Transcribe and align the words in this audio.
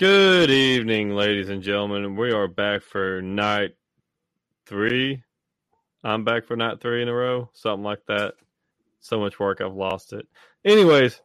Good 0.00 0.50
evening, 0.50 1.10
ladies 1.10 1.50
and 1.50 1.62
gentlemen. 1.62 2.16
We 2.16 2.32
are 2.32 2.48
back 2.48 2.80
for 2.80 3.20
night 3.20 3.72
three. 4.64 5.22
I'm 6.02 6.24
back 6.24 6.46
for 6.46 6.56
night 6.56 6.80
three 6.80 7.02
in 7.02 7.08
a 7.08 7.12
row, 7.12 7.50
something 7.52 7.84
like 7.84 8.00
that. 8.08 8.32
So 9.00 9.20
much 9.20 9.38
work, 9.38 9.60
I've 9.60 9.74
lost 9.74 10.14
it. 10.14 10.26
Anyways, 10.64 11.20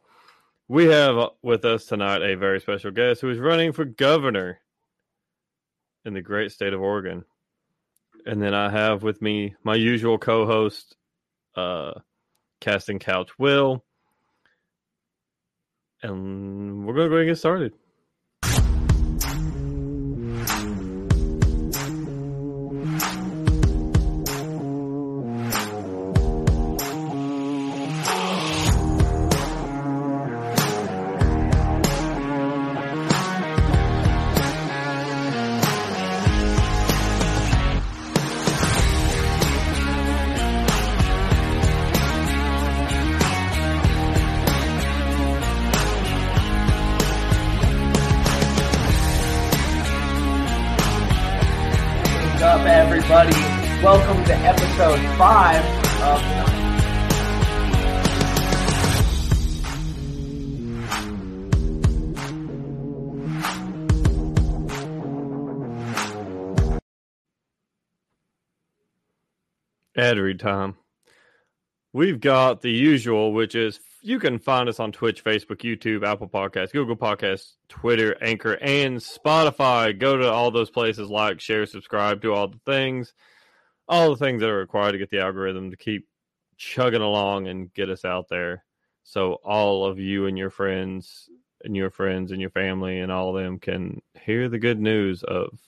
we 0.68 0.84
have 0.88 1.16
with 1.40 1.64
us 1.64 1.86
tonight 1.86 2.20
a 2.20 2.36
very 2.36 2.60
special 2.60 2.90
guest 2.90 3.22
who 3.22 3.30
is 3.30 3.38
running 3.38 3.72
for 3.72 3.86
governor 3.86 4.60
in 6.04 6.12
the 6.12 6.20
great 6.20 6.52
state 6.52 6.74
of 6.74 6.82
Oregon. 6.82 7.24
And 8.26 8.42
then 8.42 8.52
I 8.52 8.68
have 8.68 9.02
with 9.02 9.22
me 9.22 9.54
my 9.64 9.74
usual 9.74 10.18
co 10.18 10.44
host, 10.44 10.96
uh, 11.54 11.92
Casting 12.60 12.98
Couch 12.98 13.38
Will. 13.38 13.86
And 16.02 16.86
we're 16.86 16.92
going 16.92 17.08
to 17.08 17.14
go 17.14 17.20
and 17.20 17.28
get 17.30 17.38
started. 17.38 17.72
Read 70.22 70.40
time. 70.40 70.76
We've 71.92 72.20
got 72.20 72.60
the 72.60 72.70
usual, 72.70 73.32
which 73.32 73.54
is 73.54 73.80
you 74.02 74.18
can 74.18 74.38
find 74.38 74.68
us 74.68 74.78
on 74.78 74.92
Twitch, 74.92 75.24
Facebook, 75.24 75.62
YouTube, 75.62 76.06
Apple 76.06 76.28
Podcasts, 76.28 76.72
Google 76.72 76.96
Podcasts, 76.96 77.54
Twitter, 77.68 78.16
Anchor, 78.20 78.52
and 78.60 78.98
Spotify. 78.98 79.98
Go 79.98 80.16
to 80.16 80.30
all 80.30 80.50
those 80.50 80.70
places, 80.70 81.08
like, 81.08 81.40
share, 81.40 81.66
subscribe, 81.66 82.20
do 82.20 82.32
all 82.32 82.48
the 82.48 82.60
things, 82.66 83.14
all 83.88 84.10
the 84.10 84.16
things 84.16 84.40
that 84.40 84.50
are 84.50 84.58
required 84.58 84.92
to 84.92 84.98
get 84.98 85.10
the 85.10 85.20
algorithm 85.20 85.70
to 85.70 85.76
keep 85.76 86.06
chugging 86.56 87.02
along 87.02 87.48
and 87.48 87.72
get 87.74 87.90
us 87.90 88.04
out 88.04 88.28
there. 88.28 88.64
So 89.02 89.34
all 89.44 89.84
of 89.84 89.98
you 89.98 90.26
and 90.26 90.36
your 90.36 90.50
friends 90.50 91.28
and 91.64 91.74
your 91.74 91.90
friends 91.90 92.30
and 92.30 92.40
your 92.40 92.50
family 92.50 93.00
and 93.00 93.10
all 93.10 93.36
of 93.36 93.42
them 93.42 93.58
can 93.58 94.02
hear 94.14 94.48
the 94.48 94.58
good 94.58 94.78
news 94.78 95.22
of 95.22 95.58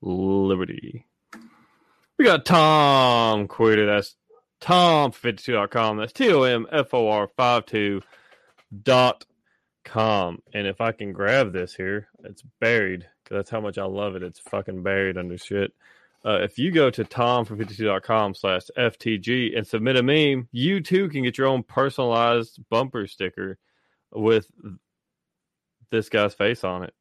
liberty. 0.00 1.06
We 2.20 2.26
got 2.26 2.44
Tom 2.44 3.48
Quitter. 3.48 3.86
That's 3.86 4.14
Tom52.com. 4.60 5.96
That's 5.96 6.12
T 6.12 6.30
O 6.30 6.42
M 6.42 6.66
F 6.70 6.92
O 6.92 7.08
R 7.08 7.26
52 7.26 8.02
dot 8.82 9.24
com. 9.86 10.42
And 10.52 10.66
if 10.66 10.82
I 10.82 10.92
can 10.92 11.14
grab 11.14 11.54
this 11.54 11.74
here, 11.74 12.08
it's 12.22 12.42
buried 12.60 13.08
because 13.24 13.36
that's 13.36 13.48
how 13.48 13.62
much 13.62 13.78
I 13.78 13.86
love 13.86 14.16
it. 14.16 14.22
It's 14.22 14.38
fucking 14.38 14.82
buried 14.82 15.16
under 15.16 15.38
shit. 15.38 15.72
Uh, 16.22 16.40
if 16.42 16.58
you 16.58 16.70
go 16.70 16.90
to 16.90 17.04
tom52.com 17.04 18.34
slash 18.34 18.64
FTG 18.76 19.56
and 19.56 19.66
submit 19.66 19.96
a 19.96 20.02
meme, 20.02 20.46
you 20.52 20.82
too 20.82 21.08
can 21.08 21.22
get 21.22 21.38
your 21.38 21.46
own 21.46 21.62
personalized 21.62 22.60
bumper 22.68 23.06
sticker 23.06 23.56
with 24.12 24.46
this 25.90 26.10
guy's 26.10 26.34
face 26.34 26.64
on 26.64 26.82
it. 26.82 26.92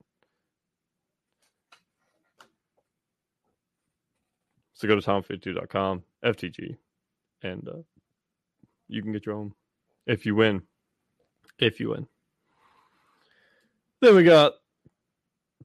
So 4.80 4.88
go 4.88 4.98
to 4.98 5.06
tom52.com, 5.06 6.04
FTG, 6.24 6.78
and 7.44 7.68
uh, 7.68 7.82
you 8.88 9.04
can 9.04 9.12
get 9.12 9.26
your 9.26 9.36
own 9.36 9.52
if 10.08 10.26
you 10.26 10.36
win. 10.36 10.62
If 11.58 11.82
you 11.82 11.90
win. 11.90 12.08
Then 14.00 14.16
we 14.16 14.24
got 14.24 14.54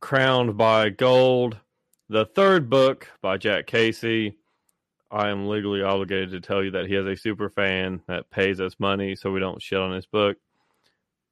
Crowned 0.00 0.56
by 0.56 0.88
Gold, 0.88 1.56
the 2.08 2.26
third 2.26 2.68
book 2.68 3.08
by 3.22 3.36
Jack 3.36 3.68
Casey. 3.68 4.36
I 5.12 5.28
am 5.28 5.46
legally 5.46 5.80
obligated 5.80 6.32
to 6.32 6.40
tell 6.40 6.64
you 6.64 6.72
that 6.72 6.86
he 6.86 6.94
has 6.94 7.06
a 7.06 7.14
super 7.14 7.48
fan 7.48 8.02
that 8.08 8.30
pays 8.30 8.60
us 8.60 8.74
money 8.80 9.14
so 9.14 9.30
we 9.30 9.38
don't 9.38 9.62
shit 9.62 9.78
on 9.78 9.92
his 9.92 10.06
book. 10.06 10.38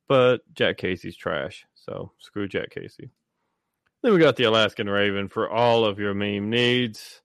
But 0.06 0.42
Jack 0.54 0.76
Casey's 0.76 1.16
trash, 1.16 1.66
so 1.74 2.12
screw 2.20 2.46
Jack 2.46 2.70
Casey. 2.70 3.10
Then 4.02 4.12
we 4.12 4.20
got 4.20 4.36
the 4.36 4.44
Alaskan 4.44 4.88
Raven 4.88 5.26
for 5.26 5.50
all 5.50 5.84
of 5.84 5.98
your 5.98 6.14
meme 6.14 6.48
needs 6.48 7.21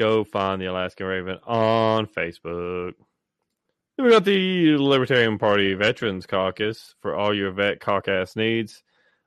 go 0.00 0.24
find 0.24 0.62
the 0.62 0.64
Alaskan 0.64 1.06
Raven 1.06 1.38
on 1.46 2.06
Facebook. 2.06 2.94
Then 3.96 4.06
we 4.06 4.10
got 4.10 4.24
the 4.24 4.78
Libertarian 4.78 5.36
Party 5.36 5.74
Veterans 5.74 6.24
Caucus 6.24 6.94
for 7.02 7.14
all 7.14 7.34
your 7.34 7.52
vet 7.52 7.80
caucus 7.80 8.34
needs. 8.34 8.82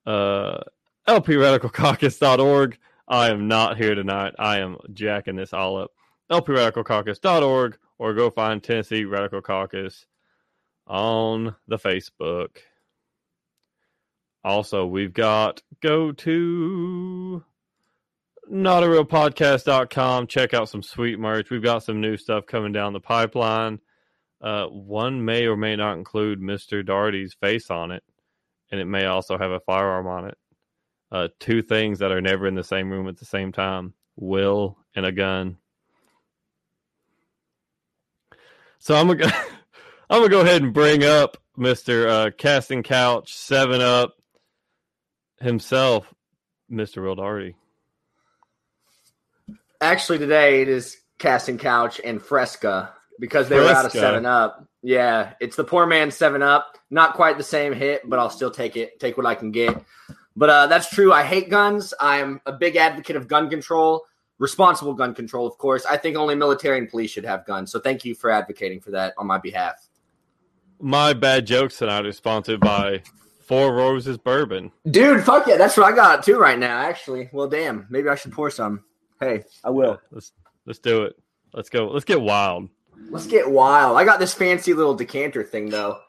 Uh, 0.06 0.60
LPRadicalCaucus.org. 1.08 2.78
I 3.08 3.31
am 3.31 3.48
not 3.48 3.78
here 3.78 3.96
tonight. 3.96 4.36
I 4.38 4.60
am 4.60 4.78
jacking 4.94 5.36
this 5.36 5.52
all 5.52 5.78
up 5.78 5.90
lpradicalcaucus.org 6.32 7.78
or 7.98 8.14
go 8.14 8.30
find 8.30 8.64
Tennessee 8.64 9.06
Radical 9.06 9.42
Caucus 9.42 10.06
on 10.88 11.56
the 11.68 11.78
Facebook. 11.78 12.58
Also, 14.44 14.86
we've 14.86 15.14
got 15.14 15.62
go 15.81 16.12
to 16.14 17.44
not 18.50 18.84
a 18.84 18.90
real 18.90 19.06
Check 20.28 20.54
out 20.54 20.70
some 20.70 20.81
sweet 20.81 21.20
merch. 21.20 21.50
We've 21.50 21.64
got 21.64 21.84
some 21.84 22.02
new 22.02 22.18
stuff 22.18 22.46
coming 22.46 22.72
down 22.72 22.94
the 22.94 23.00
pipeline. 23.00 23.80
Uh, 24.42 24.66
one 24.68 25.24
may 25.25 25.46
or 25.46 25.58
may 25.58 25.75
not 25.75 25.98
include 25.98 26.40
Mr. 26.40 26.86
Darty's 26.86 27.34
face 27.34 27.70
on 27.70 27.92
it, 27.92 28.04
and 28.72 28.80
it 28.80 28.86
may 28.86 29.06
also 29.06 29.38
have 29.38 29.52
a 29.52 29.60
firearm 29.60 30.08
on 30.08 30.30
it. 30.30 30.38
Uh, 31.12 31.28
two 31.40 31.62
things 31.62 32.00
that 32.00 32.12
are 32.12 32.22
never 32.22 32.48
in 32.48 32.56
the 32.56 32.64
same 32.64 32.90
room 32.90 33.08
at 33.08 33.18
the 33.18 33.25
same 33.25 33.52
time 33.52 33.94
will 34.16 34.78
and 34.96 35.06
a 35.06 35.12
gun. 35.12 35.58
So 38.80 38.96
I'm 38.96 39.08
gonna 39.08 39.26
I'm 40.10 40.22
gonna 40.22 40.30
go 40.30 40.42
ahead 40.42 40.64
and 40.64 40.74
bring 40.74 41.04
up 41.04 41.38
Mister 41.56 42.08
uh, 42.08 42.31
Casting 42.38 42.81
Couch 42.84 43.36
Seven 43.36 43.81
Up 43.81 44.16
himself, 45.40 46.12
Mister 46.70 47.02
Darty. 47.02 47.56
Actually, 49.81 50.18
today 50.18 50.62
it 50.62 50.70
is 50.70 50.98
Casting 51.20 51.58
Couch 51.58 52.02
and 52.04 52.22
Fresca 52.22 52.94
because 53.20 53.50
they 53.50 53.58
were 53.58 53.68
out 53.68 53.86
of 53.86 53.92
Seven 53.92 54.26
Up. 54.26 54.66
Yeah, 54.82 55.34
it's 55.42 55.58
the 55.58 55.66
poor 55.66 55.86
man 55.86 56.12
Seven 56.12 56.42
Up. 56.42 56.78
Not 56.90 57.14
quite 57.14 57.38
the 57.38 57.44
same 57.44 57.74
hit, 57.74 58.10
but 58.10 58.18
I'll 58.18 58.30
still 58.30 58.52
take 58.52 58.78
it. 58.78 59.00
Take 59.00 59.18
what 59.18 59.25
I 59.25 59.36
can 59.36 59.52
get. 59.52 59.84
But 60.36 60.50
uh, 60.50 60.68
that's 60.68 60.90
true. 60.90 61.12
I 61.12 61.24
hate 61.24 61.50
guns. 61.50 61.94
I'm 62.00 62.40
a 62.46 62.54
big 62.54 62.78
advocate 62.78 63.18
of 63.18 63.28
gun 63.28 63.50
control, 63.50 64.06
responsible 64.39 64.94
gun 64.94 65.13
control, 65.13 65.45
of 65.45 65.57
course. 65.57 65.86
I 65.86 65.97
think 65.97 66.18
only 66.18 66.33
military 66.33 66.80
and 66.80 66.89
police 66.89 67.12
should 67.12 67.25
have 67.25 67.45
guns. 67.45 67.71
So 67.71 67.80
thank 67.80 68.03
you 68.03 68.15
for 68.15 68.31
advocating 68.31 68.80
for 68.80 68.91
that 68.91 69.13
on 69.18 69.27
my 69.27 69.38
behalf. 69.38 69.88
My 70.81 71.13
bad 71.13 71.45
jokes 71.45 71.77
tonight 71.77 72.06
are 72.06 72.12
sponsored 72.13 72.62
by 72.62 73.03
Four 73.41 73.75
Roses 73.75 74.18
Bourbon. 74.18 74.71
Dude, 74.89 75.24
fuck 75.24 75.45
yeah. 75.45 75.57
That's 75.57 75.75
what 75.75 75.91
I 75.91 75.95
got 75.95 76.24
too 76.24 76.39
right 76.39 76.57
now, 76.57 76.80
actually. 76.80 77.30
Well, 77.31 77.50
damn. 77.50 77.86
Maybe 77.89 78.07
I 78.07 78.15
should 78.15 78.31
pour 78.31 78.50
some. 78.50 78.83
Hey, 79.19 79.44
I 79.63 79.69
will. 79.69 80.00
Let's 80.12 80.31
let's 80.65 80.80
do 80.80 81.03
it. 81.03 81.15
Let's 81.53 81.69
go. 81.69 81.89
Let's 81.89 82.06
get 82.06 82.21
wild. 82.21 82.69
Let's 83.09 83.27
get 83.27 83.50
wild. 83.50 83.97
I 83.97 84.06
got 84.06 84.19
this 84.19 84.33
fancy 84.33 84.74
little 84.74 84.94
decanter 84.94 85.44
thing 85.44 85.69
though. 85.69 86.00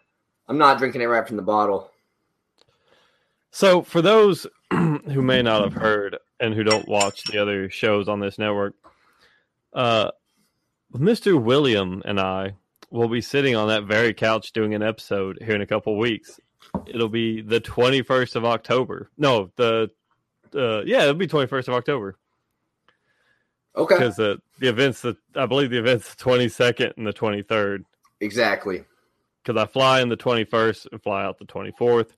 I'm 0.49 0.59
not 0.59 0.79
drinking 0.79 1.01
it 1.01 1.07
right 1.07 1.27
from 1.27 1.37
the 1.37 1.43
bottle. 1.43 1.91
So, 3.53 3.83
for 3.83 4.01
those 4.01 4.47
who 4.71 5.23
may 5.23 5.43
not 5.43 5.65
have 5.65 5.73
heard 5.73 6.19
and 6.41 6.55
who 6.55 6.65
don't 6.65 6.89
watch 6.89 7.25
the 7.25 7.39
other 7.41 7.69
shows 7.71 8.09
on 8.09 8.21
this 8.21 8.39
network, 8.39 8.75
uh, 9.73 10.11
Mr. 10.95 11.41
William 11.41 12.03
and 12.05 12.19
I 12.19 12.55
will 12.91 13.09
be 13.09 13.21
sitting 13.21 13.55
on 13.55 13.69
that 13.69 13.85
very 13.85 14.13
couch 14.15 14.53
doing 14.53 14.75
an 14.75 14.83
episode 14.83 15.39
here 15.41 15.55
in 15.55 15.61
a 15.61 15.67
couple 15.67 15.97
weeks. 15.97 16.41
It'll 16.87 17.09
be 17.09 17.41
the 17.43 17.61
21st 17.61 18.37
of 18.37 18.45
October. 18.45 19.11
No, 19.17 19.51
the 19.57 19.91
uh, 20.55 20.83
yeah, 20.85 21.03
it'll 21.03 21.15
be 21.15 21.29
21st 21.29 21.69
of 21.69 21.75
October 21.75 22.17
Okay. 23.77 23.95
because 23.95 24.17
the 24.17 24.39
the 24.59 24.69
events 24.69 25.01
that 25.03 25.17
I 25.37 25.47
believe 25.47 25.71
the 25.71 25.79
events 25.79 26.13
the 26.15 26.25
22nd 26.25 26.97
and 26.97 27.07
the 27.07 27.13
23rd. 27.13 27.85
Exactly. 28.21 28.85
because 29.45 29.61
I 29.61 29.67
fly 29.67 30.01
in 30.03 30.09
the 30.09 30.17
21st 30.17 30.89
and 30.93 31.03
fly 31.03 31.25
out 31.25 31.39
the 31.39 31.45
24th. 31.47 32.11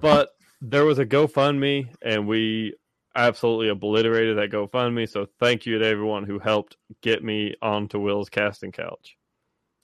But 0.00 0.30
there 0.62 0.84
was 0.86 0.98
a 0.98 1.04
GoFundMe, 1.04 1.88
and 2.00 2.26
we 2.26 2.74
absolutely 3.14 3.68
obliterated 3.68 4.38
that 4.38 4.50
GoFundMe. 4.50 5.08
So 5.08 5.26
thank 5.38 5.66
you 5.66 5.78
to 5.78 5.86
everyone 5.86 6.24
who 6.24 6.38
helped 6.38 6.76
get 7.00 7.22
me 7.22 7.54
onto 7.62 7.98
Will's 7.98 8.28
casting 8.28 8.72
couch. 8.72 9.16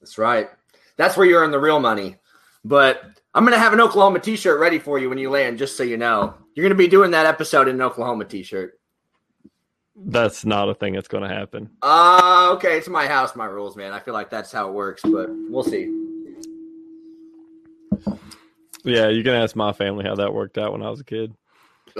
That's 0.00 0.18
right. 0.18 0.48
That's 0.96 1.16
where 1.16 1.26
you 1.26 1.36
earn 1.36 1.50
the 1.50 1.60
real 1.60 1.80
money. 1.80 2.16
But 2.64 3.02
I'm 3.34 3.44
gonna 3.44 3.58
have 3.58 3.72
an 3.72 3.80
Oklahoma 3.80 4.18
t-shirt 4.18 4.58
ready 4.58 4.78
for 4.78 4.98
you 4.98 5.08
when 5.08 5.18
you 5.18 5.30
land, 5.30 5.58
just 5.58 5.76
so 5.76 5.82
you 5.82 5.96
know. 5.96 6.34
You're 6.54 6.64
gonna 6.64 6.74
be 6.74 6.88
doing 6.88 7.12
that 7.12 7.26
episode 7.26 7.68
in 7.68 7.76
an 7.76 7.82
Oklahoma 7.82 8.24
t-shirt. 8.24 8.78
That's 10.00 10.44
not 10.44 10.68
a 10.68 10.74
thing 10.74 10.94
that's 10.94 11.08
going 11.08 11.28
to 11.28 11.34
happen. 11.34 11.70
Uh 11.82 12.52
okay, 12.54 12.78
it's 12.78 12.88
my 12.88 13.06
house, 13.08 13.34
my 13.34 13.46
rules, 13.46 13.76
man. 13.76 13.92
I 13.92 13.98
feel 13.98 14.14
like 14.14 14.30
that's 14.30 14.52
how 14.52 14.68
it 14.68 14.72
works, 14.72 15.02
but 15.02 15.28
we'll 15.28 15.64
see. 15.64 15.92
Yeah, 18.84 19.08
you 19.08 19.24
can 19.24 19.34
ask 19.34 19.56
my 19.56 19.72
family 19.72 20.04
how 20.04 20.14
that 20.14 20.32
worked 20.32 20.56
out 20.56 20.72
when 20.72 20.82
I 20.82 20.90
was 20.90 21.00
a 21.00 21.04
kid. 21.04 21.34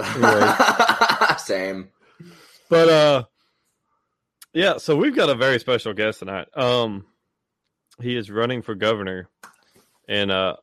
Same. 1.39 1.89
But 2.69 2.89
uh 2.89 3.23
yeah, 4.53 4.77
so 4.77 4.95
we've 4.95 5.15
got 5.15 5.29
a 5.29 5.35
very 5.35 5.59
special 5.59 5.93
guest 5.93 6.19
tonight. 6.19 6.47
Um 6.55 7.05
he 8.01 8.15
is 8.15 8.31
running 8.31 8.61
for 8.61 8.75
governor 8.75 9.29
in 10.07 10.31
uh 10.31 10.55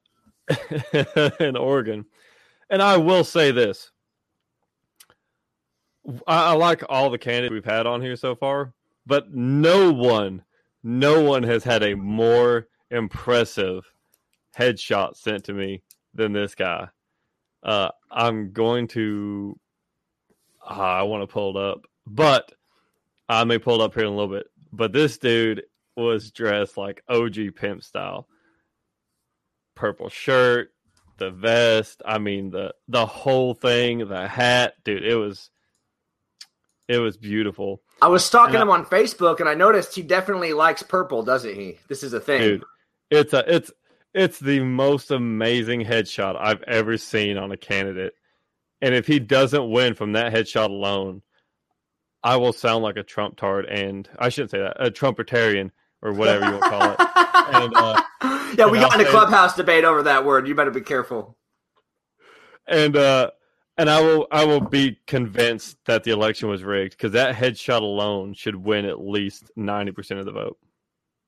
in 1.41 1.57
Oregon. 1.57 2.07
And 2.71 2.83
I 2.83 2.97
will 2.97 3.25
say 3.25 3.51
this. 3.51 3.91
I, 6.27 6.51
I 6.51 6.53
like 6.53 6.83
all 6.89 7.11
the 7.11 7.19
candidates 7.19 7.53
we've 7.53 7.65
had 7.65 7.87
on 7.87 8.01
here 8.01 8.17
so 8.17 8.35
far, 8.35 8.75
but 9.07 9.33
no 9.33 9.93
one, 9.93 10.45
no 10.83 11.21
one 11.21 11.43
has 11.43 11.65
had 11.65 11.83
a 11.83 11.97
more 11.97 12.69
impressive 12.91 13.93
headshot 14.57 15.17
sent 15.17 15.45
to 15.45 15.53
me 15.53 15.83
than 16.15 16.33
this 16.33 16.55
guy. 16.55 16.89
Uh, 17.67 17.91
I'm 18.11 18.53
going 18.53 18.89
to. 18.89 19.59
Uh, 20.65 20.73
I 20.73 21.03
want 21.03 21.23
to 21.23 21.27
pull 21.27 21.57
it 21.57 21.63
up, 21.63 21.87
but 22.07 22.53
I 23.29 23.45
may 23.45 23.59
pull 23.59 23.81
it 23.81 23.85
up 23.85 23.95
here 23.95 24.05
in 24.05 24.13
a 24.13 24.17
little 24.17 24.35
bit. 24.35 24.47
But 24.73 24.93
this 24.93 25.19
dude 25.19 25.65
was 25.97 26.31
dressed 26.31 26.77
like 26.77 27.03
OG 27.09 27.57
pimp 27.57 27.83
style. 27.83 28.29
Purple 29.75 30.09
shirt, 30.09 30.73
the 31.19 31.31
vest. 31.31 32.03
I 32.07 32.19
mean 32.19 32.51
the 32.51 32.73
the 32.89 33.05
whole 33.05 33.53
thing, 33.53 34.07
the 34.09 34.27
hat, 34.27 34.75
dude. 34.85 35.05
It 35.05 35.17
was 35.17 35.51
it 36.89 36.99
was 36.99 37.17
beautiful, 37.17 37.83
I 38.01 38.09
was 38.09 38.25
stalking 38.25 38.61
him 38.61 38.71
on 38.71 38.85
Facebook 38.85 39.41
and 39.41 39.49
I 39.49 39.55
noticed 39.55 39.95
he 39.95 40.03
definitely 40.03 40.53
likes 40.53 40.83
purple, 40.83 41.23
doesn't 41.23 41.55
he? 41.55 41.79
This 41.89 42.03
is 42.03 42.13
a 42.13 42.21
thing. 42.21 42.41
dude. 42.41 42.65
It's 43.11 43.33
a 43.33 43.55
it's 43.55 43.71
it's 44.17 44.41
the 44.41 44.61
most 44.61 45.11
amazing 45.13 45.83
headshot 45.85 46.37
I've 46.41 46.63
ever 46.65 46.97
seen 46.99 47.37
on 47.39 47.53
a 47.53 47.57
candidate. 47.57 48.15
And 48.81 48.95
if 48.95 49.07
he 49.07 49.19
doesn't 49.21 49.71
win 49.71 49.95
from 49.95 50.13
that 50.13 50.33
headshot 50.33 50.71
alone, 50.71 51.23
I 52.25 52.37
will 52.37 52.53
sound 52.53 52.83
like 52.83 52.97
a 52.97 53.03
Trump 53.05 53.37
tard, 53.37 53.67
and 53.67 54.09
I 54.19 54.31
shouldn't 54.31 54.51
say 54.51 54.59
that 54.59 54.85
a 54.85 54.91
Trumpertarian 54.91 55.71
or 56.03 56.13
whatever 56.13 56.47
you 56.47 56.53
want 56.53 56.65
to 56.65 56.71
call 56.71 56.91
it. 56.93 57.01
And, 57.49 57.73
uh, 57.77 58.03
yeah, 58.59 58.67
we 58.67 58.81
got 58.81 58.93
I'll 58.93 59.01
in 59.01 59.03
a 59.03 59.05
say- 59.05 59.11
clubhouse 59.13 59.55
debate 59.55 59.85
over 59.85 60.03
that 60.05 60.25
word. 60.25 60.49
You 60.49 60.55
better 60.57 60.73
be 60.73 60.81
careful. 60.81 61.37
and 62.67 62.97
uh 62.97 63.31
and 63.79 63.89
I 63.89 64.01
will 64.01 64.27
I 64.33 64.45
will 64.45 64.61
be 64.63 64.99
convinced 65.07 65.77
that 65.85 66.03
the 66.03 66.11
election 66.11 66.49
was 66.49 66.65
rigged 66.65 66.93
because 66.97 67.13
that 67.13 67.37
headshot 67.37 67.83
alone 67.83 68.35
should 68.35 68.57
win 68.57 68.85
at 68.87 68.99
least 69.01 69.53
ninety 69.55 69.93
percent 69.93 70.19
of 70.19 70.27
the 70.27 70.33
vote. 70.33 70.59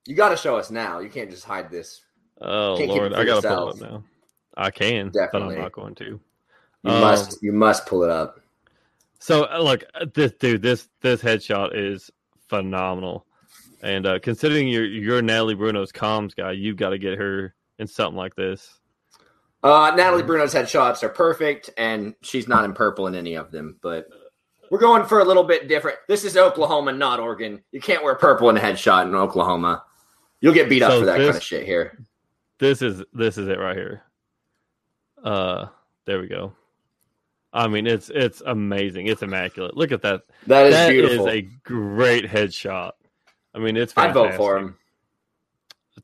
You 0.07 0.17
got 0.17 0.31
to 0.31 0.37
show 0.37 0.57
us 0.57 0.71
now. 0.73 0.99
You 0.99 1.11
can't 1.11 1.31
just 1.31 1.45
hide 1.45 1.71
this. 1.71 2.03
Oh 2.41 2.77
Can't 2.77 2.89
Lord, 2.91 3.15
I 3.15 3.25
gotta 3.25 3.47
pull 3.47 3.71
it 3.71 3.83
up 3.83 3.91
now. 3.91 4.05
I 4.57 4.71
can, 4.71 5.11
Definitely. 5.11 5.41
but 5.41 5.57
I'm 5.57 5.63
not 5.63 5.73
going 5.73 5.95
to. 5.97 6.05
You 6.05 6.21
Um, 6.91 7.01
must. 7.01 7.43
You 7.43 7.53
must 7.53 7.87
pull 7.87 8.03
it 8.05 8.11
up. 8.11 8.41
So 9.19 9.45
uh, 9.45 9.59
look, 9.59 9.85
uh, 9.95 10.07
this 10.15 10.33
dude, 10.33 10.63
this 10.63 10.89
this 11.01 11.23
headshot 11.23 11.71
is 11.75 12.11
phenomenal, 12.49 13.27
and 13.83 14.07
uh, 14.07 14.19
considering 14.21 14.69
you're 14.69 14.85
you're 14.87 15.23
Natalie 15.23 15.55
Bruno's 15.55 15.93
comms 15.93 16.35
guy, 16.37 16.53
you've 16.53 16.77
got 16.77 16.91
to 16.91 16.99
get 16.99 17.19
her 17.19 17.55
in 17.79 17.87
something 17.87 18.17
like 18.17 18.35
this. 18.37 18.79
Uh, 19.63 19.93
Natalie 19.97 20.23
Bruno's 20.23 20.55
headshots 20.55 21.03
are 21.03 21.09
perfect, 21.09 21.71
and 21.77 22.15
she's 22.23 22.47
not 22.47 22.65
in 22.65 22.73
purple 22.75 23.09
in 23.09 23.17
any 23.17 23.35
of 23.35 23.51
them. 23.51 23.77
But 23.83 24.07
we're 24.71 24.79
going 24.79 25.05
for 25.05 25.19
a 25.19 25.25
little 25.25 25.43
bit 25.45 25.67
different. 25.67 25.99
This 26.07 26.25
is 26.25 26.37
Oklahoma, 26.37 26.93
not 26.93 27.19
Oregon. 27.19 27.63
You 27.73 27.81
can't 27.81 28.05
wear 28.05 28.15
purple 28.15 28.51
in 28.51 28.57
a 28.57 28.61
headshot 28.61 29.07
in 29.07 29.15
Oklahoma. 29.17 29.83
You'll 30.41 30.55
get 30.55 30.69
beat 30.69 30.83
up 30.83 30.93
So 30.93 31.01
for 31.01 31.07
that 31.07 31.19
this- 31.19 31.27
kind 31.27 31.37
of 31.37 31.43
shit 31.43 31.67
here. 31.67 32.05
This 32.59 32.83
is 32.83 33.03
this 33.13 33.39
is 33.39 33.49
it 33.49 33.59
right 33.59 33.77
here. 33.77 34.03
Uh, 35.23 35.67
there 36.07 36.21
we 36.21 36.29
go. 36.29 36.53
I 37.53 37.69
mean, 37.69 37.87
it's 37.87 38.11
it's 38.11 38.43
amazing. 38.45 39.07
It's 39.07 39.23
immaculate. 39.23 39.77
Look 39.77 39.93
at 39.93 40.03
that. 40.03 40.23
That 40.47 40.67
is 40.67 40.75
That 40.75 40.91
is 40.93 41.09
beautiful. 41.09 41.29
a 41.31 41.43
great 41.65 42.25
headshot. 42.27 42.93
I 43.55 43.59
mean, 43.59 43.77
it's 43.77 43.95
I'd 43.97 44.15
vote 44.15 44.35
for 44.35 44.59
him. 44.59 44.77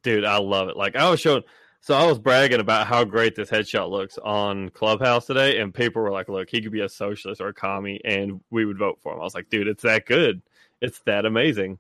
dude. 0.03 0.25
I 0.25 0.39
love 0.39 0.69
it. 0.69 0.77
Like 0.77 0.97
I 0.97 1.11
was 1.11 1.21
showing, 1.21 1.43
so 1.81 1.95
I 1.95 2.07
was 2.07 2.19
bragging 2.19 2.61
about 2.61 2.87
how 2.87 3.05
great 3.05 3.35
this 3.37 3.51
headshot 3.51 3.91
looks 3.91 4.19
on 4.19 4.71
Clubhouse 4.71 5.27
today, 5.27 5.61
and 5.61 5.73
people 5.75 6.03
were 6.03 6.11
like, 6.13 6.29
"Look, 6.29 6.49
he 6.51 6.63
could 6.63 6.73
be 6.73 6.81
a 6.81 6.89
socialist 6.89 7.41
or 7.41 7.49
a 7.49 7.55
commie, 7.55 8.01
and 8.05 8.41
we 8.51 8.65
would 8.65 8.79
vote 8.79 8.99
for 9.03 9.13
him." 9.15 9.21
I 9.21 9.25
was 9.25 9.35
like, 9.35 9.51
"Dude, 9.51 9.69
it's 9.69 9.83
that 9.83 10.07
good. 10.07 10.43
It's 10.81 11.01
that 11.01 11.27
amazing." 11.27 11.79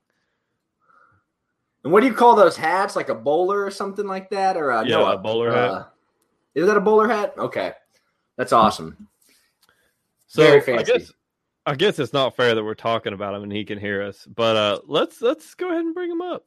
And 1.85 1.93
what 1.93 2.01
do 2.01 2.07
you 2.07 2.15
call 2.15 2.35
those 2.35 2.57
hats? 2.57 2.97
Like 2.97 3.11
a 3.11 3.15
bowler 3.15 3.65
or 3.65 3.71
something 3.71 4.07
like 4.07 4.31
that, 4.31 4.57
or 4.57 4.73
uh, 4.73 4.83
Yeah, 4.83 4.97
no, 4.97 5.07
a 5.13 5.19
bowler 5.19 5.53
hat. 5.53 5.71
uh, 5.71 5.85
Is 6.55 6.67
that 6.67 6.77
a 6.77 6.81
bowler 6.81 7.09
hat? 7.09 7.35
Okay, 7.37 7.73
that's 8.37 8.53
awesome. 8.53 9.09
So 10.27 10.43
Very 10.43 10.79
I 10.79 10.83
guess 10.83 11.13
I 11.67 11.75
guess 11.75 11.99
it's 11.99 12.13
not 12.13 12.37
fair 12.37 12.55
that 12.55 12.65
we're 12.65 12.75
talking 12.75 13.13
about 13.13 13.35
him 13.35 13.43
and 13.43 13.53
he 13.53 13.65
can 13.65 13.79
hear 13.79 14.03
us, 14.03 14.27
but 14.27 14.57
uh, 14.57 14.81
let's 14.87 15.23
let's 15.23 15.55
go 15.55 15.69
ahead 15.69 15.85
and 15.85 15.95
bring 15.95 16.11
him 16.11 16.23
up. 16.23 16.45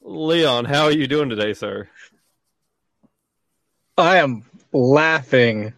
Leon, 0.00 0.64
how 0.64 0.84
are 0.84 0.92
you 0.92 1.06
doing 1.06 1.28
today, 1.28 1.52
sir? 1.52 1.88
I 3.96 4.18
am 4.18 4.44
laughing 4.72 5.72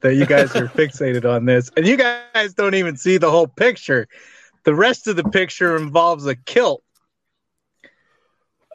that 0.00 0.14
you 0.14 0.26
guys 0.26 0.56
are 0.56 0.66
fixated 0.68 1.24
on 1.24 1.44
this, 1.44 1.70
and 1.76 1.86
you 1.86 1.96
guys 1.96 2.54
don't 2.54 2.74
even 2.74 2.96
see 2.96 3.18
the 3.18 3.30
whole 3.30 3.46
picture. 3.46 4.08
The 4.64 4.74
rest 4.74 5.06
of 5.06 5.16
the 5.16 5.24
picture 5.24 5.76
involves 5.76 6.26
a 6.26 6.34
kilt. 6.34 6.82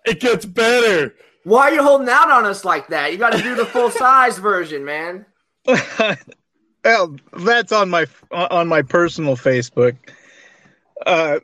It 0.12 0.22
gets 0.22 0.46
better. 0.46 1.14
Why 1.44 1.64
are 1.64 1.74
you 1.74 1.84
holding 1.84 2.08
out 2.08 2.32
on 2.32 2.46
us 2.46 2.64
like 2.64 2.88
that? 2.88 3.12
You 3.12 3.18
got 3.18 3.34
to 3.34 3.44
do 3.44 3.56
the 3.56 3.66
full 3.66 3.90
size 3.92 4.38
version, 4.38 4.86
man. 4.86 5.26
well, 6.86 7.16
that's 7.38 7.74
on 7.74 7.90
my 7.90 8.06
on 8.32 8.70
my 8.70 8.84
personal 8.84 9.36
Facebook. 9.36 9.98
Uh, 11.06 11.40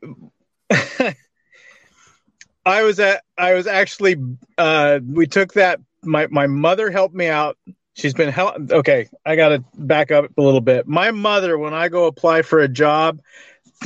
I 2.65 2.83
was 2.83 3.01
at 3.01 3.23
I 3.37 3.53
was 3.53 3.67
actually 3.67 4.15
uh, 4.57 4.99
we 5.05 5.27
took 5.27 5.53
that 5.53 5.81
my 6.01 6.27
my 6.27 6.47
mother 6.47 6.89
helped 6.89 7.15
me 7.15 7.27
out. 7.27 7.57
She's 7.95 8.13
been 8.13 8.29
help. 8.29 8.71
Okay, 8.71 9.09
I 9.25 9.35
got 9.35 9.49
to 9.49 9.63
back 9.75 10.09
up 10.09 10.25
a 10.37 10.41
little 10.41 10.61
bit. 10.61 10.87
My 10.87 11.11
mother, 11.11 11.57
when 11.57 11.73
I 11.73 11.89
go 11.89 12.05
apply 12.05 12.43
for 12.43 12.59
a 12.59 12.69
job, 12.69 13.21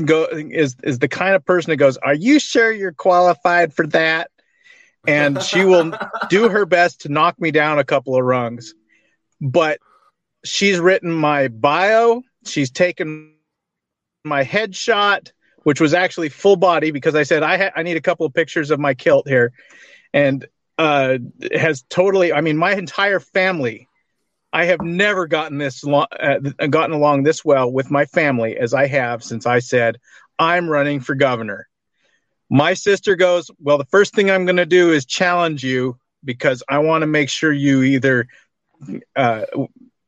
go 0.05 0.27
is 0.31 0.75
is 0.83 0.99
the 0.99 1.07
kind 1.07 1.35
of 1.35 1.43
person 1.43 1.71
that 1.71 1.77
goes, 1.77 1.97
"Are 1.97 2.13
you 2.13 2.39
sure 2.39 2.71
you're 2.71 2.93
qualified 2.93 3.73
for 3.73 3.87
that?" 3.87 4.29
And 5.07 5.41
she 5.41 5.63
will 5.63 5.93
do 6.29 6.49
her 6.49 6.65
best 6.65 7.01
to 7.01 7.09
knock 7.09 7.39
me 7.39 7.51
down 7.51 7.79
a 7.79 7.83
couple 7.83 8.15
of 8.15 8.23
rungs. 8.23 8.73
But 9.39 9.79
she's 10.43 10.79
written 10.79 11.11
my 11.11 11.47
bio. 11.47 12.21
She's 12.45 12.71
taken 12.71 13.35
my 14.23 14.43
headshot, 14.43 15.31
which 15.63 15.79
was 15.79 15.93
actually 15.93 16.29
full 16.29 16.55
body 16.55 16.91
because 16.91 17.15
I 17.15 17.23
said 17.23 17.43
I 17.43 17.57
ha- 17.57 17.71
I 17.75 17.83
need 17.83 17.97
a 17.97 18.01
couple 18.01 18.25
of 18.25 18.33
pictures 18.33 18.71
of 18.71 18.79
my 18.79 18.93
kilt 18.93 19.27
here, 19.27 19.53
and 20.13 20.45
uh, 20.77 21.17
has 21.53 21.83
totally. 21.89 22.33
I 22.33 22.41
mean, 22.41 22.57
my 22.57 22.73
entire 22.73 23.19
family 23.19 23.87
I 24.53 24.65
have 24.65 24.81
never 24.81 25.27
gotten 25.27 25.57
this 25.57 25.83
lo- 25.83 26.05
uh, 26.19 26.39
gotten 26.67 26.95
along 26.95 27.23
this 27.23 27.43
well 27.43 27.71
with 27.71 27.91
my 27.91 28.05
family 28.05 28.57
as 28.57 28.73
I 28.73 28.87
have 28.87 29.23
since 29.23 29.45
I 29.45 29.59
said 29.59 29.99
I'm 30.39 30.69
running 30.69 30.99
for 30.99 31.15
governor. 31.15 31.67
My 32.49 32.73
sister 32.73 33.15
goes, 33.15 33.51
"Well, 33.59 33.77
the 33.77 33.85
first 33.85 34.13
thing 34.13 34.31
I'm 34.31 34.45
going 34.45 34.57
to 34.57 34.65
do 34.65 34.91
is 34.91 35.05
challenge 35.05 35.63
you 35.63 35.97
because 36.23 36.63
I 36.67 36.79
want 36.79 37.01
to 37.01 37.07
make 37.07 37.29
sure 37.29 37.51
you 37.51 37.83
either 37.83 38.27
uh, 39.15 39.45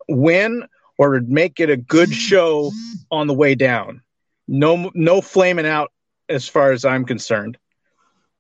win 0.08 0.66
or 0.98 1.20
make 1.22 1.60
it 1.60 1.70
a 1.70 1.78
good 1.78 2.14
show 2.14 2.72
on 3.12 3.28
the 3.28 3.34
way 3.34 3.56
down. 3.56 4.02
No, 4.48 4.92
no 4.94 5.22
flaming 5.22 5.68
out 5.68 5.92
as 6.28 6.48
far 6.48 6.72
as 6.72 6.86
I'm 6.86 7.06
concerned." 7.06 7.58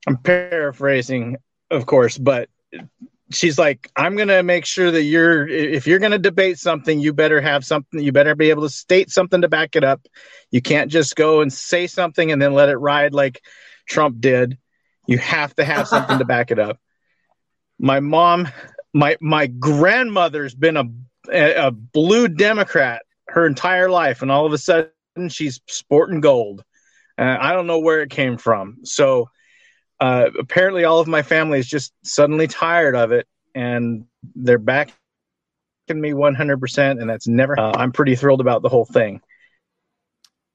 I'm 0.07 0.17
paraphrasing, 0.17 1.37
of 1.69 1.85
course, 1.85 2.17
but 2.17 2.49
she's 3.31 3.59
like, 3.59 3.91
I'm 3.95 4.15
going 4.15 4.29
to 4.29 4.43
make 4.43 4.65
sure 4.65 4.91
that 4.91 5.03
you're, 5.03 5.47
if 5.47 5.85
you're 5.85 5.99
going 5.99 6.13
to 6.13 6.19
debate 6.19 6.57
something, 6.57 6.99
you 6.99 7.13
better 7.13 7.41
have 7.41 7.65
something, 7.65 7.99
you 7.99 8.11
better 8.11 8.35
be 8.35 8.49
able 8.49 8.63
to 8.63 8.69
state 8.69 9.11
something 9.11 9.41
to 9.41 9.47
back 9.47 9.75
it 9.75 9.83
up. 9.83 10.01
You 10.51 10.61
can't 10.61 10.91
just 10.91 11.15
go 11.15 11.41
and 11.41 11.51
say 11.51 11.87
something 11.87 12.31
and 12.31 12.41
then 12.41 12.53
let 12.53 12.69
it 12.69 12.77
ride 12.77 13.13
like 13.13 13.41
Trump 13.89 14.21
did. 14.21 14.57
You 15.07 15.17
have 15.17 15.55
to 15.55 15.65
have 15.65 15.87
something 15.87 16.19
to 16.19 16.25
back 16.25 16.51
it 16.51 16.59
up. 16.59 16.79
My 17.79 17.99
mom, 17.99 18.47
my, 18.93 19.17
my 19.21 19.47
grandmother's 19.47 20.53
been 20.53 20.77
a, 20.77 20.85
a 21.31 21.71
blue 21.71 22.27
Democrat 22.27 23.03
her 23.29 23.45
entire 23.45 23.89
life. 23.89 24.21
And 24.21 24.29
all 24.31 24.45
of 24.45 24.51
a 24.53 24.57
sudden 24.57 24.91
she's 25.29 25.61
sporting 25.67 26.19
gold. 26.19 26.63
Uh, 27.17 27.37
I 27.39 27.53
don't 27.53 27.67
know 27.67 27.79
where 27.79 28.01
it 28.01 28.09
came 28.09 28.37
from. 28.37 28.79
So, 28.83 29.29
uh, 30.01 30.29
apparently 30.39 30.83
all 30.85 30.99
of 30.99 31.07
my 31.07 31.21
family 31.21 31.59
is 31.59 31.67
just 31.67 31.93
suddenly 32.03 32.47
tired 32.47 32.95
of 32.95 33.11
it 33.11 33.27
and 33.55 34.05
they're 34.35 34.57
backing 34.57 34.93
me 35.89 36.11
100% 36.11 37.01
and 37.01 37.09
that's 37.09 37.27
never 37.27 37.59
uh, 37.59 37.73
i'm 37.75 37.91
pretty 37.91 38.15
thrilled 38.15 38.41
about 38.41 38.61
the 38.61 38.69
whole 38.69 38.85
thing 38.85 39.19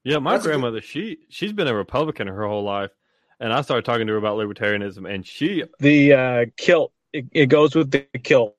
yeah 0.03 0.17
my 0.17 0.31
That's 0.31 0.45
a 0.45 0.47
good- 0.47 0.51
grandmother 0.53 0.81
she 0.81 1.17
she's 1.29 1.53
been 1.53 1.67
a 1.67 1.75
republican 1.75 2.27
her 2.27 2.47
whole 2.47 2.63
life 2.63 2.91
and 3.39 3.53
i 3.53 3.61
started 3.61 3.85
talking 3.85 4.07
to 4.07 4.13
her 4.13 4.19
about 4.19 4.37
libertarianism 4.37 5.09
and 5.11 5.25
she 5.25 5.63
the 5.79 6.13
uh, 6.13 6.45
kilt. 6.57 6.91
It, 7.13 7.25
it 7.31 7.45
goes 7.45 7.75
with 7.75 7.91
the 7.91 8.05
kilt. 8.23 8.57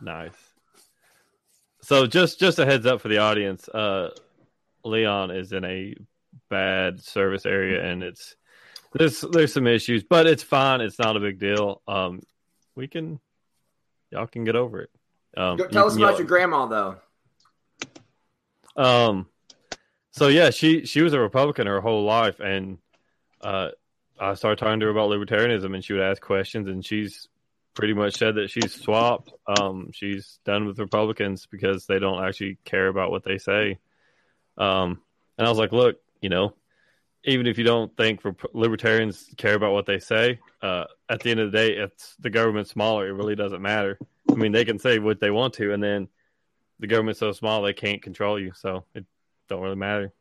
Nice. 0.00 0.32
So 1.82 2.06
just 2.06 2.38
just 2.38 2.58
a 2.60 2.64
heads 2.64 2.86
up 2.86 3.00
for 3.00 3.08
the 3.08 3.18
audience 3.18 3.68
uh 3.68 4.10
leon 4.84 5.30
is 5.32 5.52
in 5.52 5.64
a 5.64 5.96
bad 6.48 7.02
service 7.02 7.44
area 7.44 7.84
and 7.84 8.02
it's 8.04 8.36
there's 8.92 9.20
there's 9.32 9.52
some 9.52 9.66
issues 9.66 10.04
but 10.04 10.26
it's 10.26 10.42
fine. 10.42 10.80
It's 10.80 10.98
not 10.98 11.16
a 11.16 11.20
big 11.20 11.38
deal. 11.40 11.82
Um 11.88 12.22
we 12.76 12.86
can 12.86 13.18
y'all 14.12 14.26
can 14.26 14.44
get 14.44 14.54
over 14.54 14.82
it. 14.82 14.90
Um 15.36 15.56
Go- 15.56 15.66
Tell 15.66 15.86
us 15.86 15.96
about 15.96 16.18
your 16.18 16.28
grandma, 16.28 16.66
though. 16.66 16.96
Um, 18.76 19.26
so 20.18 20.28
yeah, 20.28 20.50
she 20.50 20.84
she 20.84 21.02
was 21.02 21.12
a 21.12 21.20
Republican 21.20 21.66
her 21.66 21.80
whole 21.80 22.04
life, 22.04 22.40
and 22.40 22.78
uh, 23.40 23.70
I 24.18 24.34
started 24.34 24.58
talking 24.58 24.80
to 24.80 24.86
her 24.86 24.92
about 24.92 25.10
libertarianism, 25.10 25.74
and 25.74 25.84
she 25.84 25.92
would 25.92 26.02
ask 26.02 26.20
questions, 26.20 26.68
and 26.68 26.84
she's 26.84 27.28
pretty 27.74 27.94
much 27.94 28.16
said 28.16 28.34
that 28.34 28.50
she's 28.50 28.74
swapped. 28.74 29.32
Um, 29.46 29.90
she's 29.92 30.40
done 30.44 30.66
with 30.66 30.78
Republicans 30.78 31.46
because 31.46 31.86
they 31.86 32.00
don't 32.00 32.24
actually 32.24 32.58
care 32.64 32.88
about 32.88 33.10
what 33.12 33.22
they 33.22 33.38
say. 33.38 33.78
Um, 34.56 35.00
and 35.38 35.46
I 35.46 35.50
was 35.50 35.58
like, 35.58 35.70
look, 35.70 36.00
you 36.20 36.28
know, 36.28 36.54
even 37.22 37.46
if 37.46 37.56
you 37.56 37.64
don't 37.64 37.96
think 37.96 38.20
libertarians 38.52 39.32
care 39.36 39.54
about 39.54 39.72
what 39.72 39.86
they 39.86 40.00
say, 40.00 40.40
uh, 40.60 40.84
at 41.08 41.20
the 41.20 41.30
end 41.30 41.38
of 41.38 41.52
the 41.52 41.56
day, 41.56 41.76
it's 41.76 42.16
the 42.18 42.30
government's 42.30 42.70
smaller. 42.70 43.06
It 43.06 43.12
really 43.12 43.36
doesn't 43.36 43.62
matter. 43.62 43.98
I 44.28 44.34
mean, 44.34 44.50
they 44.50 44.64
can 44.64 44.80
say 44.80 44.98
what 44.98 45.20
they 45.20 45.30
want 45.30 45.54
to, 45.54 45.72
and 45.72 45.80
then 45.80 46.08
the 46.80 46.88
government's 46.88 47.20
so 47.20 47.30
small 47.30 47.62
they 47.62 47.72
can't 47.72 48.02
control 48.02 48.40
you, 48.40 48.52
so 48.54 48.84
it 48.94 49.04
don't 49.48 49.62
really 49.62 49.76
matter. 49.76 50.12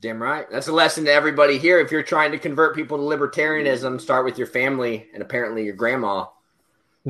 Damn 0.00 0.22
right. 0.22 0.46
That's 0.50 0.68
a 0.68 0.72
lesson 0.72 1.06
to 1.06 1.12
everybody 1.12 1.58
here. 1.58 1.80
If 1.80 1.90
you're 1.90 2.04
trying 2.04 2.30
to 2.30 2.38
convert 2.38 2.76
people 2.76 2.98
to 2.98 3.02
libertarianism, 3.02 4.00
start 4.00 4.24
with 4.24 4.38
your 4.38 4.46
family 4.46 5.08
and 5.12 5.22
apparently 5.22 5.64
your 5.64 5.74
grandma. 5.74 6.26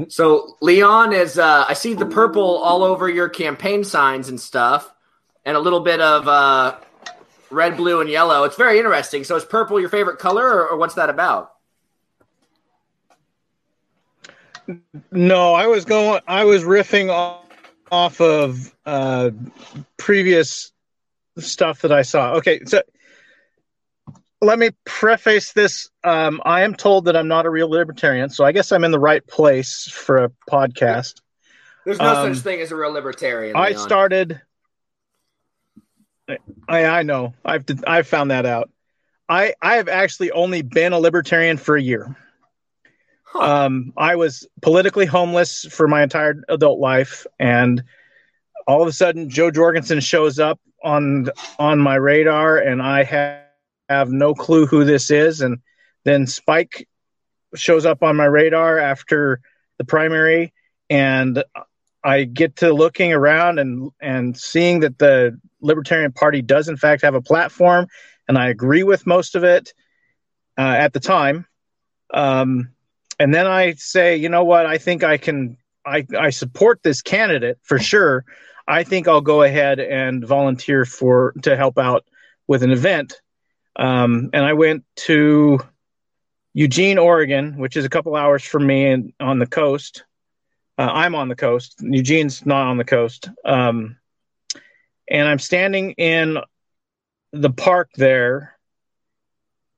So 0.08 0.56
Leon 0.60 1.12
is 1.12 1.38
uh 1.38 1.66
I 1.68 1.74
see 1.74 1.94
the 1.94 2.06
purple 2.06 2.58
all 2.58 2.82
over 2.82 3.08
your 3.08 3.28
campaign 3.28 3.84
signs 3.84 4.28
and 4.28 4.40
stuff 4.40 4.90
and 5.44 5.56
a 5.56 5.60
little 5.60 5.80
bit 5.80 6.00
of 6.00 6.28
uh 6.28 6.76
red, 7.50 7.76
blue 7.76 8.00
and 8.00 8.08
yellow. 8.08 8.44
It's 8.44 8.56
very 8.56 8.78
interesting. 8.78 9.24
So 9.24 9.36
is 9.36 9.44
purple 9.44 9.80
your 9.80 9.88
favorite 9.90 10.18
color 10.18 10.46
or, 10.46 10.68
or 10.68 10.76
what's 10.78 10.94
that 10.94 11.10
about? 11.10 11.52
no 15.10 15.54
i 15.54 15.66
was 15.66 15.86
going 15.86 16.20
i 16.26 16.44
was 16.44 16.62
riffing 16.62 17.08
off, 17.08 17.46
off 17.90 18.20
of 18.20 18.74
uh 18.84 19.30
previous 19.96 20.72
stuff 21.40 21.82
that 21.82 21.92
i 21.92 22.02
saw 22.02 22.34
okay 22.34 22.60
so 22.64 22.82
let 24.40 24.58
me 24.58 24.70
preface 24.84 25.52
this 25.52 25.90
um 26.04 26.40
i 26.44 26.62
am 26.62 26.74
told 26.74 27.06
that 27.06 27.16
i'm 27.16 27.28
not 27.28 27.46
a 27.46 27.50
real 27.50 27.68
libertarian 27.70 28.28
so 28.30 28.44
i 28.44 28.52
guess 28.52 28.70
i'm 28.72 28.84
in 28.84 28.90
the 28.90 28.98
right 28.98 29.26
place 29.26 29.88
for 29.92 30.24
a 30.24 30.30
podcast 30.50 31.20
There's 31.84 31.98
no 31.98 32.14
Um, 32.14 32.34
such 32.34 32.42
thing 32.44 32.60
as 32.60 32.70
a 32.70 32.76
real 32.76 32.92
libertarian. 32.92 33.56
I 33.56 33.68
Leon. 33.70 33.78
started. 33.80 34.40
I 36.68 36.84
I 36.84 37.02
know 37.02 37.32
I've 37.44 37.64
I've 37.86 38.06
found 38.06 38.30
that 38.30 38.44
out. 38.44 38.70
I 39.28 39.54
I 39.62 39.76
have 39.76 39.88
actually 39.88 40.30
only 40.30 40.62
been 40.62 40.92
a 40.92 40.98
libertarian 40.98 41.56
for 41.56 41.76
a 41.76 41.82
year. 41.82 42.14
Huh. 43.24 43.64
Um, 43.66 43.92
I 43.96 44.16
was 44.16 44.46
politically 44.62 45.06
homeless 45.06 45.66
for 45.70 45.88
my 45.88 46.02
entire 46.02 46.42
adult 46.48 46.78
life, 46.80 47.26
and 47.38 47.82
all 48.66 48.82
of 48.82 48.88
a 48.88 48.92
sudden, 48.92 49.30
Jo 49.30 49.50
Jorgensen 49.50 50.00
shows 50.00 50.38
up 50.38 50.60
on 50.82 51.28
on 51.58 51.78
my 51.78 51.96
radar, 51.96 52.58
and 52.58 52.82
I 52.82 53.04
have, 53.04 53.42
have 53.88 54.10
no 54.10 54.34
clue 54.34 54.66
who 54.66 54.84
this 54.84 55.10
is. 55.10 55.40
And 55.40 55.58
then 56.04 56.26
Spike 56.26 56.88
shows 57.54 57.86
up 57.86 58.02
on 58.02 58.16
my 58.16 58.26
radar 58.26 58.78
after 58.78 59.40
the 59.78 59.84
primary, 59.84 60.52
and 60.90 61.42
I 62.04 62.24
get 62.24 62.56
to 62.56 62.72
looking 62.72 63.12
around 63.12 63.58
and 63.58 63.90
and 64.00 64.36
seeing 64.36 64.80
that 64.80 64.98
the 64.98 65.38
Libertarian 65.60 66.12
Party 66.12 66.42
does 66.42 66.68
in 66.68 66.76
fact 66.76 67.02
have 67.02 67.14
a 67.14 67.22
platform, 67.22 67.88
and 68.28 68.38
I 68.38 68.48
agree 68.48 68.82
with 68.82 69.06
most 69.06 69.34
of 69.34 69.44
it 69.44 69.72
uh, 70.56 70.62
at 70.62 70.92
the 70.92 71.00
time. 71.00 71.46
Um, 72.12 72.70
and 73.18 73.34
then 73.34 73.46
I 73.46 73.74
say, 73.74 74.16
you 74.16 74.28
know 74.28 74.44
what? 74.44 74.66
I 74.66 74.78
think 74.78 75.04
I 75.04 75.16
can. 75.16 75.56
I 75.84 76.06
I 76.18 76.30
support 76.30 76.82
this 76.82 77.02
candidate 77.02 77.58
for 77.62 77.78
sure. 77.78 78.24
I 78.68 78.84
think 78.84 79.08
I'll 79.08 79.22
go 79.22 79.42
ahead 79.42 79.80
and 79.80 80.24
volunteer 80.24 80.84
for 80.84 81.32
to 81.42 81.56
help 81.56 81.78
out 81.78 82.04
with 82.46 82.62
an 82.62 82.70
event. 82.70 83.20
Um, 83.76 84.28
and 84.34 84.44
I 84.44 84.52
went 84.52 84.84
to 85.06 85.60
Eugene, 86.52 86.98
Oregon, 86.98 87.56
which 87.56 87.76
is 87.78 87.86
a 87.86 87.88
couple 87.88 88.14
hours 88.14 88.44
from 88.44 88.66
me 88.66 88.86
and 88.86 89.12
on 89.18 89.38
the 89.38 89.46
coast. 89.46 90.04
Uh, 90.76 90.90
I'm 90.92 91.14
on 91.14 91.28
the 91.28 91.34
coast. 91.34 91.76
Eugene's 91.80 92.44
not 92.44 92.66
on 92.66 92.76
the 92.76 92.84
coast. 92.84 93.30
Um, 93.44 93.96
and 95.08 95.26
I'm 95.26 95.38
standing 95.38 95.92
in 95.92 96.38
the 97.32 97.50
park 97.50 97.90
there 97.94 98.58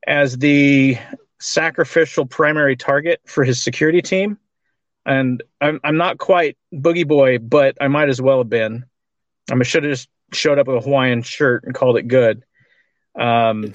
as 0.07 0.37
the 0.37 0.99
sacrificial 1.39 2.27
primary 2.27 2.77
target 2.77 3.21
for 3.25 3.45
his 3.45 3.63
security 3.63 4.03
team. 4.03 4.39
And 5.07 5.43
I'm, 5.61 5.81
I'm 5.83 5.97
not 5.97 6.19
quite 6.19 6.57
Boogie 6.73 7.07
Boy, 7.07 7.39
but 7.39 7.77
I 7.81 7.89
might 7.89 8.09
as 8.09 8.21
well 8.21 8.39
have 8.39 8.51
been. 8.51 8.85
I 9.51 9.63
should 9.63 9.85
have 9.85 9.93
just 9.93 10.09
showed 10.33 10.59
up 10.59 10.67
with 10.67 10.77
a 10.77 10.81
Hawaiian 10.81 11.23
shirt 11.23 11.65
and 11.65 11.75
called 11.75 11.97
it 11.97 12.09
good. 12.09 12.45
Um, 13.19 13.75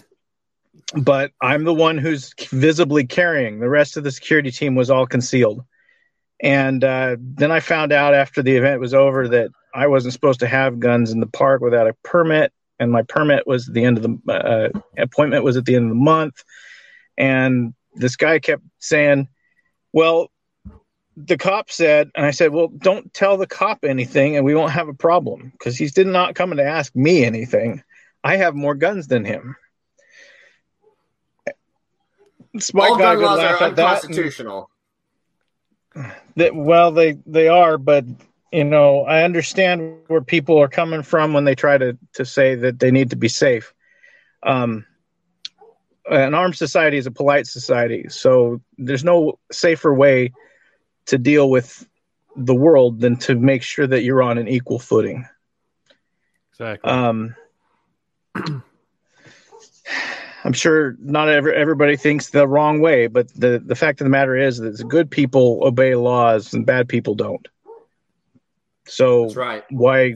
but 0.95 1.31
I'm 1.41 1.63
the 1.63 1.73
one 1.73 1.97
who's 1.97 2.33
visibly 2.51 3.05
carrying. 3.05 3.59
The 3.59 3.69
rest 3.69 3.97
of 3.97 4.03
the 4.03 4.11
security 4.11 4.51
team 4.51 4.75
was 4.75 4.89
all 4.89 5.07
concealed. 5.07 5.63
And 6.41 6.83
uh, 6.83 7.17
then 7.19 7.51
I 7.51 7.59
found 7.59 7.91
out 7.91 8.13
after 8.13 8.43
the 8.43 8.55
event 8.55 8.79
was 8.79 8.93
over 8.93 9.27
that 9.29 9.49
I 9.73 9.87
wasn't 9.87 10.13
supposed 10.13 10.41
to 10.41 10.47
have 10.47 10.79
guns 10.79 11.11
in 11.11 11.19
the 11.19 11.27
park 11.27 11.61
without 11.61 11.87
a 11.87 11.95
permit, 12.03 12.51
and 12.79 12.91
my 12.91 13.03
permit 13.03 13.47
was 13.47 13.67
at 13.67 13.73
the 13.73 13.83
end 13.83 13.97
of 13.97 14.03
the 14.03 14.33
uh, 14.33 14.79
appointment 14.97 15.43
was 15.43 15.57
at 15.57 15.65
the 15.65 15.75
end 15.75 15.85
of 15.85 15.89
the 15.89 16.03
month. 16.03 16.43
And 17.17 17.73
this 17.93 18.15
guy 18.15 18.39
kept 18.39 18.63
saying, 18.79 19.27
"Well, 19.93 20.29
the 21.17 21.37
cop 21.37 21.71
said," 21.71 22.11
and 22.15 22.25
I 22.25 22.31
said, 22.31 22.51
"Well, 22.51 22.67
don't 22.67 23.13
tell 23.13 23.37
the 23.37 23.47
cop 23.47 23.83
anything, 23.83 24.35
and 24.35 24.45
we 24.45 24.55
won't 24.55 24.71
have 24.71 24.87
a 24.87 24.93
problem 24.93 25.49
because 25.51 25.77
he's 25.77 25.93
did 25.93 26.07
not 26.07 26.35
coming 26.35 26.57
to 26.57 26.63
ask 26.63 26.95
me 26.95 27.23
anything. 27.25 27.83
I 28.23 28.37
have 28.37 28.55
more 28.55 28.75
guns 28.75 29.07
than 29.07 29.25
him." 29.25 29.55
Spike 32.59 32.91
All 32.91 32.97
gun 32.97 33.21
laws 33.21 33.39
are 33.39 33.45
at 33.45 33.59
that, 33.59 33.69
and- 33.69 33.79
unconstitutional. 33.79 34.69
that 36.35 36.53
well 36.55 36.91
they 36.91 37.17
they 37.25 37.47
are 37.47 37.77
but 37.77 38.03
you 38.51 38.63
know 38.65 39.01
i 39.05 39.23
understand 39.23 39.97
where 40.07 40.21
people 40.21 40.57
are 40.61 40.67
coming 40.67 41.03
from 41.03 41.31
when 41.33 41.45
they 41.45 41.55
try 41.55 41.77
to 41.77 41.97
to 42.13 42.25
say 42.25 42.55
that 42.55 42.79
they 42.79 42.91
need 42.91 43.09
to 43.09 43.15
be 43.15 43.29
safe 43.29 43.73
um 44.43 44.85
an 46.11 46.33
armed 46.33 46.55
society 46.55 46.97
is 46.97 47.07
a 47.07 47.11
polite 47.11 47.47
society 47.47 48.07
so 48.09 48.59
there's 48.77 49.05
no 49.05 49.39
safer 49.53 49.93
way 49.93 50.31
to 51.07 51.17
deal 51.17 51.49
with 51.49 51.87
the 52.35 52.55
world 52.55 52.99
than 52.99 53.15
to 53.17 53.35
make 53.35 53.63
sure 53.63 53.87
that 53.87 54.03
you're 54.03 54.21
on 54.21 54.37
an 54.37 54.47
equal 54.47 54.79
footing. 54.79 55.27
Exactly. 56.51 56.89
Um, 56.91 57.35
I'm 60.43 60.53
sure 60.53 60.95
not 60.99 61.29
every, 61.29 61.55
everybody 61.55 61.97
thinks 61.97 62.29
the 62.29 62.47
wrong 62.47 62.79
way, 62.79 63.07
but 63.07 63.33
the, 63.33 63.61
the 63.65 63.75
fact 63.75 63.99
of 63.99 64.05
the 64.05 64.09
matter 64.09 64.35
is 64.35 64.57
that 64.57 64.83
good 64.87 65.09
people 65.09 65.61
obey 65.63 65.95
laws 65.95 66.53
and 66.53 66.65
bad 66.65 66.87
people 66.87 67.15
don't. 67.15 67.47
So 68.87 69.23
That's 69.23 69.35
right. 69.35 69.63
why 69.71 70.15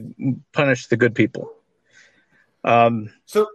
punish 0.52 0.86
the 0.86 0.96
good 0.96 1.14
people? 1.14 1.52
Um, 2.62 3.10
So, 3.26 3.48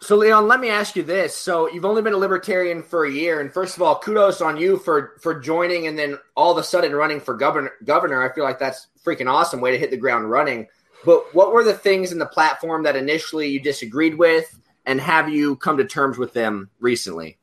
so 0.00 0.16
Leon, 0.16 0.46
let 0.46 0.60
me 0.60 0.68
ask 0.68 0.94
you 0.94 1.02
this. 1.02 1.34
So 1.34 1.68
you've 1.68 1.84
only 1.84 2.02
been 2.02 2.12
a 2.12 2.18
libertarian 2.18 2.82
for 2.82 3.04
a 3.04 3.10
year, 3.10 3.40
and 3.40 3.52
first 3.52 3.76
of 3.76 3.82
all, 3.82 3.98
kudos 3.98 4.40
on 4.40 4.56
you 4.56 4.76
for 4.76 5.14
for 5.20 5.40
joining 5.40 5.86
and 5.86 5.98
then 5.98 6.18
all 6.36 6.52
of 6.52 6.58
a 6.58 6.62
sudden 6.62 6.94
running 6.94 7.20
for 7.20 7.34
governor. 7.34 7.72
Governor, 7.84 8.22
I 8.22 8.32
feel 8.32 8.44
like 8.44 8.58
that's 8.58 8.86
freaking 9.04 9.30
awesome 9.30 9.60
way 9.60 9.72
to 9.72 9.78
hit 9.78 9.90
the 9.90 9.96
ground 9.96 10.30
running. 10.30 10.68
But 11.04 11.34
what 11.34 11.52
were 11.52 11.64
the 11.64 11.74
things 11.74 12.12
in 12.12 12.18
the 12.18 12.26
platform 12.26 12.84
that 12.84 12.96
initially 12.96 13.48
you 13.48 13.60
disagreed 13.60 14.16
with, 14.16 14.58
and 14.86 15.00
have 15.00 15.28
you 15.28 15.56
come 15.56 15.76
to 15.78 15.84
terms 15.84 16.16
with 16.16 16.32
them 16.32 16.70
recently? 16.80 17.38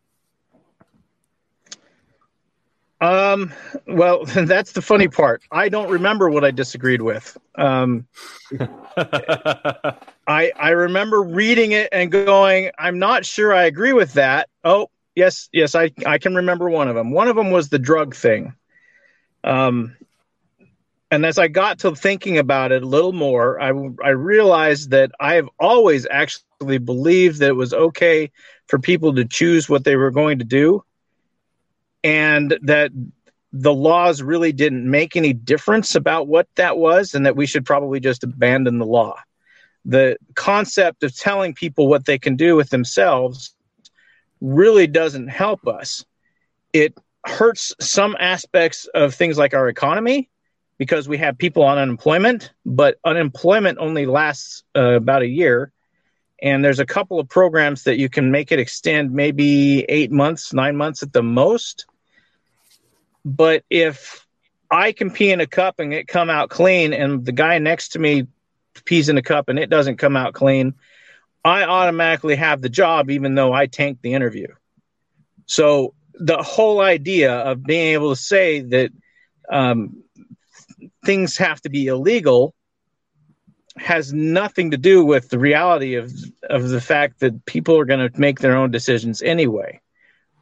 Um, 3.02 3.54
well, 3.88 4.26
that's 4.26 4.72
the 4.72 4.82
funny 4.82 5.08
part. 5.08 5.44
I 5.52 5.70
don't 5.70 5.90
remember 5.90 6.30
what 6.30 6.44
I 6.44 6.52
disagreed 6.52 7.02
with. 7.02 7.38
Um, 7.56 8.08
I 10.28 10.52
I 10.56 10.70
remember 10.72 11.22
reading 11.22 11.72
it 11.72 11.90
and 11.92 12.12
going, 12.12 12.72
I'm 12.78 13.00
not 13.00 13.26
sure 13.26 13.54
I 13.54 13.54
agree 13.66 13.94
with 13.94 14.14
that. 14.14 14.50
Oh, 14.64 14.90
yes, 15.16 15.50
yes, 15.52 15.76
I 15.76 15.92
I 16.06 16.18
can 16.18 16.36
remember 16.36 16.70
one 16.70 16.88
of 16.88 16.96
them. 16.96 17.12
One 17.12 17.28
of 17.28 17.36
them 17.36 17.52
was 17.52 17.70
the 17.70 17.80
drug 17.80 18.16
thing. 18.16 18.54
Um, 19.44 19.96
and 21.12 21.26
as 21.26 21.38
I 21.38 21.48
got 21.48 21.80
to 21.80 21.96
thinking 21.96 22.38
about 22.38 22.72
it 22.72 22.84
a 22.84 22.88
little 22.88 23.14
more, 23.14 23.62
I 23.62 23.72
I 24.04 24.10
realized 24.10 24.92
that 24.92 25.12
I 25.20 25.36
have 25.36 25.50
always 25.60 26.08
actually 26.10 26.56
believed 26.58 27.40
that 27.40 27.50
it 27.50 27.56
was 27.56 27.74
okay 27.74 28.32
for 28.68 28.80
people 28.80 29.14
to 29.16 29.26
choose 29.26 29.70
what 29.70 29.84
they 29.84 29.96
were 29.96 30.12
going 30.12 30.40
to 30.40 30.46
do 30.46 30.84
and 32.04 32.58
that 32.64 32.92
the 33.52 33.74
laws 33.74 34.22
really 34.22 34.52
didn't 34.52 34.90
make 34.90 35.16
any 35.16 35.34
difference 35.34 35.96
about 35.96 36.28
what 36.28 36.48
that 36.56 36.78
was 36.78 37.14
and 37.14 37.26
that 37.26 37.36
we 37.36 37.46
should 37.46 37.66
probably 37.66 38.00
just 38.00 38.24
abandon 38.24 38.80
the 38.80 38.86
law 38.86 39.16
the 39.86 40.18
concept 40.34 41.04
of 41.04 41.16
telling 41.16 41.54
people 41.54 41.88
what 41.88 42.06
they 42.06 42.18
can 42.18 42.36
do 42.36 42.56
with 42.56 42.70
themselves 42.70 43.56
really 44.42 44.88
doesn't 44.88 45.28
help 45.28 45.68
us. 45.68 46.04
It 46.74 46.98
hurts 47.26 47.74
some 47.80 48.16
aspects 48.20 48.88
of 48.94 49.14
things 49.16 49.38
like 49.38 49.54
our 49.54 49.70
economy 49.70 50.30
because 50.78 51.08
we 51.08 51.18
have 51.20 51.38
people 51.38 51.64
on 51.64 51.78
unemployment 51.78 52.52
but 52.66 52.98
unemployment 53.06 53.78
only 53.80 54.06
lasts 54.06 54.64
uh, 54.76 54.96
about 54.96 55.22
a 55.22 55.28
year. 55.28 55.72
And 56.42 56.64
there's 56.64 56.80
a 56.80 56.86
couple 56.86 57.20
of 57.20 57.30
programs 57.30 57.84
that 57.84 57.98
you 57.98 58.10
can 58.10 58.30
make 58.30 58.52
it 58.52 58.60
extend 58.60 59.12
maybe 59.12 59.84
eight 59.88 60.12
months 60.12 60.54
nine 60.54 60.76
months 60.76 61.02
at 61.02 61.14
the 61.14 61.24
most. 61.24 61.86
But 63.24 63.64
if 63.70 64.26
I 64.70 64.92
can 64.92 65.12
pee 65.12 65.32
in 65.32 65.40
a 65.40 65.48
cup 65.48 65.80
and 65.80 65.94
it 65.94 66.08
come 66.08 66.30
out 66.30 66.50
clean, 66.50 66.94
and 66.94 67.26
the 67.26 67.32
guy 67.32 67.58
next 67.60 67.90
to 67.90 68.00
me 68.00 68.28
pees 68.84 69.10
in 69.10 69.18
a 69.18 69.22
cup 69.22 69.50
and 69.50 69.60
it 69.60 69.70
doesn't 69.70 69.98
come 69.98 70.18
out 70.18 70.34
clean, 70.34 70.74
I 71.44 71.64
automatically 71.64 72.36
have 72.36 72.62
the 72.62 72.70
job, 72.70 73.12
even 73.12 73.36
though 73.36 73.54
I 73.54 73.68
tanked 73.68 74.02
the 74.02 74.14
interview. 74.14 74.48
So 75.46 75.94
the 76.16 76.42
whole 76.42 76.82
idea 76.82 77.34
of 77.34 77.64
being 77.64 77.94
able 77.94 78.16
to 78.16 78.22
say 78.22 78.62
that 78.62 78.92
um, 79.52 80.04
things 81.06 81.38
have 81.38 81.62
to 81.62 81.70
be 81.70 81.88
illegal 81.88 82.54
has 83.78 84.14
nothing 84.14 84.72
to 84.72 84.78
do 84.78 85.04
with 85.04 85.30
the 85.30 85.38
reality 85.38 85.96
of 85.96 86.12
of 86.50 86.70
the 86.70 86.80
fact 86.80 87.20
that 87.20 87.46
people 87.46 87.78
are 87.78 87.86
going 87.86 88.10
to 88.10 88.20
make 88.20 88.40
their 88.40 88.56
own 88.56 88.72
decisions 88.72 89.22
anyway 89.22 89.82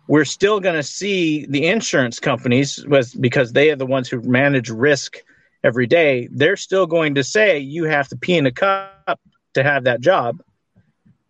we're 0.07 0.25
still 0.25 0.59
going 0.59 0.75
to 0.75 0.83
see 0.83 1.45
the 1.47 1.65
insurance 1.65 2.19
companies 2.19 2.85
was 2.85 3.13
because 3.13 3.53
they 3.53 3.71
are 3.71 3.75
the 3.75 3.85
ones 3.85 4.09
who 4.09 4.21
manage 4.21 4.69
risk 4.69 5.23
every 5.63 5.87
day 5.87 6.27
they're 6.31 6.57
still 6.57 6.85
going 6.85 7.15
to 7.15 7.23
say 7.23 7.59
you 7.59 7.85
have 7.85 8.07
to 8.09 8.17
pee 8.17 8.37
in 8.37 8.45
a 8.45 8.51
cup 8.51 9.19
to 9.53 9.63
have 9.63 9.85
that 9.85 10.01
job. 10.01 10.41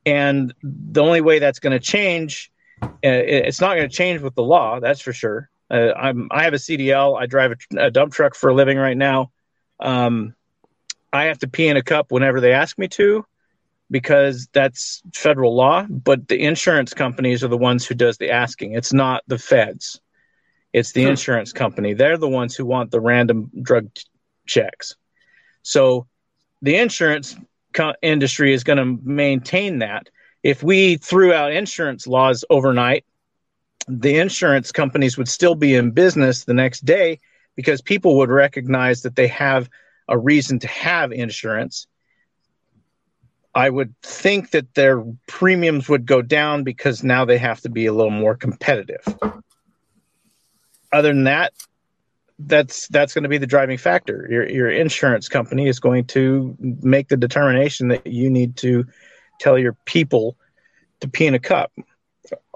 And 0.05 0.53
the 0.61 1.01
only 1.01 1.21
way 1.21 1.39
that's 1.39 1.59
going 1.59 1.71
to 1.71 1.79
change 1.79 2.51
uh, 2.81 2.87
it's 3.03 3.61
not 3.61 3.75
going 3.75 3.89
to 3.89 3.95
change 3.95 4.21
with 4.21 4.35
the 4.35 4.43
law 4.43 4.79
that's 4.79 4.99
for 4.99 5.13
sure. 5.13 5.49
Uh, 5.71 5.93
i'm 5.93 6.27
i 6.31 6.43
have 6.43 6.53
a 6.53 6.57
cdl 6.57 7.19
i 7.19 7.25
drive 7.25 7.53
a, 7.53 7.85
a, 7.85 7.91
dump 7.91 8.11
truck 8.11 8.35
for 8.35 8.49
a 8.49 8.53
living 8.53 8.77
right 8.77 8.97
now. 8.97 9.31
Um, 9.79 10.35
i 11.13 11.25
have 11.25 11.39
to 11.39 11.47
pee 11.47 11.67
in 11.67 11.77
a 11.77 11.83
cup 11.83 12.11
whenever 12.11 12.41
they 12.41 12.51
ask 12.51 12.77
me 12.77 12.89
to 12.89 13.25
because 13.89 14.49
that's 14.51 15.01
federal 15.13 15.55
law 15.55 15.85
but 15.89 16.27
the 16.27 16.43
insurance 16.43 16.93
companies 16.93 17.43
are 17.43 17.47
the 17.47 17.57
ones 17.57 17.85
who 17.85 17.95
does 17.95 18.17
the 18.17 18.31
asking. 18.31 18.73
It's 18.73 18.91
not 18.91 19.23
the 19.27 19.37
feds. 19.37 20.01
It's 20.73 20.91
the 20.91 21.03
insurance 21.03 21.53
company. 21.53 21.93
They're 21.93 22.17
the 22.17 22.27
ones 22.27 22.55
who 22.55 22.65
want 22.65 22.89
the 22.89 22.99
random 22.99 23.51
drug 23.61 23.89
checks. 24.45 24.95
So 25.61 26.07
the 26.61 26.75
insurance 26.77 27.35
co- 27.73 27.95
industry 28.01 28.53
is 28.53 28.63
going 28.63 28.77
to 28.77 28.99
maintain 29.03 29.79
that. 29.79 30.09
If 30.43 30.61
we 30.61 30.97
threw 30.97 31.33
out 31.33 31.53
insurance 31.53 32.05
laws 32.05 32.43
overnight 32.49 33.05
the 33.87 34.17
insurance 34.17 34.71
companies 34.71 35.17
would 35.17 35.27
still 35.27 35.55
be 35.55 35.75
in 35.75 35.91
business 35.91 36.43
the 36.43 36.53
next 36.53 36.85
day 36.85 37.19
because 37.55 37.81
people 37.81 38.17
would 38.17 38.29
recognize 38.29 39.01
that 39.01 39.15
they 39.15 39.27
have 39.27 39.69
a 40.07 40.17
reason 40.17 40.59
to 40.59 40.67
have 40.67 41.11
insurance. 41.11 41.87
I 43.55 43.69
would 43.69 43.93
think 44.01 44.51
that 44.51 44.73
their 44.73 45.03
premiums 45.27 45.87
would 45.87 46.05
go 46.05 46.21
down 46.21 46.63
because 46.63 47.03
now 47.03 47.25
they 47.25 47.37
have 47.37 47.61
to 47.61 47.69
be 47.69 47.85
a 47.85 47.93
little 47.93 48.11
more 48.11 48.35
competitive. 48.35 49.05
Other 50.91 51.09
than 51.09 51.25
that, 51.25 51.53
that's 52.47 52.87
that's 52.89 53.13
going 53.13 53.23
to 53.23 53.29
be 53.29 53.37
the 53.37 53.47
driving 53.47 53.77
factor. 53.77 54.27
Your 54.29 54.49
your 54.49 54.69
insurance 54.69 55.27
company 55.29 55.67
is 55.67 55.79
going 55.79 56.05
to 56.05 56.55
make 56.59 57.07
the 57.09 57.17
determination 57.17 57.89
that 57.89 58.07
you 58.07 58.29
need 58.29 58.57
to 58.57 58.85
tell 59.39 59.57
your 59.57 59.73
people 59.85 60.37
to 60.99 61.07
pee 61.07 61.27
in 61.27 61.33
a 61.33 61.39
cup. 61.39 61.71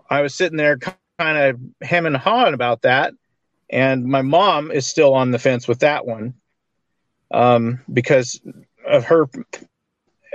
I 0.09 0.21
was 0.21 0.33
sitting 0.33 0.57
there 0.57 0.77
kind 0.77 1.37
of 1.37 1.59
hemming 1.81 2.13
and 2.13 2.21
hawing 2.21 2.53
about 2.53 2.83
that, 2.83 3.13
and 3.69 4.05
my 4.05 4.21
mom 4.21 4.71
is 4.71 4.87
still 4.87 5.13
on 5.13 5.31
the 5.31 5.39
fence 5.39 5.67
with 5.67 5.79
that 5.79 6.05
one 6.05 6.33
um, 7.31 7.81
because 7.91 8.39
of 8.85 9.05
her 9.05 9.27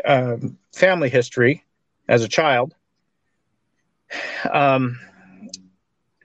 uh, 0.04 0.36
family 0.74 1.08
history 1.08 1.64
as 2.08 2.22
a 2.22 2.28
child. 2.28 2.74
Um, 4.50 5.00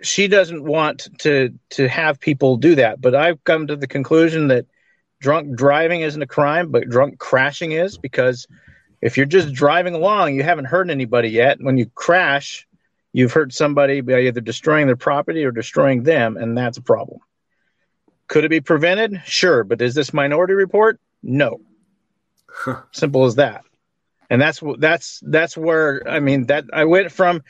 she 0.01 0.27
doesn't 0.27 0.63
want 0.63 1.07
to 1.19 1.53
to 1.71 1.87
have 1.87 2.19
people 2.19 2.57
do 2.57 2.75
that, 2.75 3.01
but 3.01 3.15
I've 3.15 3.43
come 3.43 3.67
to 3.67 3.75
the 3.75 3.87
conclusion 3.87 4.47
that 4.49 4.65
drunk 5.19 5.55
driving 5.55 6.01
isn't 6.01 6.21
a 6.21 6.27
crime, 6.27 6.71
but 6.71 6.89
drunk 6.89 7.17
crashing 7.17 7.71
is 7.71 7.97
because 7.97 8.47
if 9.01 9.17
you're 9.17 9.25
just 9.25 9.53
driving 9.53 9.93
along, 9.95 10.35
you 10.35 10.43
haven't 10.43 10.65
hurt 10.65 10.89
anybody 10.89 11.29
yet. 11.29 11.57
When 11.59 11.77
you 11.77 11.87
crash, 11.93 12.67
you've 13.13 13.33
hurt 13.33 13.53
somebody 13.53 14.01
by 14.01 14.21
either 14.21 14.41
destroying 14.41 14.87
their 14.87 14.95
property 14.95 15.45
or 15.45 15.51
destroying 15.51 16.03
them, 16.03 16.37
and 16.37 16.57
that's 16.57 16.77
a 16.77 16.81
problem. 16.81 17.19
Could 18.27 18.43
it 18.43 18.49
be 18.49 18.61
prevented? 18.61 19.21
Sure, 19.25 19.63
but 19.63 19.81
is 19.81 19.95
this 19.95 20.13
minority 20.13 20.53
report? 20.53 20.99
No. 21.23 21.61
Simple 22.91 23.25
as 23.25 23.35
that. 23.35 23.63
And 24.29 24.41
that's 24.41 24.61
that's 24.77 25.21
that's 25.25 25.55
where 25.55 26.03
I 26.07 26.19
mean 26.19 26.47
that 26.47 26.65
I 26.73 26.85
went 26.85 27.11
from 27.11 27.43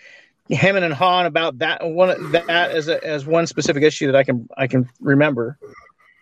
hemming 0.52 0.84
and 0.84 0.94
hawing 0.94 1.26
about 1.26 1.60
that 1.60 1.86
one 1.86 2.32
that 2.32 2.50
as 2.50 2.88
a, 2.88 3.04
as 3.06 3.26
one 3.26 3.48
specific 3.48 3.84
issue 3.84 4.08
that 4.08 4.16
I 4.16 4.24
can 4.24 4.48
I 4.58 4.68
can 4.68 4.90
remember 5.00 5.58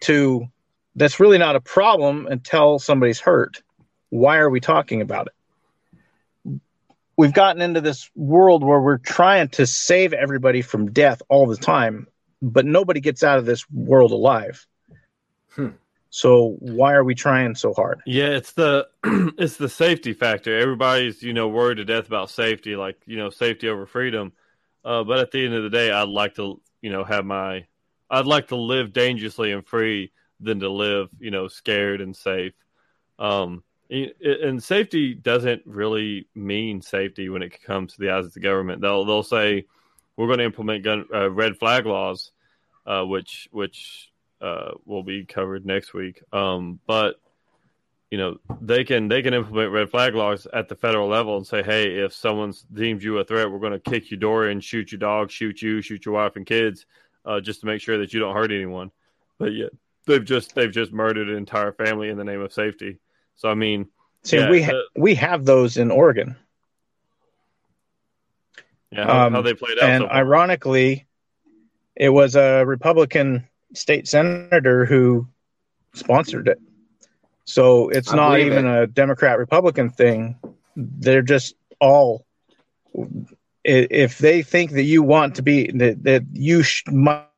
to 0.02 0.48
that's 0.96 1.20
really 1.20 1.38
not 1.38 1.56
a 1.56 1.62
problem 1.62 2.28
until 2.28 2.80
somebody's 2.80 3.20
hurt. 3.20 3.62
Why 4.10 4.38
are 4.38 4.50
we 4.50 4.60
talking 4.60 5.02
about 5.02 5.28
it? 5.28 5.34
We've 7.18 7.34
gotten 7.34 7.62
into 7.62 7.82
this 7.82 8.10
world 8.16 8.64
where 8.64 8.80
we're 8.80 8.98
trying 8.98 9.50
to 9.50 9.66
save 9.66 10.14
everybody 10.14 10.62
from 10.62 10.92
death 10.92 11.22
all 11.30 11.48
the 11.48 11.56
time, 11.56 12.08
but 12.42 12.66
nobody 12.66 13.00
gets 13.00 13.24
out 13.24 13.38
of 13.38 13.46
this 13.46 13.70
world 13.70 14.12
alive. 14.12 14.66
Hmm. 15.52 15.70
So 16.16 16.56
why 16.60 16.94
are 16.94 17.04
we 17.04 17.14
trying 17.14 17.56
so 17.56 17.74
hard? 17.74 18.02
Yeah, 18.06 18.28
it's 18.28 18.54
the 18.54 18.88
it's 19.38 19.58
the 19.58 19.68
safety 19.68 20.14
factor. 20.14 20.58
Everybody's 20.58 21.22
you 21.22 21.34
know 21.34 21.50
worried 21.50 21.76
to 21.76 21.84
death 21.84 22.08
about 22.08 22.30
safety, 22.30 22.78
like 22.78 22.98
you 23.06 23.18
know 23.18 23.30
safety 23.30 23.68
over 23.68 23.86
freedom. 23.86 24.32
Uh, 24.86 25.04
but 25.04 25.20
at 25.20 25.32
the 25.32 25.44
end 25.44 25.56
of 25.56 25.64
the 25.64 25.70
day, 25.70 25.92
I'd 25.92 26.08
like 26.08 26.36
to 26.36 26.62
you 26.82 26.90
know 26.90 27.04
have 27.04 27.26
my 27.26 27.66
I'd 28.10 28.28
like 28.28 28.48
to 28.48 28.56
live 28.56 28.94
dangerously 28.94 29.52
and 29.52 29.68
free 29.68 30.14
than 30.40 30.62
to 30.62 30.70
live 30.70 31.10
you 31.20 31.32
know 31.32 31.50
scared 31.50 32.00
and 32.00 32.16
safe. 32.16 32.54
Um, 33.20 33.62
and 33.90 34.64
safety 34.64 35.16
doesn't 35.16 35.64
really 35.66 36.30
mean 36.34 36.82
safety 36.82 37.28
when 37.28 37.42
it 37.42 37.62
comes 37.62 37.92
to 37.92 38.00
the 38.00 38.12
eyes 38.12 38.26
of 38.26 38.34
the 38.34 38.40
government. 38.40 38.80
They'll 38.80 39.04
they'll 39.04 39.22
say 39.22 39.66
we're 40.16 40.28
going 40.28 40.40
to 40.40 40.46
implement 40.46 40.86
gun 40.86 41.08
uh, 41.14 41.30
red 41.30 41.58
flag 41.58 41.86
laws, 41.86 42.32
uh, 42.86 43.04
which 43.04 43.50
which 43.52 44.14
uh, 44.46 44.72
will 44.86 45.04
be 45.04 45.26
covered 45.26 45.66
next 45.66 45.94
week. 45.94 46.22
Um, 46.32 46.80
but 46.86 47.16
you 48.12 48.20
know 48.20 48.38
they 48.62 48.84
can 48.84 49.08
they 49.08 49.24
can 49.24 49.34
implement 49.34 49.72
red 49.72 49.90
flag 49.90 50.14
laws 50.14 50.46
at 50.54 50.70
the 50.70 50.76
federal 50.76 51.08
level 51.08 51.38
and 51.38 51.48
say, 51.48 51.64
hey, 51.64 51.96
if 51.98 52.14
someone's 52.14 52.62
deems 52.62 53.04
you 53.04 53.18
a 53.18 53.24
threat, 53.26 53.50
we're 53.50 53.60
going 53.60 53.74
to 53.74 53.80
kick 53.80 54.12
your 54.12 54.20
door 54.20 54.50
in, 54.50 54.60
shoot 54.60 54.92
your 54.92 55.00
dog, 55.00 55.32
shoot 55.32 55.62
you, 55.62 55.82
shoot 55.82 56.06
your 56.06 56.14
wife 56.14 56.36
and 56.36 56.46
kids, 56.46 56.86
uh, 57.26 57.40
just 57.40 57.62
to 57.62 57.66
make 57.66 57.82
sure 57.82 57.98
that 57.98 58.14
you 58.14 58.20
don't 58.20 58.36
hurt 58.36 58.52
anyone. 58.52 58.92
But 59.40 59.54
yet 59.54 59.72
they've 60.06 60.24
just 60.24 60.54
they've 60.54 60.72
just 60.72 60.94
murdered 60.94 61.28
an 61.30 61.38
entire 61.38 61.74
family 61.74 62.10
in 62.10 62.18
the 62.18 62.24
name 62.24 62.42
of 62.42 62.54
safety. 62.54 63.00
So 63.36 63.50
I 63.50 63.56
mean, 63.56 63.88
See, 64.24 64.38
yeah, 64.38 64.50
we 64.50 64.62
ha- 64.62 64.84
we 64.96 65.16
have 65.16 65.46
those 65.46 65.78
in 65.78 65.90
Oregon. 65.90 66.36
Yeah, 68.92 69.06
how, 69.06 69.26
um, 69.26 69.34
how 69.34 69.42
they 69.42 69.56
played 69.56 69.80
out. 69.80 69.90
And 69.90 70.04
so 70.04 70.08
ironically, 70.08 71.08
it 71.96 72.10
was 72.10 72.36
a 72.36 72.64
Republican 72.64 73.48
state 73.76 74.08
senator 74.08 74.86
who 74.86 75.28
sponsored 75.94 76.48
it. 76.48 76.60
So 77.46 77.90
it's 77.90 78.12
I 78.12 78.16
not 78.16 78.40
even 78.40 78.66
it. 78.66 78.84
a 78.84 78.88
Democrat 78.88 79.38
Republican 79.38 79.90
thing. 79.90 80.38
They're 80.76 81.22
just 81.22 81.56
all. 81.80 82.26
If 83.64 84.18
they 84.20 84.42
think 84.44 84.72
that 84.72 84.84
you 84.84 85.04
want 85.04 85.36
to 85.36 85.42
be 85.42 85.72
that, 85.72 86.04
that 86.04 86.24
you 86.32 86.64
sh- 86.64 86.84
might 86.88 87.30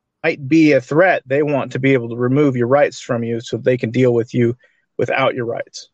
be 0.46 0.72
a 0.72 0.80
threat, 0.80 1.22
they 1.26 1.42
want 1.42 1.72
to 1.72 1.78
be 1.78 1.92
able 1.92 2.10
to 2.10 2.16
remove 2.16 2.56
your 2.56 2.66
rights 2.68 3.00
from 3.00 3.24
you 3.24 3.40
so 3.40 3.56
they 3.56 3.76
can 3.76 3.90
deal 3.90 4.12
with 4.12 4.34
you 4.34 4.56
without 4.98 5.34
your 5.34 5.46
rights. 5.46 5.88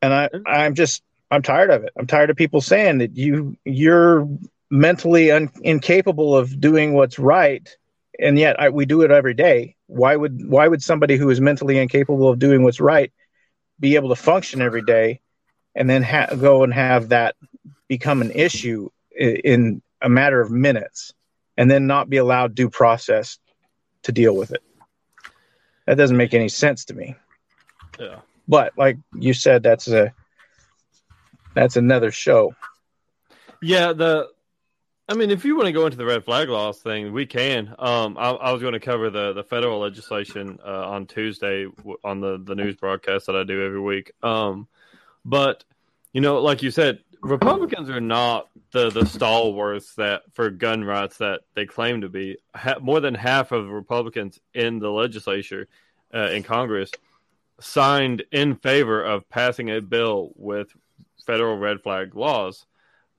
And 0.00 0.12
I, 0.12 0.28
I'm 0.46 0.74
just, 0.74 1.02
I'm 1.30 1.42
tired 1.42 1.70
of 1.70 1.84
it. 1.84 1.92
I'm 1.98 2.06
tired 2.06 2.30
of 2.30 2.36
people 2.36 2.60
saying 2.60 2.98
that 2.98 3.16
you, 3.16 3.56
you're 3.64 4.28
mentally 4.70 5.30
un- 5.30 5.50
incapable 5.62 6.36
of 6.36 6.60
doing 6.60 6.92
what's 6.92 7.18
right, 7.18 7.68
and 8.18 8.38
yet 8.38 8.58
I, 8.60 8.68
we 8.68 8.84
do 8.84 9.02
it 9.02 9.10
every 9.10 9.34
day. 9.34 9.76
Why 9.86 10.16
would 10.16 10.46
why 10.46 10.68
would 10.68 10.82
somebody 10.82 11.16
who 11.16 11.30
is 11.30 11.40
mentally 11.40 11.78
incapable 11.78 12.28
of 12.28 12.38
doing 12.38 12.62
what's 12.62 12.80
right 12.80 13.12
be 13.80 13.96
able 13.96 14.10
to 14.10 14.16
function 14.16 14.62
every 14.62 14.82
day 14.82 15.20
and 15.74 15.88
then 15.88 16.02
ha- 16.02 16.34
go 16.38 16.62
and 16.62 16.72
have 16.72 17.08
that 17.08 17.34
become 17.88 18.22
an 18.22 18.30
issue 18.30 18.88
in, 19.10 19.36
in 19.36 19.82
a 20.00 20.08
matter 20.08 20.40
of 20.40 20.50
minutes 20.50 21.12
and 21.56 21.70
then 21.70 21.86
not 21.86 22.08
be 22.08 22.18
allowed 22.18 22.54
due 22.54 22.70
process 22.70 23.38
to 24.02 24.12
deal 24.12 24.34
with 24.36 24.52
it? 24.52 24.62
That 25.86 25.96
doesn't 25.96 26.16
make 26.16 26.34
any 26.34 26.48
sense 26.48 26.84
to 26.86 26.94
me. 26.94 27.16
Yeah. 27.98 28.20
But 28.46 28.72
like 28.76 28.98
you 29.14 29.34
said 29.34 29.62
that's 29.62 29.88
a 29.88 30.12
that's 31.54 31.76
another 31.76 32.10
show. 32.10 32.54
Yeah 33.60 33.92
the 33.92 34.28
I 35.08 35.14
mean, 35.14 35.30
if 35.30 35.44
you 35.44 35.56
want 35.56 35.66
to 35.66 35.72
go 35.72 35.84
into 35.84 35.98
the 35.98 36.06
red 36.06 36.24
flag 36.24 36.48
laws 36.48 36.78
thing, 36.78 37.12
we 37.12 37.26
can. 37.26 37.74
Um, 37.78 38.16
I, 38.16 38.30
I, 38.30 38.52
was 38.52 38.62
going 38.62 38.74
to 38.74 38.80
cover 38.80 39.10
the, 39.10 39.32
the 39.32 39.42
federal 39.42 39.80
legislation 39.80 40.58
uh, 40.64 40.88
on 40.88 41.06
Tuesday 41.06 41.66
on 42.04 42.20
the, 42.20 42.40
the 42.42 42.54
news 42.54 42.76
broadcast 42.76 43.26
that 43.26 43.36
I 43.36 43.42
do 43.42 43.64
every 43.64 43.80
week. 43.80 44.12
Um, 44.22 44.68
but 45.24 45.64
you 46.12 46.20
know, 46.20 46.40
like 46.40 46.62
you 46.62 46.70
said, 46.70 47.00
Republicans 47.20 47.88
are 47.90 48.00
not 48.00 48.48
the 48.72 48.90
the 48.90 49.06
stalwarts 49.06 49.94
that 49.96 50.22
for 50.32 50.50
gun 50.50 50.84
rights 50.84 51.18
that 51.18 51.42
they 51.54 51.66
claim 51.66 52.00
to 52.02 52.08
be. 52.08 52.38
Ha- 52.54 52.78
more 52.80 53.00
than 53.00 53.14
half 53.14 53.52
of 53.52 53.68
Republicans 53.68 54.40
in 54.54 54.78
the 54.78 54.90
legislature 54.90 55.68
uh, 56.14 56.28
in 56.30 56.42
Congress 56.42 56.90
signed 57.60 58.24
in 58.32 58.56
favor 58.56 59.02
of 59.02 59.28
passing 59.28 59.70
a 59.70 59.80
bill 59.80 60.32
with 60.36 60.68
federal 61.26 61.58
red 61.58 61.80
flag 61.80 62.14
laws. 62.14 62.66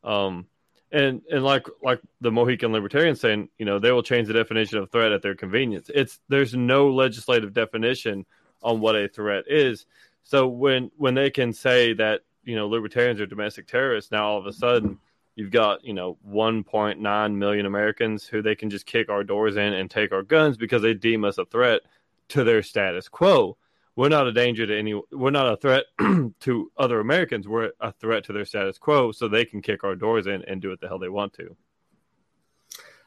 Um, 0.03 0.47
and 0.93 1.23
and 1.31 1.43
like 1.43 1.67
like 1.81 1.99
the 2.21 2.31
Mohican 2.31 2.71
libertarians 2.71 3.19
saying, 3.19 3.49
you 3.57 3.65
know, 3.65 3.79
they 3.79 3.91
will 3.91 4.03
change 4.03 4.27
the 4.27 4.33
definition 4.33 4.77
of 4.77 4.91
threat 4.91 5.11
at 5.11 5.23
their 5.23 5.35
convenience. 5.35 5.89
It's 5.93 6.19
there's 6.29 6.53
no 6.53 6.89
legislative 6.89 7.51
definition 7.51 8.25
on 8.61 8.79
what 8.79 8.95
a 8.95 9.09
threat 9.09 9.45
is. 9.47 9.85
So 10.23 10.47
when 10.47 10.91
when 10.95 11.15
they 11.15 11.31
can 11.31 11.51
say 11.51 11.93
that 11.93 12.21
you 12.43 12.55
know 12.55 12.67
libertarians 12.67 13.19
are 13.19 13.25
domestic 13.25 13.67
terrorists, 13.67 14.11
now 14.11 14.25
all 14.25 14.37
of 14.37 14.45
a 14.45 14.53
sudden 14.53 14.99
you've 15.35 15.51
got 15.51 15.83
you 15.83 15.93
know 15.93 16.17
1.9 16.29 17.35
million 17.35 17.65
Americans 17.65 18.27
who 18.27 18.43
they 18.43 18.55
can 18.55 18.69
just 18.69 18.85
kick 18.85 19.09
our 19.09 19.23
doors 19.23 19.57
in 19.57 19.73
and 19.73 19.89
take 19.89 20.11
our 20.11 20.23
guns 20.23 20.57
because 20.57 20.83
they 20.83 20.93
deem 20.93 21.25
us 21.25 21.39
a 21.39 21.45
threat 21.45 21.81
to 22.29 22.43
their 22.43 22.61
status 22.61 23.09
quo 23.09 23.57
we're 23.95 24.09
not 24.09 24.27
a 24.27 24.31
danger 24.31 24.65
to 24.65 24.77
any 24.77 24.99
we're 25.11 25.31
not 25.31 25.51
a 25.51 25.57
threat 25.57 25.85
to 26.39 26.71
other 26.77 26.99
americans. 26.99 27.47
We're 27.47 27.71
a 27.79 27.91
threat 27.91 28.25
to 28.25 28.33
their 28.33 28.45
status 28.45 28.77
quo 28.77 29.11
so 29.11 29.27
they 29.27 29.45
can 29.45 29.61
kick 29.61 29.83
our 29.83 29.95
doors 29.95 30.27
in 30.27 30.43
and 30.43 30.61
do 30.61 30.69
what 30.69 30.81
the 30.81 30.87
hell 30.87 30.99
they 30.99 31.09
want 31.09 31.33
to. 31.33 31.55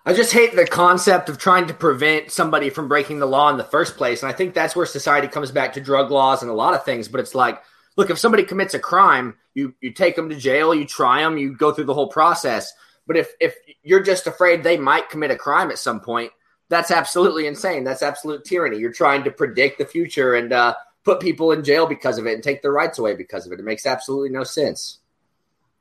I 0.04 0.12
just 0.12 0.32
hate 0.32 0.54
the 0.54 0.66
concept 0.66 1.28
of 1.28 1.36
trying 1.36 1.66
to 1.66 1.74
prevent 1.74 2.30
somebody 2.30 2.70
from 2.70 2.86
breaking 2.86 3.18
the 3.18 3.26
law 3.26 3.50
in 3.50 3.56
the 3.56 3.64
first 3.64 3.96
place. 3.96 4.22
And 4.22 4.30
i 4.30 4.34
think 4.34 4.54
that's 4.54 4.76
where 4.76 4.86
society 4.86 5.26
comes 5.26 5.50
back 5.50 5.72
to 5.72 5.80
drug 5.80 6.10
laws 6.10 6.42
and 6.42 6.50
a 6.50 6.54
lot 6.54 6.74
of 6.74 6.84
things. 6.84 7.08
But 7.08 7.20
it's 7.20 7.34
like 7.34 7.62
look 7.96 8.10
if 8.10 8.18
somebody 8.18 8.44
commits 8.44 8.74
a 8.74 8.78
crime 8.78 9.36
you 9.54 9.74
you 9.80 9.92
take 9.92 10.16
them 10.16 10.28
to 10.28 10.36
jail 10.36 10.74
you 10.74 10.86
try 10.86 11.22
them 11.22 11.38
you 11.38 11.56
go 11.56 11.72
through 11.72 11.84
the 11.84 11.94
whole 11.94 12.08
process. 12.08 12.72
But 13.06 13.16
if 13.16 13.32
if 13.40 13.56
you're 13.82 14.02
just 14.02 14.26
afraid 14.26 14.62
they 14.62 14.76
might 14.76 15.10
commit 15.10 15.30
a 15.30 15.36
crime 15.36 15.70
at 15.70 15.78
some 15.78 16.00
point 16.00 16.30
that's 16.68 16.90
absolutely 16.90 17.46
insane. 17.46 17.84
That's 17.84 18.02
absolute 18.02 18.44
tyranny. 18.44 18.78
You're 18.78 18.92
trying 18.92 19.24
to 19.24 19.30
predict 19.30 19.78
the 19.78 19.84
future 19.84 20.34
and 20.34 20.52
uh, 20.52 20.74
put 21.04 21.20
people 21.20 21.52
in 21.52 21.62
jail 21.62 21.86
because 21.86 22.18
of 22.18 22.26
it 22.26 22.34
and 22.34 22.42
take 22.42 22.62
their 22.62 22.72
rights 22.72 22.98
away 22.98 23.14
because 23.14 23.46
of 23.46 23.52
it. 23.52 23.60
It 23.60 23.64
makes 23.64 23.86
absolutely 23.86 24.30
no 24.30 24.44
sense. 24.44 24.98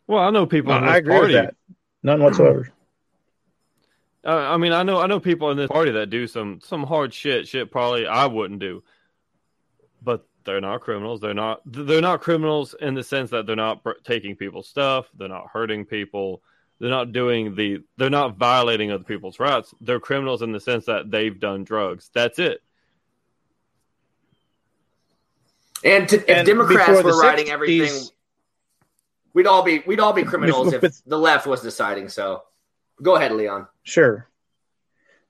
Well, 0.07 0.23
I 0.23 0.29
know 0.29 0.45
people. 0.45 0.71
I 0.71 0.97
agree 0.97 1.13
party. 1.13 1.33
with 1.33 1.45
that. 1.45 1.55
None 2.03 2.21
whatsoever. 2.21 2.71
Uh, 4.27 4.37
I 4.37 4.57
mean, 4.57 4.71
I 4.71 4.81
know, 4.81 4.99
I 4.99 5.05
know 5.05 5.19
people 5.19 5.51
in 5.51 5.57
this 5.57 5.67
party 5.67 5.91
that 5.91 6.09
do 6.09 6.25
some 6.25 6.59
some 6.63 6.81
hard 6.81 7.13
shit. 7.13 7.47
Shit, 7.47 7.69
probably 7.69 8.07
I 8.07 8.25
wouldn't 8.25 8.59
do, 8.59 8.81
but 10.01 10.25
they're 10.45 10.59
not 10.59 10.81
criminals. 10.81 11.21
They're 11.21 11.35
not. 11.35 11.61
They're 11.63 12.01
not 12.01 12.21
criminals 12.21 12.73
in 12.81 12.95
the 12.95 13.03
sense 13.03 13.29
that 13.29 13.45
they're 13.45 13.55
not 13.55 13.85
taking 14.03 14.35
people's 14.35 14.67
stuff. 14.67 15.05
They're 15.15 15.27
not 15.27 15.49
hurting 15.53 15.85
people 15.85 16.41
they're 16.79 16.89
not 16.89 17.11
doing 17.11 17.55
the 17.55 17.83
they're 17.97 18.09
not 18.09 18.35
violating 18.35 18.91
other 18.91 19.03
people's 19.03 19.39
rights. 19.39 19.73
They're 19.81 19.99
criminals 19.99 20.41
in 20.41 20.51
the 20.51 20.59
sense 20.59 20.85
that 20.85 21.09
they've 21.09 21.37
done 21.39 21.63
drugs. 21.63 22.09
That's 22.13 22.39
it. 22.39 22.61
And, 25.83 26.09
to, 26.09 26.17
if 26.17 26.29
and 26.29 26.45
Democrats 26.45 27.03
were 27.03 27.19
writing 27.19 27.49
everything, 27.49 28.09
we'd 29.33 29.47
all 29.47 29.61
be 29.61 29.83
we'd 29.85 29.99
all 29.99 30.13
be 30.13 30.23
criminals 30.23 30.73
if 30.73 31.03
the 31.05 31.17
left 31.17 31.45
was 31.45 31.61
deciding. 31.61 32.09
So, 32.09 32.43
go 33.01 33.15
ahead, 33.15 33.31
Leon. 33.31 33.67
Sure. 33.83 34.27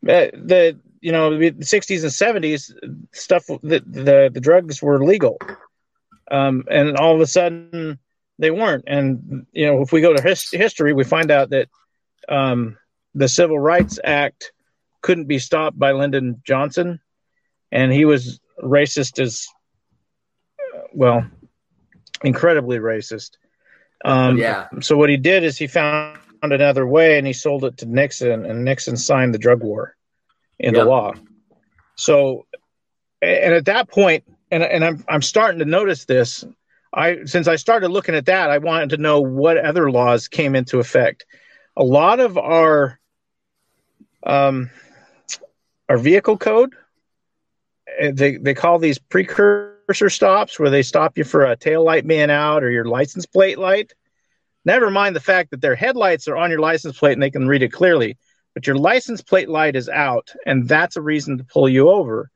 Uh, 0.04 0.32
the 0.34 0.80
you 1.02 1.12
know 1.12 1.38
the 1.38 1.52
60s 1.52 2.04
and 2.04 2.44
70s 2.44 2.72
stuff 3.12 3.46
the 3.48 3.84
the, 3.86 4.32
the 4.34 4.40
drugs 4.40 4.82
were 4.82 5.04
legal, 5.04 5.38
um, 6.32 6.64
and 6.70 6.96
all 6.98 7.14
of 7.14 7.22
a 7.22 7.28
sudden 7.28 8.00
they 8.38 8.52
weren't. 8.52 8.84
And 8.88 9.46
you 9.52 9.66
know, 9.66 9.82
if 9.82 9.92
we 9.92 10.02
go 10.02 10.14
to 10.14 10.22
his- 10.22 10.50
history, 10.52 10.94
we 10.94 11.04
find 11.04 11.32
out 11.32 11.50
that 11.52 11.70
um, 12.28 12.78
the 13.14 13.28
Civil 13.28 13.60
Rights 13.60 14.00
Act 14.04 14.52
couldn't 15.02 15.26
be 15.26 15.40
stopped 15.40 15.78
by 15.78 15.92
Lyndon 15.92 16.42
Johnson, 16.46 17.00
and 17.72 17.92
he 17.92 18.06
was 18.06 18.40
racist 18.62 19.20
as 19.20 19.48
well, 20.94 21.26
incredibly 22.24 22.80
racist. 22.80 23.32
Um, 24.04 24.38
yeah. 24.38 24.68
So 24.82 24.98
what 24.98 25.10
he 25.10 25.18
did 25.18 25.44
is 25.44 25.58
he 25.58 25.68
found 25.68 26.20
another 26.42 26.86
way, 26.86 27.18
and 27.18 27.26
he 27.26 27.34
sold 27.34 27.64
it 27.66 27.78
to 27.78 27.86
Nixon, 27.86 28.46
and 28.46 28.66
Nixon 28.66 28.98
signed 28.98 29.34
the 29.34 29.40
drug 29.40 29.62
war 29.64 29.96
into 30.60 30.80
yep. 30.80 30.88
law. 30.88 31.14
So, 31.96 32.46
and 33.22 33.54
at 33.54 33.66
that 33.66 33.90
point, 33.90 34.26
and 34.52 34.64
and 34.64 34.84
I'm 34.84 35.04
I'm 35.08 35.22
starting 35.22 35.60
to 35.60 35.66
notice 35.66 36.06
this 36.06 36.46
I 36.96 37.26
since 37.26 37.48
I 37.48 37.58
started 37.58 37.90
looking 37.90 38.16
at 38.16 38.26
that, 38.28 38.50
I 38.50 38.58
wanted 38.58 38.92
to 38.92 38.98
know 38.98 39.20
what 39.20 39.58
other 39.58 39.92
laws 39.92 40.30
came 40.30 40.56
into 40.56 40.80
effect. 40.80 41.26
A 41.76 41.84
lot 41.84 42.22
of 42.22 42.38
our 42.38 43.00
um, 44.24 44.72
our 45.90 45.98
vehicle 45.98 46.38
code, 46.38 46.74
eh, 48.00 48.12
they 48.14 48.38
they 48.38 48.54
call 48.54 48.80
these 48.80 48.98
precursor 48.98 50.10
stops, 50.10 50.58
where 50.58 50.70
they 50.70 50.84
stop 50.84 51.18
you 51.18 51.26
for 51.26 51.44
a 51.44 51.58
tail 51.58 51.84
light 51.84 52.08
being 52.08 52.32
out 52.32 52.64
or 52.64 52.72
your 52.72 52.86
license 52.86 53.26
plate 53.26 53.60
light. 53.60 53.94
Never 54.64 54.90
mind 54.90 55.16
the 55.16 55.22
fact 55.22 55.52
that 55.52 55.62
their 55.62 55.76
headlights 55.76 56.30
are 56.30 56.38
on 56.38 56.50
your 56.50 56.60
license 56.60 56.98
plate 56.98 57.14
and 57.14 57.22
they 57.22 57.30
can 57.30 57.48
read 57.48 57.62
it 57.62 57.74
clearly, 57.74 58.18
but 58.54 58.66
your 58.66 58.78
license 58.78 59.22
plate 59.22 59.50
light 59.50 59.76
is 59.76 59.90
out, 59.90 60.32
and 60.46 60.68
that's 60.68 60.96
a 60.96 61.02
reason 61.02 61.38
to 61.38 61.44
pull 61.44 61.68
you 61.68 61.90
over 61.90 62.32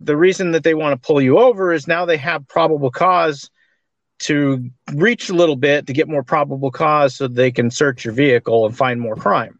the 0.00 0.16
reason 0.16 0.52
that 0.52 0.64
they 0.64 0.74
want 0.74 1.00
to 1.00 1.06
pull 1.06 1.20
you 1.20 1.38
over 1.38 1.72
is 1.72 1.86
now 1.86 2.06
they 2.06 2.16
have 2.16 2.48
probable 2.48 2.90
cause 2.90 3.50
to 4.20 4.70
reach 4.92 5.30
a 5.30 5.34
little 5.34 5.56
bit 5.56 5.86
to 5.86 5.92
get 5.92 6.08
more 6.08 6.22
probable 6.22 6.70
cause 6.70 7.16
so 7.16 7.28
they 7.28 7.50
can 7.50 7.70
search 7.70 8.04
your 8.04 8.14
vehicle 8.14 8.66
and 8.66 8.76
find 8.76 9.00
more 9.00 9.16
crime. 9.16 9.58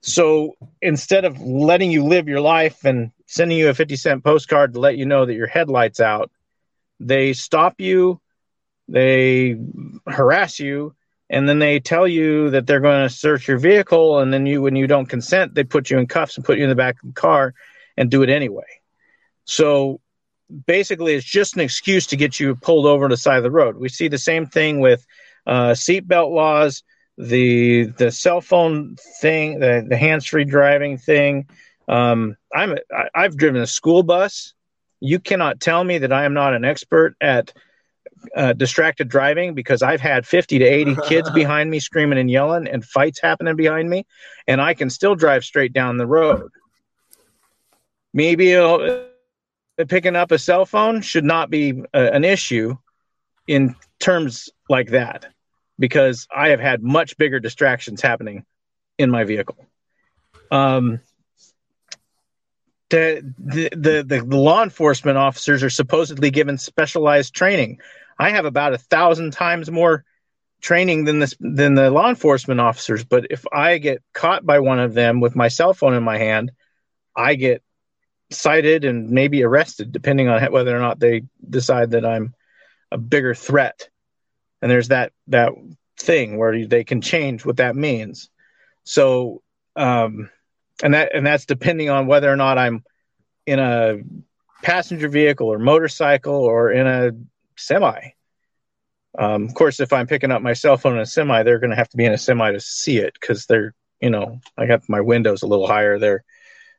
So 0.00 0.56
instead 0.80 1.24
of 1.24 1.40
letting 1.40 1.90
you 1.90 2.04
live 2.04 2.28
your 2.28 2.40
life 2.40 2.84
and 2.84 3.10
sending 3.26 3.58
you 3.58 3.68
a 3.68 3.74
50 3.74 3.96
cent 3.96 4.24
postcard 4.24 4.74
to 4.74 4.80
let 4.80 4.96
you 4.96 5.04
know 5.04 5.26
that 5.26 5.34
your 5.34 5.46
headlight's 5.46 6.00
out, 6.00 6.30
they 7.00 7.32
stop 7.32 7.80
you, 7.80 8.20
they 8.88 9.56
harass 10.06 10.58
you, 10.58 10.94
and 11.28 11.48
then 11.48 11.58
they 11.58 11.80
tell 11.80 12.06
you 12.06 12.50
that 12.50 12.66
they're 12.66 12.80
going 12.80 13.06
to 13.06 13.14
search 13.14 13.48
your 13.48 13.58
vehicle. 13.58 14.20
And 14.20 14.32
then 14.32 14.46
you, 14.46 14.62
when 14.62 14.76
you 14.76 14.86
don't 14.86 15.06
consent, 15.06 15.54
they 15.54 15.64
put 15.64 15.90
you 15.90 15.98
in 15.98 16.06
cuffs 16.06 16.36
and 16.36 16.44
put 16.44 16.56
you 16.56 16.64
in 16.64 16.70
the 16.70 16.76
back 16.76 17.02
of 17.02 17.08
the 17.08 17.20
car 17.20 17.52
and 17.96 18.10
do 18.10 18.22
it 18.22 18.30
anyway. 18.30 18.64
So 19.46 20.00
basically, 20.66 21.14
it's 21.14 21.24
just 21.24 21.54
an 21.54 21.60
excuse 21.60 22.06
to 22.08 22.16
get 22.16 22.38
you 22.38 22.54
pulled 22.56 22.86
over 22.86 23.08
to 23.08 23.12
the 23.12 23.16
side 23.16 23.38
of 23.38 23.42
the 23.42 23.50
road. 23.50 23.76
We 23.76 23.88
see 23.88 24.08
the 24.08 24.18
same 24.18 24.46
thing 24.46 24.80
with 24.80 25.06
uh, 25.46 25.70
seatbelt 25.70 26.34
laws, 26.34 26.82
the 27.16 27.86
the 27.86 28.10
cell 28.10 28.40
phone 28.40 28.96
thing, 29.20 29.60
the, 29.60 29.86
the 29.88 29.96
hands 29.96 30.26
free 30.26 30.44
driving 30.44 30.98
thing. 30.98 31.48
Um, 31.88 32.36
I'm 32.54 32.76
I, 32.92 33.08
I've 33.14 33.36
driven 33.36 33.62
a 33.62 33.66
school 33.66 34.02
bus. 34.02 34.52
You 35.00 35.20
cannot 35.20 35.60
tell 35.60 35.82
me 35.82 35.98
that 35.98 36.12
I 36.12 36.24
am 36.24 36.34
not 36.34 36.54
an 36.54 36.64
expert 36.64 37.16
at 37.20 37.52
uh, 38.34 38.52
distracted 38.54 39.08
driving 39.08 39.54
because 39.54 39.82
I've 39.82 40.00
had 40.00 40.26
50 40.26 40.58
to 40.58 40.64
80 40.64 40.96
kids 41.06 41.30
behind 41.34 41.70
me 41.70 41.80
screaming 41.80 42.18
and 42.18 42.30
yelling 42.30 42.66
and 42.66 42.84
fights 42.84 43.20
happening 43.20 43.56
behind 43.56 43.88
me, 43.88 44.06
and 44.46 44.60
I 44.60 44.74
can 44.74 44.90
still 44.90 45.14
drive 45.14 45.44
straight 45.44 45.72
down 45.72 45.96
the 45.96 46.06
road. 46.06 46.50
Maybe 48.12 48.56
picking 49.84 50.16
up 50.16 50.30
a 50.32 50.38
cell 50.38 50.64
phone 50.64 51.02
should 51.02 51.24
not 51.24 51.50
be 51.50 51.82
a, 51.92 51.98
uh, 51.98 52.10
an 52.12 52.24
issue 52.24 52.76
in 53.46 53.76
terms 54.00 54.48
like 54.68 54.90
that 54.90 55.26
because 55.78 56.26
I 56.34 56.48
have 56.48 56.60
had 56.60 56.82
much 56.82 57.16
bigger 57.16 57.38
distractions 57.38 58.00
happening 58.00 58.44
in 58.98 59.10
my 59.10 59.24
vehicle. 59.24 59.56
Um, 60.50 61.00
the, 62.88 63.34
the, 63.38 63.68
the, 63.76 64.02
the 64.06 64.36
law 64.36 64.62
enforcement 64.62 65.18
officers 65.18 65.62
are 65.62 65.70
supposedly 65.70 66.30
given 66.30 66.56
specialized 66.56 67.34
training. 67.34 67.80
I 68.18 68.30
have 68.30 68.44
about 68.44 68.72
a 68.72 68.78
thousand 68.78 69.32
times 69.32 69.70
more 69.70 70.04
training 70.60 71.04
than 71.04 71.18
this 71.18 71.34
than 71.38 71.74
the 71.74 71.90
law 71.90 72.08
enforcement 72.08 72.60
officers. 72.60 73.04
But 73.04 73.26
if 73.30 73.44
I 73.52 73.78
get 73.78 74.02
caught 74.14 74.46
by 74.46 74.60
one 74.60 74.78
of 74.78 74.94
them 74.94 75.20
with 75.20 75.36
my 75.36 75.48
cell 75.48 75.74
phone 75.74 75.94
in 75.94 76.02
my 76.02 76.16
hand, 76.16 76.52
I 77.14 77.34
get 77.34 77.62
cited 78.30 78.84
and 78.84 79.10
maybe 79.10 79.42
arrested, 79.42 79.92
depending 79.92 80.28
on 80.28 80.42
whether 80.52 80.76
or 80.76 80.80
not 80.80 80.98
they 80.98 81.22
decide 81.48 81.92
that 81.92 82.04
I'm 82.04 82.34
a 82.90 82.98
bigger 82.98 83.34
threat. 83.34 83.88
And 84.62 84.70
there's 84.70 84.88
that 84.88 85.12
that 85.28 85.52
thing 85.98 86.38
where 86.38 86.66
they 86.66 86.84
can 86.84 87.00
change 87.00 87.44
what 87.44 87.58
that 87.58 87.76
means. 87.76 88.30
So, 88.84 89.42
um, 89.74 90.30
and 90.82 90.94
that 90.94 91.14
and 91.14 91.26
that's 91.26 91.46
depending 91.46 91.90
on 91.90 92.06
whether 92.06 92.30
or 92.30 92.36
not 92.36 92.58
I'm 92.58 92.84
in 93.46 93.58
a 93.58 93.98
passenger 94.62 95.08
vehicle 95.08 95.52
or 95.52 95.58
motorcycle 95.58 96.34
or 96.34 96.70
in 96.70 96.86
a 96.86 97.12
semi. 97.56 98.12
Um, 99.18 99.44
of 99.44 99.54
course, 99.54 99.80
if 99.80 99.92
I'm 99.92 100.06
picking 100.06 100.30
up 100.30 100.42
my 100.42 100.52
cell 100.52 100.76
phone 100.76 100.94
in 100.94 101.00
a 101.00 101.06
semi, 101.06 101.42
they're 101.42 101.58
going 101.58 101.70
to 101.70 101.76
have 101.76 101.88
to 101.90 101.96
be 101.96 102.04
in 102.04 102.12
a 102.12 102.18
semi 102.18 102.52
to 102.52 102.60
see 102.60 102.98
it 102.98 103.14
because 103.18 103.46
they're, 103.46 103.74
you 104.00 104.10
know, 104.10 104.40
I 104.58 104.66
got 104.66 104.88
my 104.88 105.00
windows 105.00 105.42
a 105.42 105.46
little 105.46 105.66
higher 105.66 105.98
there. 105.98 106.24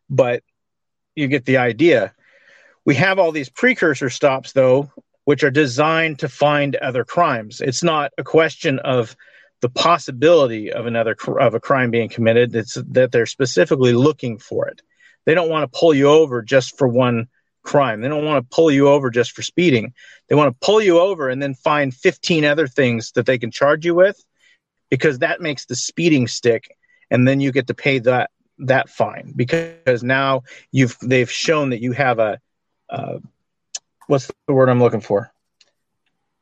But 0.09 0.43
you 1.17 1.27
get 1.27 1.45
the 1.45 1.57
idea. 1.57 2.13
We 2.85 2.95
have 2.95 3.19
all 3.19 3.31
these 3.31 3.49
precursor 3.49 4.09
stops, 4.09 4.53
though, 4.53 4.91
which 5.25 5.43
are 5.43 5.51
designed 5.51 6.19
to 6.19 6.29
find 6.29 6.75
other 6.75 7.03
crimes. 7.03 7.59
It's 7.59 7.83
not 7.83 8.13
a 8.17 8.23
question 8.23 8.79
of 8.79 9.15
the 9.61 9.69
possibility 9.69 10.71
of 10.71 10.85
another 10.85 11.15
of 11.39 11.55
a 11.55 11.59
crime 11.59 11.91
being 11.91 12.09
committed. 12.09 12.55
It's 12.55 12.75
that 12.91 13.11
they're 13.11 13.25
specifically 13.25 13.93
looking 13.93 14.37
for 14.37 14.67
it. 14.67 14.81
They 15.25 15.33
don't 15.33 15.49
want 15.49 15.69
to 15.69 15.77
pull 15.77 15.93
you 15.93 16.07
over 16.07 16.41
just 16.41 16.77
for 16.77 16.87
one 16.87 17.27
crime. 17.63 17.99
They 17.99 18.07
don't 18.07 18.23
want 18.23 18.49
to 18.49 18.55
pull 18.55 18.71
you 18.71 18.87
over 18.87 19.09
just 19.09 19.31
for 19.31 19.41
speeding. 19.41 19.93
They 20.29 20.35
want 20.35 20.53
to 20.53 20.65
pull 20.65 20.81
you 20.81 20.99
over 20.99 21.29
and 21.29 21.41
then 21.41 21.55
find 21.55 21.93
15 21.93 22.45
other 22.45 22.67
things 22.67 23.11
that 23.13 23.25
they 23.25 23.37
can 23.37 23.51
charge 23.51 23.85
you 23.85 23.95
with 23.95 24.23
because 24.89 25.19
that 25.19 25.41
makes 25.41 25.65
the 25.65 25.75
speeding 25.75 26.27
stick 26.27 26.77
and 27.09 27.27
then 27.27 27.41
you 27.41 27.51
get 27.51 27.67
to 27.67 27.73
pay 27.73 27.99
that 27.99 28.29
that 28.59 28.89
fine 28.89 29.33
because 29.35 30.03
now 30.03 30.43
you've 30.71 30.97
they've 31.01 31.29
shown 31.31 31.69
that 31.69 31.81
you 31.81 31.91
have 31.91 32.19
a 32.19 32.39
uh, 32.89 33.19
what's 34.07 34.31
the 34.47 34.53
word 34.53 34.69
I'm 34.69 34.79
looking 34.79 35.01
for? 35.01 35.31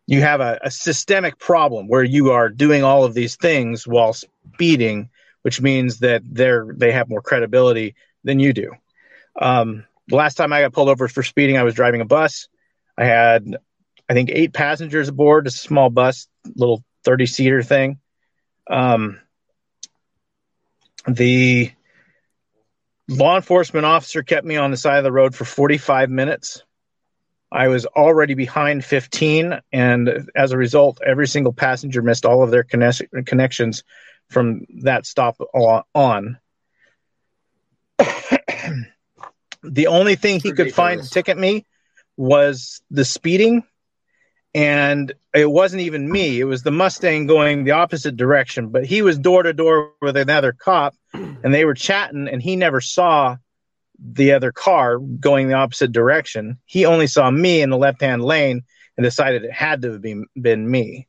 You 0.07 0.21
have 0.21 0.39
a, 0.39 0.59
a 0.63 0.71
systemic 0.71 1.37
problem 1.39 1.87
where 1.87 2.03
you 2.03 2.31
are 2.31 2.49
doing 2.49 2.83
all 2.83 3.03
of 3.03 3.13
these 3.13 3.35
things 3.35 3.87
while 3.87 4.13
speeding, 4.13 5.09
which 5.41 5.61
means 5.61 5.99
that 5.99 6.21
they're 6.25 6.67
they 6.75 6.91
have 6.91 7.09
more 7.09 7.21
credibility 7.21 7.95
than 8.23 8.39
you 8.39 8.53
do. 8.53 8.71
Um, 9.39 9.85
the 10.07 10.15
last 10.15 10.35
time 10.35 10.53
I 10.53 10.61
got 10.61 10.73
pulled 10.73 10.89
over 10.89 11.07
for 11.07 11.23
speeding, 11.23 11.57
I 11.57 11.63
was 11.63 11.73
driving 11.73 12.01
a 12.01 12.05
bus. 12.05 12.47
I 12.97 13.05
had, 13.05 13.57
I 14.07 14.13
think, 14.13 14.29
eight 14.31 14.53
passengers 14.53 15.09
aboard. 15.09 15.47
a 15.47 15.51
small 15.51 15.89
bus, 15.89 16.27
little 16.55 16.83
thirty 17.03 17.25
seater 17.25 17.63
thing. 17.63 17.99
Um, 18.69 19.19
the 21.07 21.71
law 23.07 23.35
enforcement 23.35 23.85
officer 23.85 24.23
kept 24.23 24.45
me 24.45 24.57
on 24.57 24.71
the 24.71 24.77
side 24.77 24.97
of 24.97 25.03
the 25.03 25.11
road 25.11 25.35
for 25.35 25.45
45 25.45 26.09
minutes. 26.09 26.63
I 27.51 27.67
was 27.67 27.85
already 27.85 28.33
behind 28.33 28.83
15, 28.83 29.59
and 29.71 30.29
as 30.35 30.51
a 30.51 30.57
result, 30.57 30.99
every 31.05 31.27
single 31.27 31.53
passenger 31.53 32.01
missed 32.01 32.25
all 32.25 32.43
of 32.43 32.51
their 32.51 32.63
connections 32.63 33.83
from 34.29 34.65
that 34.81 35.05
stop 35.05 35.39
on. 35.93 36.39
the 39.63 39.87
only 39.87 40.15
thing 40.15 40.39
he 40.39 40.51
could 40.51 40.73
find 40.73 41.03
to 41.03 41.09
ticket 41.09 41.37
me 41.37 41.65
was 42.17 42.81
the 42.89 43.05
speeding 43.05 43.63
and 44.55 45.13
it 45.33 45.51
wasn't 45.51 45.81
even 45.81 46.09
me. 46.09 46.39
It 46.39 46.45
was 46.45 46.63
the 46.63 46.71
mustang 46.71 47.27
going 47.27 47.65
the 47.65 47.71
opposite 47.71 48.15
direction 48.15 48.69
but 48.69 48.85
he 48.85 49.01
was 49.01 49.19
door 49.19 49.43
to 49.43 49.53
door 49.53 49.91
with 50.01 50.15
another 50.15 50.53
cop 50.53 50.95
and 51.13 51.53
they 51.53 51.65
were 51.65 51.73
chatting 51.73 52.29
and 52.29 52.41
he 52.41 52.55
never 52.55 52.79
saw 52.79 53.35
the 53.99 54.31
other 54.31 54.53
car 54.53 54.97
going 54.97 55.49
the 55.49 55.55
opposite 55.55 55.91
direction. 55.91 56.57
He 56.65 56.85
only 56.85 57.07
saw 57.07 57.29
me 57.29 57.61
in 57.61 57.69
the 57.69 57.77
left 57.77 58.01
hand 58.01 58.23
lane 58.23 58.63
and 58.97 59.03
decided 59.03 59.43
it 59.43 59.51
had 59.51 59.81
to 59.81 59.91
have 59.91 60.01
been, 60.01 60.25
been 60.41 60.69
me. 60.69 61.07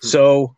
Hmm. 0.00 0.06
so 0.06 0.56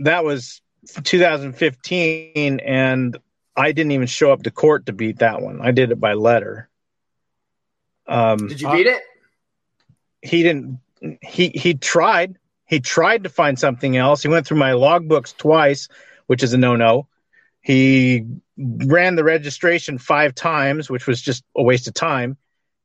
that 0.00 0.24
was 0.24 0.60
2015 1.04 2.60
and 2.60 3.16
i 3.56 3.72
didn't 3.72 3.92
even 3.92 4.06
show 4.06 4.30
up 4.30 4.42
to 4.42 4.50
court 4.50 4.86
to 4.86 4.92
beat 4.92 5.18
that 5.18 5.40
one. 5.40 5.60
I 5.62 5.70
did 5.70 5.90
it 5.90 5.98
by 5.98 6.12
letter. 6.12 6.68
Um, 8.06 8.48
did 8.48 8.60
you 8.60 8.70
beat 8.70 8.86
it 8.86 9.02
he 10.22 10.42
didn't 10.42 10.80
he 11.22 11.50
he 11.50 11.74
tried 11.74 12.38
he 12.66 12.80
tried 12.80 13.24
to 13.24 13.28
find 13.28 13.58
something 13.58 13.96
else. 13.96 14.22
He 14.22 14.28
went 14.28 14.46
through 14.46 14.58
my 14.58 14.72
logbooks 14.72 15.36
twice 15.36 15.88
which 16.26 16.42
is 16.42 16.52
a 16.52 16.58
no-no. 16.58 17.08
He 17.60 18.26
ran 18.56 19.16
the 19.16 19.24
registration 19.24 19.98
five 19.98 20.34
times 20.34 20.90
which 20.90 21.06
was 21.06 21.20
just 21.20 21.44
a 21.56 21.62
waste 21.62 21.88
of 21.88 21.94
time. 21.94 22.36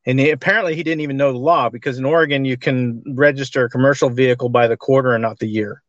And 0.06 0.19
he, 0.19 0.32
apparently 0.32 0.76
he 0.76 0.84
didn't 0.84 1.02
even 1.02 1.17
know 1.17 1.32
the 1.32 1.38
law 1.38 1.69
because 1.69 1.98
in 1.98 2.06
oregon 2.06 2.46
you 2.46 2.58
can 2.58 3.04
register 3.15 3.65
a 3.65 3.69
commercial 3.69 4.10
vehicle 4.10 4.50
by 4.50 4.67
the 4.67 4.78
quarter 4.78 5.13
and 5.13 5.22
not 5.22 5.39
the 5.39 5.48
year. 5.48 5.82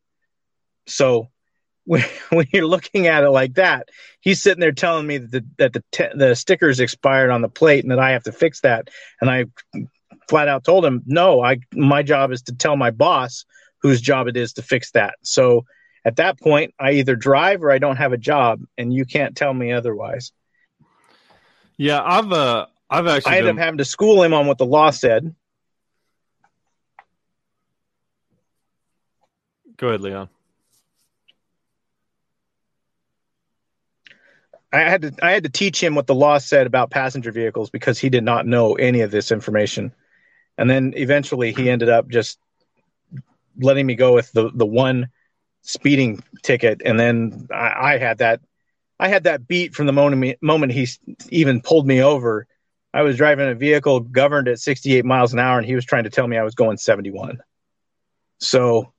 So 0.87 1.29
when, 1.85 2.03
when 2.29 2.47
you're 2.51 2.65
looking 2.65 3.07
at 3.07 3.23
it 3.23 3.29
like 3.29 3.55
that 3.55 3.89
he's 4.19 4.41
sitting 4.41 4.59
there 4.59 4.71
telling 4.71 5.05
me 5.05 5.19
that 5.19 5.31
the, 5.31 5.45
that 5.57 5.73
the, 5.73 5.83
t- 5.91 6.17
the 6.17 6.35
stickers 6.35 6.79
expired 6.79 7.29
on 7.29 7.43
the 7.43 7.47
plate 7.47 7.83
and 7.83 7.91
that 7.91 7.99
i 7.99 8.11
have 8.11 8.23
to 8.23 8.31
fix 8.31 8.61
that. 8.61 8.89
And 9.21 9.29
i 9.29 9.45
flat 10.27 10.47
out 10.47 10.63
told 10.63 10.85
him, 10.85 11.03
no, 11.05 11.41
I 11.43 11.59
my 11.73 12.03
job 12.03 12.31
is 12.31 12.43
to 12.43 12.55
tell 12.55 12.75
my 12.75 12.91
boss 12.91 13.45
whose 13.81 14.01
job 14.01 14.27
it 14.27 14.37
is 14.37 14.53
to 14.53 14.61
fix 14.61 14.91
that. 14.91 15.15
So 15.21 15.65
at 16.03 16.17
that 16.17 16.39
point, 16.39 16.73
I 16.79 16.93
either 16.93 17.15
drive 17.15 17.63
or 17.63 17.71
I 17.71 17.79
don't 17.79 17.97
have 17.97 18.13
a 18.13 18.17
job, 18.17 18.61
and 18.77 18.93
you 18.93 19.05
can't 19.05 19.35
tell 19.35 19.53
me 19.53 19.71
otherwise. 19.71 20.31
Yeah, 21.77 22.01
I've 22.03 22.31
uh, 22.31 22.67
I've 22.89 23.07
actually. 23.07 23.33
I 23.33 23.37
ended 23.37 23.55
been... 23.55 23.59
up 23.59 23.65
having 23.65 23.77
to 23.79 23.85
school 23.85 24.23
him 24.23 24.33
on 24.33 24.47
what 24.47 24.57
the 24.57 24.65
law 24.65 24.91
said. 24.91 25.35
Go 29.77 29.89
ahead, 29.89 30.01
Leon. 30.01 30.29
I 34.71 34.79
had 34.79 35.01
to 35.03 35.13
I 35.21 35.31
had 35.31 35.43
to 35.43 35.49
teach 35.49 35.81
him 35.81 35.95
what 35.95 36.07
the 36.07 36.15
law 36.15 36.37
said 36.37 36.67
about 36.67 36.91
passenger 36.91 37.31
vehicles 37.31 37.69
because 37.69 37.97
he 37.97 38.09
did 38.09 38.23
not 38.23 38.45
know 38.45 38.73
any 38.73 39.01
of 39.01 39.11
this 39.11 39.31
information 39.31 39.93
and 40.57 40.69
then 40.69 40.93
eventually 40.95 41.51
he 41.51 41.69
ended 41.69 41.89
up 41.89 42.07
just 42.07 42.39
letting 43.59 43.85
me 43.85 43.95
go 43.95 44.13
with 44.13 44.31
the 44.31 44.51
the 44.53 44.65
one 44.65 45.09
speeding 45.61 46.21
ticket 46.43 46.81
and 46.85 46.99
then 46.99 47.47
I, 47.51 47.93
I, 47.93 47.97
had 47.97 48.19
that 48.19 48.39
I 48.99 49.07
had 49.07 49.23
that 49.23 49.47
beat 49.47 49.73
from 49.73 49.87
the 49.87 49.93
moment 49.93 50.41
moment 50.41 50.71
he 50.71 50.87
even 51.29 51.61
pulled 51.61 51.87
me 51.87 52.01
over. 52.01 52.47
I 52.93 53.01
was 53.01 53.17
driving 53.17 53.49
a 53.49 53.55
vehicle 53.55 53.99
governed 53.99 54.47
at 54.47 54.59
68 54.59 55.03
miles 55.03 55.33
an 55.33 55.39
hour 55.39 55.57
and 55.57 55.65
he 55.65 55.75
was 55.75 55.83
trying 55.83 56.05
to 56.05 56.09
tell 56.09 56.27
me 56.27 56.37
I 56.37 56.43
was 56.43 56.55
going 56.55 56.77
71. 56.77 57.39
So 58.39 58.93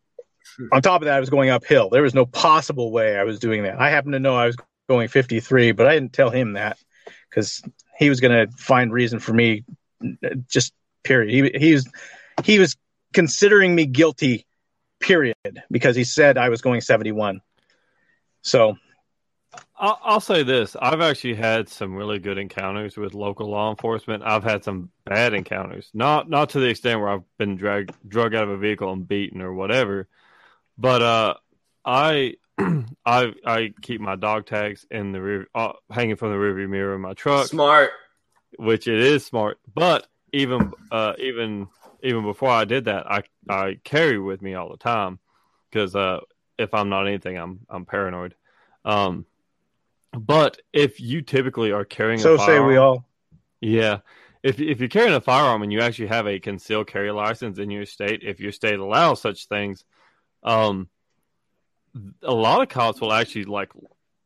hmm. 0.57 0.67
on 0.73 0.83
top 0.83 1.03
of 1.03 1.07
that 1.07 1.17
I 1.17 1.21
was 1.21 1.31
going 1.31 1.51
uphill. 1.51 1.89
There 1.89 2.03
was 2.03 2.15
no 2.15 2.27
possible 2.27 2.91
way 2.91 3.17
I 3.17 3.25
was 3.25 3.39
doing 3.39 3.63
that. 3.63 3.81
I 3.81 3.91
happened 3.91 4.15
to 4.15 4.21
know 4.21 4.37
I 4.37 4.47
was 4.47 4.57
going 4.89 5.09
53, 5.09 5.73
but 5.73 5.87
I 5.87 5.95
didn't 5.95 6.13
tell 6.13 6.31
him 6.31 6.55
that 6.55 6.79
cuz 7.31 7.63
he 7.99 8.09
was 8.09 8.21
going 8.21 8.49
to 8.49 8.57
find 8.57 8.93
reason 8.93 9.19
for 9.21 9.33
me 9.33 9.65
uh, 10.03 10.35
just 10.49 10.75
period. 11.07 11.53
He, 11.55 11.59
he 11.59 11.73
was 11.73 11.89
he 12.45 12.59
was 12.59 12.77
considering 13.15 13.75
me 13.75 13.87
guilty, 13.87 14.47
period, 15.01 15.37
because 15.71 15.97
he 15.97 16.05
said 16.05 16.37
I 16.37 16.49
was 16.49 16.61
going 16.61 16.81
71. 16.81 17.41
So 18.43 18.77
I'll, 19.79 19.99
I'll 20.03 20.21
say 20.21 20.43
this: 20.43 20.77
I've 20.81 21.01
actually 21.01 21.35
had 21.35 21.69
some 21.69 21.95
really 21.95 22.19
good 22.19 22.39
encounters 22.39 22.97
with 22.97 23.15
local 23.15 23.49
law 23.49 23.71
enforcement. 23.71 24.23
I've 24.25 24.45
had 24.45 24.65
some 24.65 24.91
bad 25.05 25.33
encounters, 25.33 25.91
not 25.95 26.29
not 26.29 26.51
to 26.51 26.61
the 26.61 26.69
extent 26.69 27.01
where 27.01 27.09
I've 27.09 27.37
been 27.39 27.57
dragged 27.57 27.93
drug 28.07 28.35
out 28.35 28.45
of 28.45 28.51
a 28.51 28.59
vehicle 28.59 28.93
and 28.93 29.07
beaten 29.07 29.41
or 29.41 29.53
whatever, 29.53 30.09
but 30.77 31.03
uh, 31.03 31.35
I 31.85 32.35
I 32.59 33.33
I 33.45 33.73
keep 33.81 34.01
my 34.01 34.17
dog 34.17 34.47
tags 34.47 34.85
in 34.91 35.13
the 35.13 35.23
rear, 35.23 35.47
uh, 35.55 35.73
hanging 35.91 36.17
from 36.17 36.31
the 36.31 36.37
rearview 36.37 36.69
mirror 36.69 36.95
of 36.95 37.01
my 37.01 37.15
truck. 37.15 37.47
Smart. 37.47 37.91
Which 38.59 38.89
it 38.89 39.01
is 39.01 39.27
smart, 39.27 39.59
but 39.75 40.07
even 40.37 40.73
uh, 40.91 41.15
even 41.19 41.69
even 42.03 42.23
before 42.23 42.51
I 42.51 42.65
did 42.65 42.85
that, 42.85 43.11
I 43.11 43.23
I 43.49 43.79
carry 43.83 44.19
with 44.19 44.43
me 44.43 44.55
all 44.55 44.71
the 44.71 44.77
time 44.77 45.19
because 45.71 45.97
uh, 45.97 46.21
if 46.59 46.75
I'm 46.75 46.89
not 46.89 47.07
anything, 47.07 47.37
I'm 47.37 47.61
I'm 47.69 47.87
paranoid. 47.87 48.35
Um, 48.85 49.27
but 50.13 50.59
if 50.73 51.01
you 51.01 51.23
typically 51.23 51.73
are 51.73 51.85
carrying, 51.85 52.21
so 52.21 52.37
say 52.37 52.61
we 52.61 52.77
all. 52.77 53.09
Yeah, 53.61 53.99
if 54.43 54.61
if 54.61 54.79
you're 54.79 54.89
carrying 54.89 55.15
a 55.15 55.21
firearm 55.21 55.63
and 55.63 55.73
you 55.73 55.81
actually 55.81 56.09
have 56.09 56.27
a 56.27 56.39
concealed 56.39 56.87
carry 56.87 57.11
license 57.11 57.59
in 57.59 57.71
your 57.71 57.87
state, 57.87 58.23
if 58.23 58.39
your 58.39 58.53
state 58.53 58.79
allows 58.79 59.21
such 59.21 59.49
things, 59.49 59.85
um, 60.43 60.89
a 62.23 62.33
lot 62.33 62.63
of 62.63 62.69
cops 62.69 63.01
will 63.01 63.13
actually 63.13 63.45
like 63.45 63.73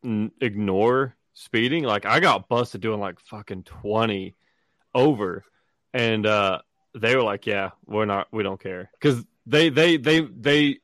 n- 0.05 0.33
ignore 0.41 1.15
speeding. 1.35 1.85
Like 1.85 2.05
I 2.05 2.19
got 2.21 2.49
busted 2.49 2.81
doing 2.81 3.01
like 3.01 3.21
fucking 3.21 3.63
twenty 3.63 4.35
over, 4.95 5.45
and 5.93 6.27
uh, 6.27 6.61
they 6.95 7.17
were 7.17 7.23
like, 7.23 7.47
"Yeah, 7.47 7.71
we're 7.87 8.05
not, 8.05 8.29
we 8.33 8.43
don't 8.43 8.61
care," 8.61 8.91
because 9.01 9.25
they 9.47 9.69
they 9.69 9.97
they 9.97 10.21
they 10.21 10.79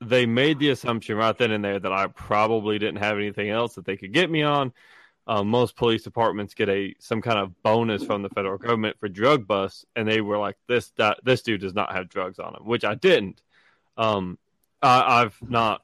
they 0.00 0.26
made 0.26 0.58
the 0.58 0.70
assumption 0.70 1.16
right 1.16 1.36
then 1.36 1.50
and 1.50 1.64
there 1.64 1.78
that 1.78 1.92
I 1.92 2.06
probably 2.08 2.78
didn't 2.78 2.98
have 2.98 3.16
anything 3.16 3.50
else 3.50 3.74
that 3.74 3.84
they 3.84 3.96
could 3.96 4.12
get 4.12 4.30
me 4.30 4.42
on. 4.42 4.72
Um, 5.26 5.48
most 5.48 5.76
police 5.76 6.02
departments 6.02 6.54
get 6.54 6.68
a 6.70 6.94
some 7.00 7.20
kind 7.20 7.38
of 7.38 7.62
bonus 7.62 8.02
from 8.02 8.22
the 8.22 8.30
federal 8.30 8.56
government 8.56 8.98
for 8.98 9.08
drug 9.08 9.46
busts, 9.46 9.84
and 9.94 10.08
they 10.08 10.20
were 10.20 10.38
like, 10.38 10.56
"This 10.68 10.90
that, 10.96 11.18
this 11.22 11.42
dude 11.42 11.60
does 11.60 11.74
not 11.74 11.92
have 11.92 12.08
drugs 12.08 12.38
on 12.38 12.54
him," 12.54 12.64
which 12.64 12.84
I 12.84 12.94
didn't. 12.94 13.42
Um, 13.96 14.38
I, 14.80 15.22
I've 15.22 15.36
not 15.42 15.82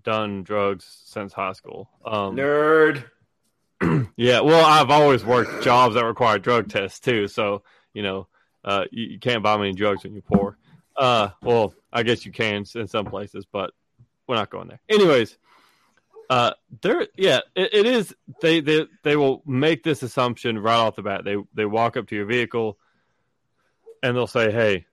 done 0.00 0.42
drugs 0.42 0.86
since 1.04 1.32
high 1.32 1.52
school. 1.52 1.90
Um, 2.04 2.36
Nerd. 2.36 3.04
yeah, 4.16 4.40
well, 4.40 4.64
I've 4.64 4.90
always 4.90 5.24
worked 5.24 5.62
jobs 5.62 5.94
that 5.96 6.04
require 6.04 6.38
drug 6.38 6.70
tests 6.70 7.00
too, 7.00 7.28
so 7.28 7.62
you 7.94 8.02
know, 8.02 8.28
uh, 8.64 8.84
you, 8.90 9.18
can't 9.18 9.42
buy 9.42 9.56
many 9.56 9.72
drugs 9.72 10.04
when 10.04 10.12
you're 10.12 10.22
poor. 10.22 10.56
Uh, 10.96 11.30
well, 11.42 11.74
I 11.92 12.02
guess 12.02 12.24
you 12.24 12.32
can 12.32 12.64
in 12.74 12.86
some 12.86 13.06
places, 13.06 13.46
but 13.50 13.72
we're 14.26 14.36
not 14.36 14.50
going 14.50 14.68
there. 14.68 14.80
Anyways, 14.88 15.36
uh, 16.30 16.52
there, 16.80 17.06
yeah, 17.16 17.40
it, 17.54 17.74
it 17.74 17.86
is. 17.86 18.14
They, 18.40 18.60
they 18.60 18.86
they 19.02 19.16
will 19.16 19.42
make 19.46 19.82
this 19.82 20.02
assumption 20.02 20.58
right 20.58 20.76
off 20.76 20.96
the 20.96 21.02
bat. 21.02 21.24
They 21.24 21.36
they 21.54 21.64
walk 21.64 21.96
up 21.96 22.08
to 22.08 22.16
your 22.16 22.26
vehicle, 22.26 22.78
and 24.02 24.16
they'll 24.16 24.26
say, 24.26 24.50
"Hey, 24.50 24.86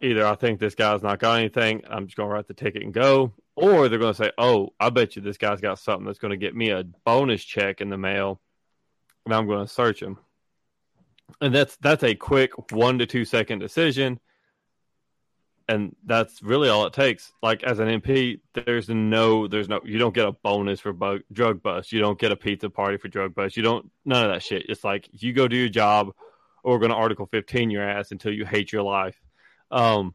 either 0.00 0.26
I 0.26 0.34
think 0.34 0.58
this 0.58 0.74
guy's 0.74 1.02
not 1.02 1.18
got 1.18 1.38
anything. 1.38 1.82
I'm 1.88 2.06
just 2.06 2.16
going 2.16 2.28
to 2.28 2.34
write 2.34 2.48
the 2.48 2.54
ticket 2.54 2.82
and 2.82 2.92
go." 2.92 3.32
Or 3.56 3.88
they're 3.88 4.00
going 4.00 4.14
to 4.14 4.24
say, 4.24 4.32
"Oh, 4.38 4.70
I 4.80 4.90
bet 4.90 5.14
you 5.14 5.22
this 5.22 5.36
guy's 5.36 5.60
got 5.60 5.78
something 5.78 6.06
that's 6.06 6.18
going 6.18 6.32
to 6.32 6.36
get 6.36 6.56
me 6.56 6.70
a 6.70 6.84
bonus 7.04 7.44
check 7.44 7.80
in 7.80 7.88
the 7.88 7.98
mail, 7.98 8.40
and 9.26 9.34
I'm 9.34 9.46
going 9.46 9.66
to 9.66 9.72
search 9.72 10.02
him." 10.02 10.18
And 11.40 11.54
that's 11.54 11.76
that's 11.76 12.02
a 12.02 12.14
quick 12.14 12.72
one 12.72 12.98
to 12.98 13.06
two 13.06 13.24
second 13.24 13.58
decision 13.58 14.20
and 15.68 15.96
that's 16.04 16.42
really 16.42 16.68
all 16.68 16.86
it 16.86 16.92
takes. 16.92 17.32
Like 17.42 17.62
as 17.62 17.78
an 17.78 17.88
MP, 17.88 18.40
there's 18.52 18.88
no, 18.88 19.48
there's 19.48 19.68
no, 19.68 19.80
you 19.84 19.98
don't 19.98 20.14
get 20.14 20.26
a 20.26 20.32
bonus 20.32 20.80
for 20.80 20.92
bug, 20.92 21.22
drug 21.32 21.62
bust. 21.62 21.92
You 21.92 22.00
don't 22.00 22.18
get 22.18 22.32
a 22.32 22.36
pizza 22.36 22.68
party 22.68 22.98
for 22.98 23.08
drug 23.08 23.34
bust. 23.34 23.56
You 23.56 23.62
don't, 23.62 23.90
none 24.04 24.24
of 24.24 24.32
that 24.32 24.42
shit. 24.42 24.66
It's 24.68 24.84
like 24.84 25.08
you 25.12 25.32
go 25.32 25.48
do 25.48 25.56
your 25.56 25.68
job, 25.68 26.12
or 26.62 26.74
we're 26.74 26.80
going 26.80 26.90
to 26.90 26.96
Article 26.96 27.26
15 27.26 27.70
your 27.70 27.82
ass 27.82 28.10
until 28.10 28.32
you 28.32 28.44
hate 28.44 28.72
your 28.72 28.82
life. 28.82 29.18
Um, 29.70 30.14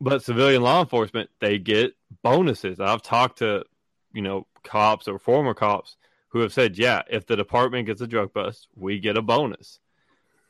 but 0.00 0.22
civilian 0.22 0.62
law 0.62 0.80
enforcement, 0.80 1.30
they 1.40 1.58
get 1.58 1.94
bonuses. 2.22 2.78
I've 2.78 3.02
talked 3.02 3.38
to, 3.38 3.64
you 4.12 4.22
know, 4.22 4.46
cops 4.64 5.08
or 5.08 5.18
former 5.18 5.54
cops 5.54 5.96
who 6.28 6.40
have 6.40 6.52
said, 6.52 6.76
yeah, 6.76 7.02
if 7.08 7.26
the 7.26 7.36
department 7.36 7.86
gets 7.86 8.02
a 8.02 8.06
drug 8.06 8.32
bust, 8.34 8.68
we 8.76 8.98
get 8.98 9.16
a 9.16 9.22
bonus. 9.22 9.80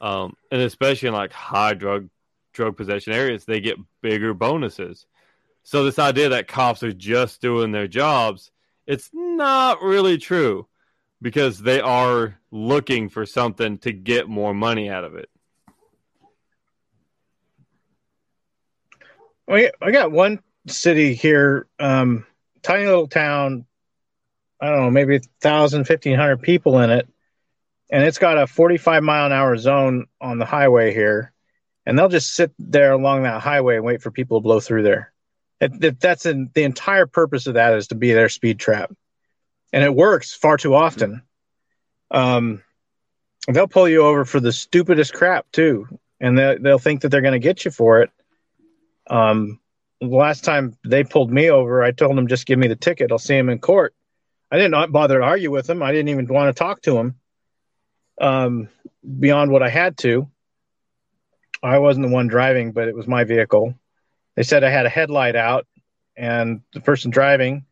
Um, 0.00 0.36
and 0.50 0.62
especially 0.62 1.08
in 1.08 1.14
like 1.14 1.32
high 1.32 1.74
drug 1.74 2.08
drug 2.52 2.76
possession 2.76 3.12
areas, 3.12 3.44
they 3.44 3.60
get 3.60 3.78
bigger 4.02 4.34
bonuses. 4.34 5.06
So 5.62 5.84
this 5.84 5.98
idea 5.98 6.30
that 6.30 6.48
cops 6.48 6.82
are 6.82 6.92
just 6.92 7.40
doing 7.40 7.72
their 7.72 7.88
jobs, 7.88 8.50
it's 8.86 9.10
not 9.12 9.82
really 9.82 10.18
true 10.18 10.66
because 11.20 11.58
they 11.58 11.80
are 11.80 12.38
looking 12.50 13.08
for 13.08 13.26
something 13.26 13.78
to 13.78 13.92
get 13.92 14.28
more 14.28 14.54
money 14.54 14.88
out 14.88 15.04
of 15.04 15.14
it. 15.14 15.28
I 19.80 19.90
got 19.90 20.12
one 20.12 20.40
city 20.66 21.14
here, 21.14 21.66
um, 21.78 22.26
tiny 22.62 22.84
little 22.84 23.08
town. 23.08 23.64
I 24.60 24.70
don't 24.70 24.80
know, 24.80 24.90
maybe 24.90 25.14
1,000, 25.14 25.80
1,500 25.80 26.42
people 26.42 26.80
in 26.80 26.90
it. 26.90 27.08
And 27.90 28.04
it's 28.04 28.18
got 28.18 28.38
a 28.38 28.46
45 28.46 29.02
mile 29.02 29.26
an 29.26 29.32
hour 29.32 29.56
zone 29.56 30.06
on 30.20 30.38
the 30.38 30.44
highway 30.44 30.92
here 30.92 31.32
and 31.88 31.98
they'll 31.98 32.10
just 32.10 32.34
sit 32.34 32.52
there 32.58 32.92
along 32.92 33.22
that 33.22 33.40
highway 33.40 33.76
and 33.76 33.84
wait 33.84 34.02
for 34.02 34.10
people 34.10 34.38
to 34.38 34.42
blow 34.42 34.60
through 34.60 34.82
there. 34.82 35.10
It, 35.58 35.82
it, 35.82 35.98
that's 35.98 36.26
in, 36.26 36.50
the 36.52 36.64
entire 36.64 37.06
purpose 37.06 37.46
of 37.46 37.54
that 37.54 37.72
is 37.72 37.88
to 37.88 37.94
be 37.94 38.12
their 38.12 38.28
speed 38.28 38.58
trap, 38.58 38.92
and 39.72 39.82
it 39.82 39.94
works 39.94 40.34
far 40.34 40.58
too 40.58 40.74
often. 40.74 41.22
Um, 42.10 42.62
they'll 43.50 43.68
pull 43.68 43.88
you 43.88 44.02
over 44.02 44.26
for 44.26 44.38
the 44.38 44.52
stupidest 44.52 45.14
crap 45.14 45.50
too, 45.50 45.88
and 46.20 46.38
they'll, 46.38 46.58
they'll 46.60 46.78
think 46.78 47.00
that 47.00 47.08
they're 47.08 47.22
going 47.22 47.32
to 47.32 47.38
get 47.38 47.64
you 47.64 47.70
for 47.70 48.02
it. 48.02 48.10
Um, 49.08 49.58
last 50.02 50.44
time 50.44 50.76
they 50.84 51.04
pulled 51.04 51.32
me 51.32 51.50
over, 51.50 51.82
I 51.82 51.92
told 51.92 52.18
them 52.18 52.28
just 52.28 52.44
give 52.44 52.58
me 52.58 52.68
the 52.68 52.76
ticket. 52.76 53.10
I'll 53.10 53.18
see 53.18 53.38
him 53.38 53.48
in 53.48 53.60
court. 53.60 53.94
I 54.52 54.58
did 54.58 54.70
not 54.70 54.92
bother 54.92 55.20
to 55.20 55.24
argue 55.24 55.50
with 55.50 55.70
him. 55.70 55.82
I 55.82 55.92
didn't 55.92 56.10
even 56.10 56.26
want 56.26 56.54
to 56.54 56.58
talk 56.58 56.82
to 56.82 56.98
him 56.98 57.14
um, 58.20 58.68
beyond 59.18 59.50
what 59.50 59.62
I 59.62 59.68
had 59.68 59.96
to. 59.98 60.28
I 61.62 61.78
wasn't 61.78 62.06
the 62.06 62.12
one 62.12 62.28
driving, 62.28 62.72
but 62.72 62.88
it 62.88 62.94
was 62.94 63.06
my 63.06 63.24
vehicle. 63.24 63.74
They 64.36 64.42
said 64.42 64.62
I 64.62 64.70
had 64.70 64.86
a 64.86 64.90
headlight 64.90 65.34
out, 65.34 65.66
and 66.16 66.62
the 66.72 66.80
person 66.80 67.10
driving 67.10 67.64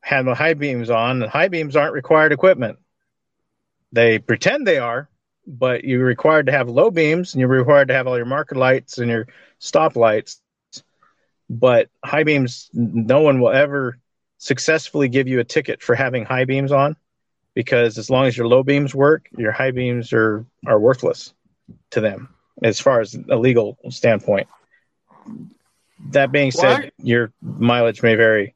had 0.00 0.24
my 0.24 0.34
high 0.34 0.54
beams 0.54 0.90
on. 0.90 1.22
And 1.22 1.30
high 1.30 1.48
beams 1.48 1.76
aren't 1.76 1.94
required 1.94 2.32
equipment. 2.32 2.78
They 3.92 4.18
pretend 4.18 4.66
they 4.66 4.78
are, 4.78 5.08
but 5.46 5.84
you're 5.84 6.04
required 6.04 6.46
to 6.46 6.52
have 6.52 6.68
low 6.68 6.90
beams, 6.90 7.34
and 7.34 7.40
you're 7.40 7.48
required 7.48 7.88
to 7.88 7.94
have 7.94 8.06
all 8.06 8.16
your 8.16 8.26
marker 8.26 8.54
lights 8.54 8.98
and 8.98 9.10
your 9.10 9.26
stop 9.58 9.96
lights. 9.96 10.40
But 11.48 11.88
high 12.04 12.22
beams, 12.22 12.70
no 12.72 13.22
one 13.22 13.40
will 13.40 13.50
ever 13.50 13.98
successfully 14.38 15.08
give 15.08 15.26
you 15.26 15.40
a 15.40 15.44
ticket 15.44 15.82
for 15.82 15.96
having 15.96 16.24
high 16.24 16.44
beams 16.44 16.70
on, 16.70 16.96
because 17.54 17.98
as 17.98 18.10
long 18.10 18.26
as 18.26 18.36
your 18.36 18.46
low 18.46 18.62
beams 18.62 18.94
work, 18.94 19.28
your 19.36 19.52
high 19.52 19.70
beams 19.70 20.12
are 20.12 20.44
are 20.66 20.78
worthless 20.78 21.34
to 21.90 22.00
them 22.00 22.34
as 22.62 22.80
far 22.80 23.00
as 23.00 23.16
a 23.30 23.36
legal 23.36 23.78
standpoint. 23.90 24.48
That 26.10 26.32
being 26.32 26.50
said, 26.50 26.92
your 26.98 27.32
mileage 27.42 28.02
may 28.02 28.14
vary. 28.14 28.54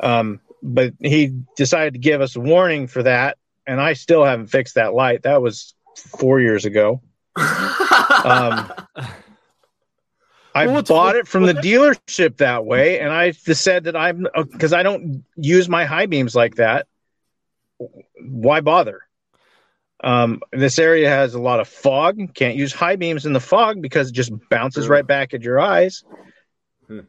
Um, 0.00 0.40
but 0.62 0.92
he 1.00 1.34
decided 1.56 1.94
to 1.94 2.00
give 2.00 2.20
us 2.20 2.36
a 2.36 2.40
warning 2.40 2.86
for 2.86 3.02
that, 3.02 3.38
and 3.66 3.80
I 3.80 3.92
still 3.94 4.24
haven't 4.24 4.48
fixed 4.48 4.74
that 4.74 4.94
light. 4.94 5.22
That 5.22 5.40
was 5.40 5.74
four 5.96 6.40
years 6.40 6.64
ago. 6.64 7.00
um, 7.36 8.72
I 10.54 10.66
well, 10.66 10.82
bought 10.82 11.16
it 11.16 11.28
from 11.28 11.44
the 11.44 11.54
dealership 11.54 12.38
that 12.38 12.64
way, 12.64 12.98
and 12.98 13.12
I 13.12 13.30
just 13.30 13.62
said 13.62 13.84
that 13.84 13.96
I'm 13.96 14.26
because 14.34 14.72
I 14.72 14.82
don't 14.82 15.24
use 15.36 15.68
my 15.68 15.84
high 15.84 16.06
beams 16.06 16.34
like 16.34 16.56
that. 16.56 16.86
Why 18.20 18.60
bother? 18.60 19.02
Um, 20.02 20.40
this 20.52 20.78
area 20.78 21.08
has 21.08 21.34
a 21.34 21.40
lot 21.40 21.60
of 21.60 21.68
fog. 21.68 22.34
Can't 22.34 22.56
use 22.56 22.72
high 22.72 22.96
beams 22.96 23.26
in 23.26 23.32
the 23.32 23.40
fog 23.40 23.82
because 23.82 24.08
it 24.08 24.14
just 24.14 24.32
bounces 24.48 24.88
right 24.88 25.06
back 25.06 25.34
at 25.34 25.42
your 25.42 25.60
eyes. 25.60 26.04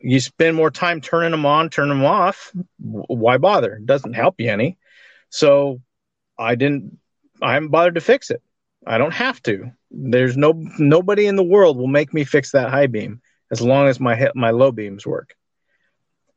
You 0.02 0.20
spend 0.20 0.56
more 0.56 0.70
time 0.70 1.02
turning 1.02 1.32
them 1.32 1.46
on, 1.46 1.70
turn 1.70 1.90
them 1.90 2.06
off. 2.06 2.52
Why 2.78 3.38
bother? 3.38 3.76
It 3.76 3.86
doesn't 3.86 4.14
help 4.14 4.36
you 4.40 4.50
any. 4.52 4.78
So 5.30 5.82
I 6.38 6.56
didn't. 6.56 7.00
I 7.42 7.54
haven't 7.54 7.70
bothered 7.70 7.96
to 7.96 8.02
fix 8.02 8.30
it. 8.30 8.42
I 8.86 8.98
don't 8.98 9.14
have 9.14 9.42
to. 9.44 9.72
There's 9.90 10.38
no 10.38 10.54
nobody 10.78 11.26
in 11.26 11.36
the 11.36 11.44
world 11.44 11.78
will 11.78 11.88
make 11.88 12.14
me 12.14 12.24
fix 12.26 12.52
that 12.52 12.70
high 12.70 12.88
beam 12.88 13.22
as 13.50 13.62
long 13.62 13.88
as 13.88 14.00
my 14.00 14.30
my 14.36 14.52
low 14.52 14.72
beams 14.72 15.06
work. 15.06 15.36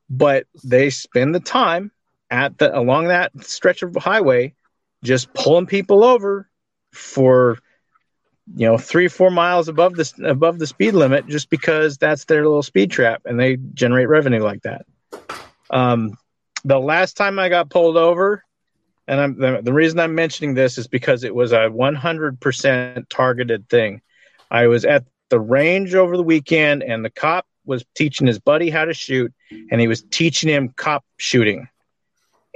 But 0.09 0.47
they 0.63 0.91
spend 0.91 1.35
the 1.35 1.41
time 1.41 1.91
at 2.31 2.57
the 2.59 2.77
along 2.77 3.09
that 3.09 3.33
stretch 3.45 3.83
of 3.83 3.95
highway 3.97 4.55
just 5.03 5.33
pulling 5.35 5.67
people 5.67 6.05
over 6.05 6.49
for 6.93 7.59
you 8.55 8.67
know 8.67 8.79
three 8.79 9.09
four 9.09 9.31
miles 9.31 9.69
above 9.69 9.95
the 9.95 10.13
above 10.25 10.59
the 10.59 10.67
speed 10.67 10.95
limit 10.95 11.27
just 11.27 11.51
because 11.51 11.99
that's 11.99 12.25
their 12.25 12.45
little 12.45 12.63
speed 12.63 12.91
trap 12.91 13.23
and 13.25 13.39
they 13.39 13.57
generate 13.75 14.09
revenue 14.09 14.43
like 14.43 14.63
that 14.63 14.87
um, 15.71 16.17
the 16.65 16.79
last 16.79 17.17
time 17.17 17.39
i 17.39 17.49
got 17.49 17.71
pulled 17.71 17.97
over 17.97 18.45
and 19.07 19.21
I'm 19.21 19.39
the, 19.39 19.61
the 19.63 19.73
reason 19.73 20.01
I'm 20.01 20.15
mentioning 20.15 20.55
this 20.55 20.79
is 20.79 20.87
because 20.87 21.25
it 21.25 21.35
was 21.35 21.53
a 21.53 21.69
100% 21.69 23.09
targeted 23.09 23.69
thing. 23.69 24.01
I 24.51 24.67
was 24.67 24.85
at 24.85 25.05
the 25.31 25.41
range 25.41 25.95
over 25.95 26.17
the 26.17 26.23
weekend, 26.23 26.83
and 26.83 27.05
the 27.05 27.11
cop 27.11 27.47
was 27.67 27.85
teaching 27.95 28.27
his 28.27 28.39
buddy 28.39 28.71
how 28.71 28.85
to 28.85 28.95
shoot, 28.95 29.33
and 29.71 29.81
he 29.81 29.89
was 29.89 30.03
teaching 30.11 30.49
him 30.49 30.71
cop 30.77 31.05
shooting. 31.17 31.69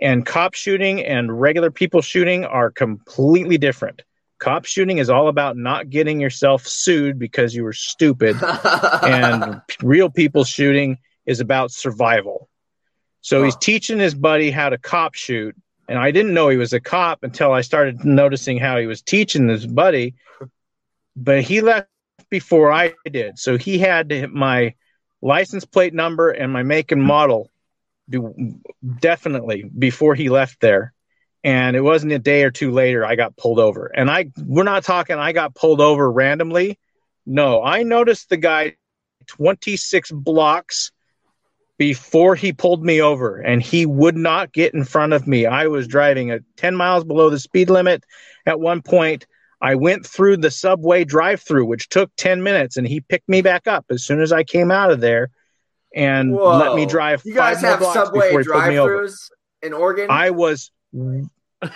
And 0.00 0.24
cop 0.24 0.54
shooting 0.54 1.04
and 1.04 1.40
regular 1.40 1.70
people 1.70 2.02
shooting 2.02 2.44
are 2.44 2.70
completely 2.70 3.58
different. 3.58 4.02
Cop 4.38 4.64
shooting 4.64 4.98
is 4.98 5.10
all 5.10 5.26
about 5.28 5.56
not 5.56 5.90
getting 5.90 6.20
yourself 6.20 6.66
sued 6.66 7.18
because 7.18 7.54
you 7.54 7.64
were 7.64 7.72
stupid, 7.72 8.36
and 9.02 9.60
real 9.82 10.08
people 10.08 10.44
shooting 10.44 10.98
is 11.26 11.40
about 11.40 11.72
survival. 11.72 12.48
So 13.20 13.42
he's 13.42 13.56
teaching 13.56 13.98
his 13.98 14.14
buddy 14.14 14.52
how 14.52 14.68
to 14.68 14.78
cop 14.78 15.14
shoot, 15.14 15.56
and 15.88 15.98
I 15.98 16.12
didn't 16.12 16.34
know 16.34 16.48
he 16.48 16.56
was 16.56 16.72
a 16.72 16.78
cop 16.78 17.24
until 17.24 17.52
I 17.52 17.62
started 17.62 18.04
noticing 18.04 18.58
how 18.58 18.78
he 18.78 18.86
was 18.86 19.02
teaching 19.02 19.48
his 19.48 19.66
buddy. 19.66 20.14
But 21.16 21.42
he 21.42 21.60
left 21.60 21.88
before 22.30 22.70
I 22.70 22.94
did, 23.10 23.40
so 23.40 23.58
he 23.58 23.78
had 23.78 24.30
my 24.30 24.74
license 25.20 25.64
plate 25.64 25.94
number 25.94 26.30
and 26.30 26.52
my 26.52 26.62
make 26.62 26.92
and 26.92 27.02
model 27.02 27.50
definitely 29.00 29.64
before 29.78 30.14
he 30.14 30.28
left 30.28 30.60
there 30.60 30.94
and 31.44 31.76
it 31.76 31.80
wasn't 31.80 32.12
a 32.12 32.18
day 32.18 32.42
or 32.42 32.50
two 32.50 32.72
later 32.72 33.04
I 33.04 33.14
got 33.14 33.36
pulled 33.36 33.58
over. 33.58 33.86
And 33.86 34.10
I 34.10 34.30
we're 34.44 34.64
not 34.64 34.84
talking 34.84 35.16
I 35.16 35.32
got 35.32 35.54
pulled 35.54 35.80
over 35.80 36.10
randomly. 36.10 36.78
No, 37.26 37.62
I 37.62 37.82
noticed 37.82 38.28
the 38.28 38.36
guy 38.36 38.76
26 39.26 40.10
blocks 40.12 40.90
before 41.76 42.34
he 42.34 42.52
pulled 42.52 42.84
me 42.84 43.00
over 43.00 43.38
and 43.38 43.62
he 43.62 43.86
would 43.86 44.16
not 44.16 44.52
get 44.52 44.74
in 44.74 44.84
front 44.84 45.12
of 45.12 45.26
me. 45.26 45.46
I 45.46 45.68
was 45.68 45.86
driving 45.86 46.30
at 46.30 46.42
10 46.56 46.74
miles 46.74 47.04
below 47.04 47.30
the 47.30 47.38
speed 47.38 47.70
limit 47.70 48.04
at 48.46 48.58
one 48.58 48.82
point. 48.82 49.26
I 49.60 49.74
went 49.74 50.06
through 50.06 50.38
the 50.38 50.50
subway 50.50 51.04
drive-through 51.04 51.66
which 51.66 51.88
took 51.88 52.10
10 52.16 52.42
minutes 52.42 52.76
and 52.76 52.86
he 52.86 53.00
picked 53.00 53.28
me 53.28 53.42
back 53.42 53.66
up 53.66 53.86
as 53.90 54.04
soon 54.04 54.20
as 54.20 54.32
I 54.32 54.42
came 54.42 54.70
out 54.70 54.90
of 54.90 55.00
there 55.00 55.30
and 55.94 56.32
Whoa. 56.34 56.58
let 56.58 56.74
me 56.74 56.86
drive 56.86 57.22
You 57.24 57.34
guys 57.34 57.60
have 57.62 57.82
subway 57.82 58.42
drive-throughs 58.42 59.30
in 59.62 59.72
Oregon? 59.72 60.06
I 60.10 60.30
was 60.30 60.70
That's 61.62 61.74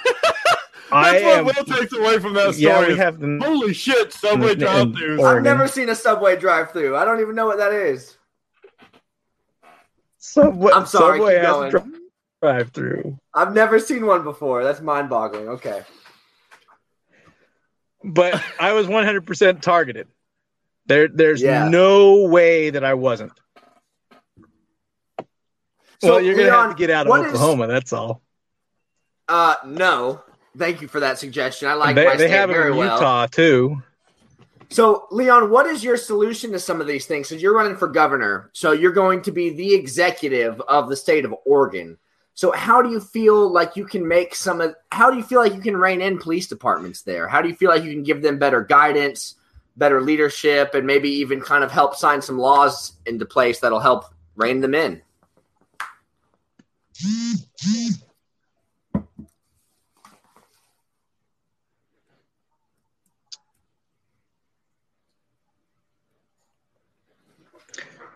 I 0.90 1.22
what 1.22 1.38
am- 1.38 1.44
Will 1.46 1.52
takes 1.76 1.92
away 1.94 2.18
from 2.18 2.34
that 2.34 2.54
story. 2.54 2.58
yeah, 2.58 2.86
we 2.86 2.96
have 2.98 3.18
the 3.18 3.38
Holy 3.42 3.72
shit, 3.72 4.12
Subway 4.12 4.50
And- 4.52 4.60
drive-thrus. 4.60 5.18
and- 5.20 5.26
I've 5.26 5.42
never 5.42 5.66
seen 5.66 5.88
a 5.88 5.94
subway 5.94 6.36
drive-through. 6.36 6.96
I 6.96 7.04
don't 7.06 7.20
even 7.20 7.34
know 7.34 7.46
what 7.46 7.56
that 7.58 7.72
is. 7.72 8.16
subway. 10.18 10.72
I'm 10.72 10.86
sorry, 10.86 11.18
Subway 11.18 11.34
keep 11.36 11.44
has 11.44 11.72
going. 11.72 11.94
drive-through. 12.42 13.18
I've 13.34 13.54
never 13.54 13.78
seen 13.80 14.04
one 14.06 14.22
before. 14.22 14.62
That's 14.64 14.80
mind-boggling. 14.82 15.48
Okay. 15.48 15.82
but 18.04 18.42
I 18.60 18.72
was 18.72 18.86
100% 18.88 19.60
targeted. 19.62 20.08
There, 20.86 21.06
there's 21.08 21.40
Yeah. 21.40 21.68
no 21.68 22.24
way 22.26 22.70
that 22.70 22.84
I 22.84 22.94
wasn't. 22.94 23.32
So, 26.02 26.14
well, 26.14 26.20
you're 26.20 26.34
gonna 26.34 26.48
Leon, 26.48 26.68
have 26.68 26.76
to 26.76 26.80
get 26.80 26.90
out 26.90 27.06
of 27.06 27.10
what 27.10 27.20
is- 27.20 27.28
Oklahoma. 27.28 27.68
that's 27.68 27.92
all. 27.92 28.22
Uh, 29.28 29.54
no. 29.64 30.20
Thank 30.58 30.82
you 30.82 30.88
for 30.88 31.00
that 31.00 31.18
suggestion. 31.18 31.68
I 31.68 31.74
like 31.74 31.94
they 31.94 32.04
my 32.04 32.16
they 32.16 32.26
state 32.26 32.36
have 32.36 32.50
it 32.50 32.56
in 32.56 32.76
well. 32.76 32.96
Utah 32.96 33.26
too. 33.26 33.82
So, 34.68 35.06
Leon, 35.10 35.50
what 35.50 35.66
is 35.66 35.84
your 35.84 35.96
solution 35.96 36.50
to 36.52 36.58
some 36.58 36.80
of 36.80 36.86
these 36.86 37.06
things? 37.06 37.28
Because 37.28 37.40
you're 37.40 37.54
running 37.54 37.76
for 37.76 37.86
governor, 37.88 38.50
so 38.52 38.72
you're 38.72 38.92
going 38.92 39.22
to 39.22 39.30
be 39.30 39.50
the 39.50 39.74
executive 39.74 40.60
of 40.62 40.88
the 40.88 40.96
state 40.96 41.24
of 41.24 41.34
Oregon. 41.44 41.98
So, 42.34 42.50
how 42.52 42.82
do 42.82 42.90
you 42.90 43.00
feel 43.00 43.50
like 43.50 43.76
you 43.76 43.84
can 43.84 44.06
make 44.06 44.34
some 44.34 44.60
of? 44.60 44.74
How 44.90 45.10
do 45.10 45.16
you 45.16 45.22
feel 45.22 45.40
like 45.40 45.54
you 45.54 45.60
can 45.60 45.76
rein 45.76 46.00
in 46.00 46.18
police 46.18 46.48
departments 46.48 47.02
there? 47.02 47.28
How 47.28 47.40
do 47.40 47.48
you 47.48 47.54
feel 47.54 47.70
like 47.70 47.84
you 47.84 47.92
can 47.92 48.02
give 48.02 48.22
them 48.22 48.38
better 48.38 48.62
guidance, 48.62 49.36
better 49.76 50.00
leadership, 50.00 50.74
and 50.74 50.86
maybe 50.86 51.10
even 51.10 51.40
kind 51.40 51.62
of 51.62 51.70
help 51.70 51.94
sign 51.94 52.20
some 52.20 52.38
laws 52.38 52.94
into 53.06 53.24
place 53.24 53.60
that'll 53.60 53.78
help 53.78 54.06
rein 54.34 54.60
them 54.60 54.74
in? 54.74 55.00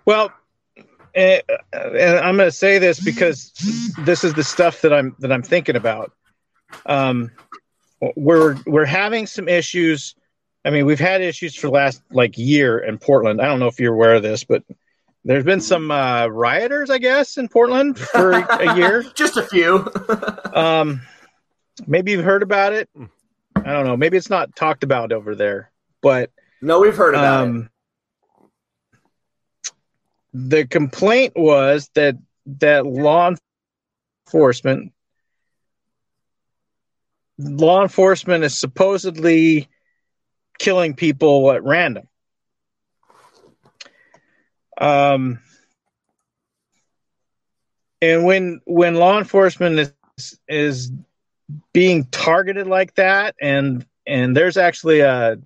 Well, 0.05 0.33
eh, 1.17 1.41
and 1.73 2.19
I'm 2.19 2.37
going 2.37 2.47
to 2.49 2.53
say 2.53 2.79
this 2.79 3.01
because 3.01 3.53
this 3.99 4.23
is 4.23 4.35
the 4.35 4.45
stuff 4.45 4.83
that 4.83 4.93
I'm 4.93 5.17
that 5.19 5.33
I'm 5.33 5.43
thinking 5.43 5.75
about. 5.75 6.13
Um, 6.87 7.33
we're 8.15 8.57
we're 8.67 8.85
having 8.85 9.27
some 9.27 9.49
issues. 9.49 10.15
I 10.65 10.71
mean, 10.71 10.87
we've 10.87 11.01
had 11.01 11.23
issues 11.23 11.57
for 11.57 11.69
last 11.69 12.03
like 12.11 12.39
year 12.39 12.79
in 12.79 12.99
Portland. 12.99 13.41
I 13.41 13.47
don't 13.47 13.59
know 13.59 13.67
if 13.67 13.81
you're 13.81 13.95
aware 13.95 14.15
of 14.15 14.23
this, 14.23 14.45
but 14.45 14.63
there's 15.27 15.45
been 15.45 15.61
some 15.61 15.91
uh, 15.91 16.29
rioters, 16.29 16.89
I 16.89 16.99
guess, 16.99 17.37
in 17.37 17.49
Portland 17.49 17.99
for 17.99 18.31
a 18.31 18.77
year. 18.77 19.03
Just 19.15 19.37
a 19.37 19.43
few. 19.43 19.91
Um, 20.57 21.03
maybe 21.87 22.13
you've 22.13 22.25
heard 22.25 22.43
about 22.43 22.73
it. 22.73 22.89
I 23.55 23.73
don't 23.73 23.85
know. 23.85 23.95
Maybe 23.95 24.17
it's 24.17 24.31
not 24.31 24.57
talked 24.57 24.85
about 24.85 25.13
over 25.13 25.35
there, 25.35 25.71
but 26.01 26.31
no, 26.63 26.81
we've 26.81 26.97
heard 26.97 27.15
about 27.15 27.43
it. 27.43 27.51
um, 27.51 27.71
the 30.33 30.67
complaint 30.67 31.35
was 31.37 31.91
that 31.95 32.17
that 32.47 32.87
law 32.87 33.33
enforcement 34.27 34.95
law 37.37 37.83
enforcement 37.83 38.45
is 38.45 38.59
supposedly 38.59 39.69
killing 40.59 40.95
people 40.95 41.53
at 41.53 41.63
random. 41.63 42.09
Um, 44.79 45.41
and 48.03 48.25
when 48.25 48.61
when 48.67 48.95
law 48.95 49.19
enforcement 49.19 49.79
is 49.79 50.39
is 50.49 50.93
being 51.73 52.05
targeted 52.11 52.67
like 52.67 52.95
that, 52.95 53.35
and 53.41 53.87
and 54.07 54.37
there's 54.37 54.57
actually 54.57 55.01
a, 55.01 55.39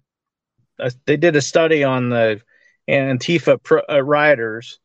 a 0.78 0.92
they 1.06 1.16
did 1.16 1.36
a 1.36 1.42
study 1.42 1.84
on 1.84 2.10
the 2.10 2.40
Antifa 2.88 3.62
pro, 3.62 3.82
uh, 3.88 4.00
rioters, 4.02 4.80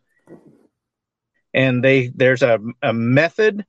and 1.53 1.83
they 1.83 2.07
there's 2.07 2.43
a 2.43 2.59
a 2.81 2.93
method, 2.93 3.65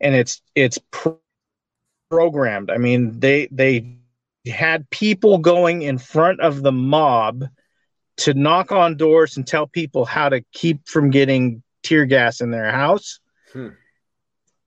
and 0.00 0.14
it's 0.14 0.42
it's 0.54 0.78
pro- 0.90 1.20
programmed. 2.10 2.70
I 2.70 2.78
mean, 2.78 3.20
they 3.20 3.48
they 3.50 3.96
had 4.46 4.88
people 4.90 5.38
going 5.38 5.82
in 5.82 5.98
front 5.98 6.40
of 6.40 6.62
the 6.62 6.72
mob 6.72 7.44
to 8.18 8.34
knock 8.34 8.72
on 8.72 8.96
doors 8.96 9.36
and 9.36 9.46
tell 9.46 9.66
people 9.66 10.04
how 10.04 10.28
to 10.28 10.42
keep 10.52 10.88
from 10.88 11.10
getting 11.10 11.62
tear 11.82 12.06
gas 12.06 12.40
in 12.40 12.50
their 12.50 12.70
house, 12.70 13.20
Hmm. 13.52 13.68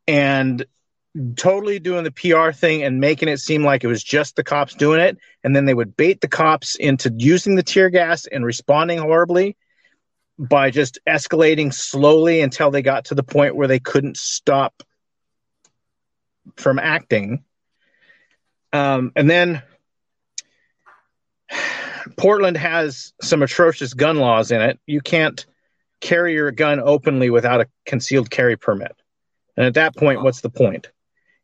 and 0.07 0.65
totally 1.35 1.79
doing 1.79 2.03
the 2.03 2.11
PR 2.11 2.51
thing 2.51 2.83
and 2.83 2.99
making 2.99 3.29
it 3.29 3.39
seem 3.39 3.63
like 3.63 3.83
it 3.83 3.87
was 3.87 4.03
just 4.03 4.35
the 4.35 4.43
cops 4.43 4.75
doing 4.75 5.01
it. 5.01 5.17
And 5.43 5.55
then 5.55 5.65
they 5.65 5.73
would 5.73 5.97
bait 5.97 6.21
the 6.21 6.27
cops 6.27 6.75
into 6.75 7.11
using 7.17 7.55
the 7.55 7.63
tear 7.63 7.89
gas 7.89 8.25
and 8.27 8.45
responding 8.45 8.99
horribly 8.99 9.57
by 10.37 10.69
just 10.69 10.99
escalating 11.07 11.73
slowly 11.73 12.41
until 12.41 12.71
they 12.71 12.81
got 12.81 13.05
to 13.05 13.15
the 13.15 13.23
point 13.23 13.55
where 13.55 13.67
they 13.67 13.79
couldn't 13.79 14.17
stop 14.17 14.83
from 16.55 16.79
acting. 16.79 17.43
Um, 18.71 19.11
and 19.15 19.29
then 19.29 19.63
Portland 22.17 22.57
has 22.57 23.13
some 23.21 23.41
atrocious 23.41 23.93
gun 23.93 24.17
laws 24.17 24.51
in 24.51 24.61
it. 24.61 24.79
You 24.85 25.01
can't 25.01 25.45
carry 26.01 26.33
your 26.33 26.51
gun 26.51 26.79
openly 26.79 27.29
without 27.29 27.61
a 27.61 27.67
concealed 27.85 28.29
carry 28.29 28.57
permit. 28.57 28.95
And 29.57 29.65
at 29.65 29.73
that 29.75 29.95
point, 29.95 30.23
what's 30.23 30.41
the 30.41 30.49
point? 30.49 30.89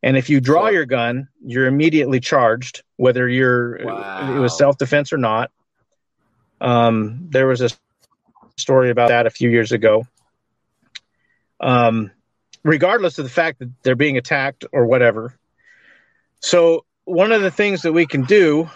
And 0.02 0.16
if 0.16 0.30
you 0.30 0.40
draw 0.40 0.70
your 0.70 0.86
gun, 0.86 1.28
you're 1.44 1.66
immediately 1.66 2.20
charged, 2.20 2.84
whether 2.96 3.28
you're 3.28 3.76
it 3.76 4.40
was 4.40 4.58
self 4.58 4.78
defense 4.78 5.12
or 5.12 5.18
not. 5.18 5.52
Um, 6.62 7.28
there 7.30 7.48
was 7.48 7.62
a 7.62 7.70
story 8.58 8.92
about 8.92 9.10
that 9.10 9.26
a 9.26 9.32
few 9.32 9.50
years 9.50 9.72
ago. 9.72 10.06
Um, 11.60 12.12
regardless 12.64 13.18
of 13.20 13.26
the 13.26 13.32
fact 13.32 13.60
that 13.60 13.70
they're 13.84 13.96
being 13.96 14.18
attacked 14.18 14.66
or 14.72 14.86
whatever. 14.86 15.38
So 16.40 16.86
one 17.06 17.32
of 17.32 17.42
the 17.42 17.52
things 17.52 17.84
that 17.84 17.94
we 17.94 18.06
can 18.06 18.24
do 18.24 18.70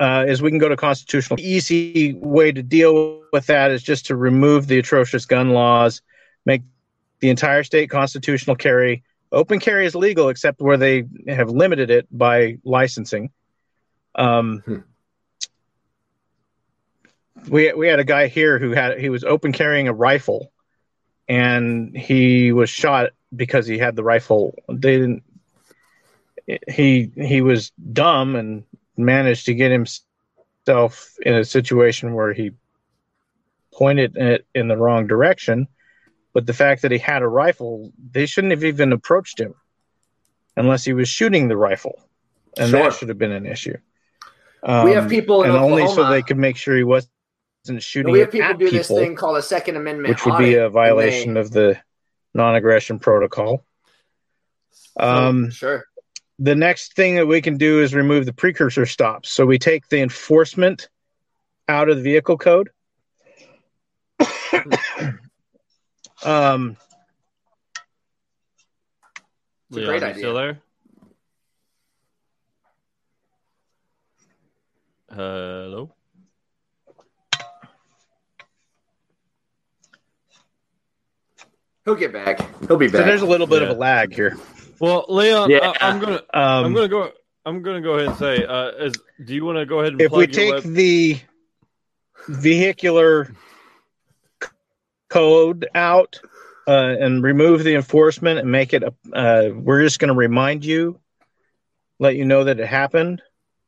uh, 0.00 0.24
is 0.28 0.42
we 0.42 0.50
can 0.50 0.58
go 0.58 0.68
to 0.68 0.76
constitutional. 0.76 1.36
The 1.36 1.48
easy 1.48 2.14
way 2.14 2.52
to 2.52 2.62
deal 2.62 3.22
with 3.32 3.46
that 3.46 3.70
is 3.70 3.82
just 3.82 4.06
to 4.06 4.16
remove 4.16 4.66
the 4.66 4.78
atrocious 4.78 5.26
gun 5.26 5.50
laws, 5.50 6.02
make 6.44 6.62
the 7.20 7.30
entire 7.30 7.64
state 7.64 7.90
constitutional 7.90 8.56
carry. 8.56 9.02
Open 9.32 9.58
carry 9.58 9.86
is 9.86 9.94
legal 9.94 10.28
except 10.28 10.60
where 10.60 10.76
they 10.76 11.04
have 11.26 11.50
limited 11.50 11.90
it 11.90 12.06
by 12.10 12.58
licensing. 12.64 13.30
Um, 14.14 14.62
Hmm. 14.64 14.78
We 17.48 17.72
we 17.72 17.88
had 17.88 18.00
a 18.00 18.04
guy 18.04 18.26
here 18.26 18.58
who 18.58 18.72
had 18.72 18.98
he 18.98 19.10
was 19.10 19.22
open 19.22 19.52
carrying 19.52 19.86
a 19.86 19.92
rifle, 19.92 20.52
and 21.28 21.96
he 21.96 22.52
was 22.52 22.68
shot 22.68 23.10
because 23.34 23.66
he 23.66 23.78
had 23.78 23.94
the 23.94 24.02
rifle. 24.02 24.54
They 24.68 24.98
didn't 24.98 25.22
he 26.66 27.10
he 27.14 27.40
was 27.40 27.70
dumb 27.92 28.34
and 28.34 28.64
managed 28.98 29.46
to 29.46 29.54
get 29.54 29.70
himself 29.70 31.14
in 31.22 31.34
a 31.34 31.44
situation 31.44 32.14
where 32.14 32.32
he 32.32 32.52
pointed 33.72 34.16
it 34.16 34.46
in 34.54 34.68
the 34.68 34.76
wrong 34.76 35.06
direction. 35.06 35.68
But 36.34 36.46
the 36.46 36.52
fact 36.52 36.82
that 36.82 36.90
he 36.90 36.98
had 36.98 37.22
a 37.22 37.28
rifle, 37.28 37.92
they 38.12 38.26
shouldn't 38.26 38.50
have 38.50 38.64
even 38.64 38.92
approached 38.92 39.40
him 39.40 39.54
unless 40.56 40.84
he 40.84 40.92
was 40.92 41.08
shooting 41.08 41.48
the 41.48 41.56
rifle, 41.56 41.98
and 42.58 42.70
Sure. 42.70 42.82
that 42.82 42.94
should 42.94 43.08
have 43.08 43.18
been 43.18 43.32
an 43.32 43.46
issue. 43.46 43.76
We 44.62 44.92
have 44.92 45.04
Um, 45.04 45.08
people 45.08 45.44
and 45.44 45.52
only 45.52 45.86
so 45.86 46.10
they 46.10 46.22
could 46.22 46.36
make 46.36 46.56
sure 46.56 46.76
he 46.76 46.82
wasn't 46.84 47.10
shooting 47.78 48.12
we 48.12 48.18
have 48.20 48.32
people 48.32 48.48
do 48.54 48.64
people, 48.70 48.78
this 48.78 48.88
thing 48.88 49.14
called 49.14 49.36
a 49.36 49.42
Second 49.42 49.76
Amendment, 49.76 50.08
which 50.08 50.26
would 50.26 50.38
be 50.38 50.54
a 50.54 50.68
violation 50.68 51.34
they- 51.34 51.40
of 51.40 51.50
the 51.52 51.78
non-aggression 52.34 52.98
protocol. 52.98 53.64
Um, 54.96 55.50
sure. 55.50 55.84
The 56.38 56.54
next 56.54 56.94
thing 56.94 57.16
that 57.16 57.26
we 57.26 57.40
can 57.40 57.56
do 57.56 57.82
is 57.82 57.94
remove 57.94 58.24
the 58.26 58.32
precursor 58.32 58.86
stops. 58.86 59.30
So 59.30 59.44
we 59.44 59.58
take 59.58 59.88
the 59.88 60.00
enforcement 60.00 60.88
out 61.68 61.88
of 61.88 61.96
the 61.96 62.02
vehicle 62.02 62.38
code. 62.38 62.70
um, 66.24 66.76
It's 69.70 69.76
a 69.76 69.80
Leon, 69.80 69.90
great 69.90 70.02
idea. 70.02 70.18
Still 70.22 70.34
there? 70.34 70.58
Hello. 75.10 75.90
He'll 81.84 81.94
get 81.94 82.12
back. 82.12 82.38
He'll 82.66 82.76
be 82.76 82.88
so 82.88 82.98
back. 82.98 83.06
there's 83.06 83.22
a 83.22 83.26
little 83.26 83.46
bit 83.46 83.62
Yeah. 83.62 83.68
of 83.70 83.76
a 83.76 83.80
lag 83.80 84.14
here. 84.14 84.36
Well, 84.80 85.06
Leon, 85.08 85.50
Yeah. 85.50 85.72
I, 85.80 85.90
am 85.90 85.98
gonna 86.00 86.22
I'm 86.32 86.66
Um, 86.66 86.74
gonna 86.74 86.88
go. 86.88 87.10
I'm 87.44 87.62
gonna 87.62 87.80
go 87.80 87.94
ahead 87.94 88.08
and 88.08 88.16
say, 88.16 88.44
uh, 88.44 88.68
is, 88.86 89.00
do 89.24 89.34
you 89.34 89.44
want 89.44 89.58
to 89.58 89.66
go 89.66 89.80
ahead 89.80 89.92
and 89.92 90.00
if 90.00 90.10
we 90.12 90.26
plug 90.26 90.30
your 90.34 90.46
take 90.46 90.64
web- 90.64 90.74
the 90.74 91.20
vehicular 92.28 93.32
code 95.08 95.66
out 95.74 96.20
uh, 96.66 96.94
and 97.00 97.22
remove 97.22 97.64
the 97.64 97.74
enforcement 97.74 98.38
and 98.38 98.50
make 98.50 98.74
it 98.74 98.82
a, 98.82 98.92
uh, 99.14 99.48
we're 99.54 99.82
just 99.82 99.98
going 99.98 100.08
to 100.08 100.14
remind 100.14 100.64
you 100.64 100.98
let 101.98 102.14
you 102.16 102.24
know 102.24 102.44
that 102.44 102.60
it 102.60 102.66
happened 102.66 103.22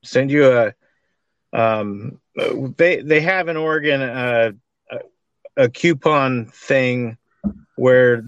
send 0.05 0.31
you 0.31 0.47
a 0.47 0.75
um, 1.53 2.21
they 2.77 3.01
they 3.01 3.21
have 3.21 3.49
in 3.49 3.57
oregon 3.57 4.01
uh, 4.03 4.51
a, 4.91 5.65
a 5.65 5.69
coupon 5.69 6.47
thing 6.47 7.17
where 7.77 8.23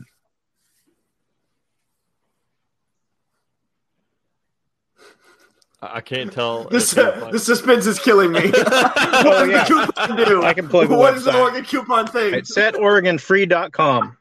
I 5.82 5.96
I 5.96 6.00
can't 6.00 6.32
tell. 6.32 6.64
This, 6.70 6.96
uh, 6.96 7.28
the 7.30 7.38
suspense 7.38 7.86
is 7.86 7.98
killing 7.98 8.32
me. 8.32 8.50
what 8.50 8.72
Oh, 8.72 9.46
does 9.46 9.50
yeah. 9.50 9.64
the 9.64 9.92
coupon 9.92 10.16
do? 10.16 10.42
I 10.42 10.54
can 10.54 10.68
plug 10.68 10.88
the 10.88 10.96
What 10.96 11.14
is 11.14 11.24
the. 11.24 11.36
Oregon 11.38 11.64
coupon 11.64 12.06
thing? 12.06 12.34
it's 12.34 12.56
at 12.56 12.74
oregonfree.com 12.74 14.16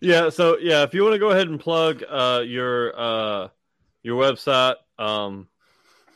Yeah, 0.00 0.30
so 0.30 0.56
yeah, 0.58 0.82
if 0.82 0.94
you 0.94 1.02
want 1.02 1.14
to 1.14 1.18
go 1.18 1.30
ahead 1.30 1.48
and 1.48 1.60
plug 1.60 2.02
uh, 2.08 2.42
your 2.44 2.98
uh, 2.98 3.48
your 4.02 4.20
website, 4.20 4.76
um, 4.98 5.46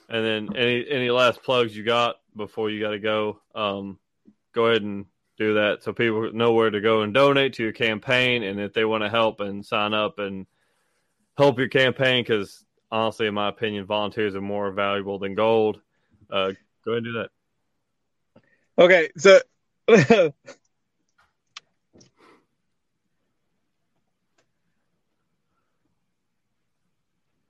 and 0.09 0.25
then 0.25 0.57
any 0.57 0.89
any 0.89 1.11
last 1.11 1.43
plugs 1.43 1.77
you 1.77 1.85
got 1.85 2.17
before 2.37 2.71
you 2.71 2.81
got 2.81 2.91
to 2.91 2.99
go, 2.99 3.41
um, 3.55 3.99
go 4.55 4.67
ahead 4.67 4.83
and 4.83 5.05
do 5.37 5.55
that 5.55 5.83
so 5.83 5.93
people 5.93 6.33
know 6.33 6.53
where 6.53 6.71
to 6.71 6.81
go 6.81 7.03
and 7.03 7.13
donate 7.13 7.55
to 7.55 7.63
your 7.63 7.73
campaign, 7.73 8.43
and 8.43 8.59
if 8.61 8.73
they 8.73 8.85
want 8.87 9.03
to 9.05 9.11
help 9.11 9.41
and 9.41 9.65
sign 9.67 9.93
up 9.93 10.19
and 10.19 10.47
help 11.37 11.59
your 11.59 11.69
campaign, 11.69 12.23
because 12.25 12.64
honestly, 12.95 13.27
in 13.27 13.35
my 13.35 13.49
opinion, 13.49 13.85
volunteers 13.85 14.37
are 14.37 14.41
more 14.41 14.71
valuable 14.71 15.19
than 15.19 15.35
gold. 15.35 15.81
Uh, 16.31 16.53
go 16.85 16.93
ahead 16.93 16.99
and 16.99 17.05
do 17.05 17.13
that. 17.13 17.31
okay 18.77 19.09
so 19.17 19.41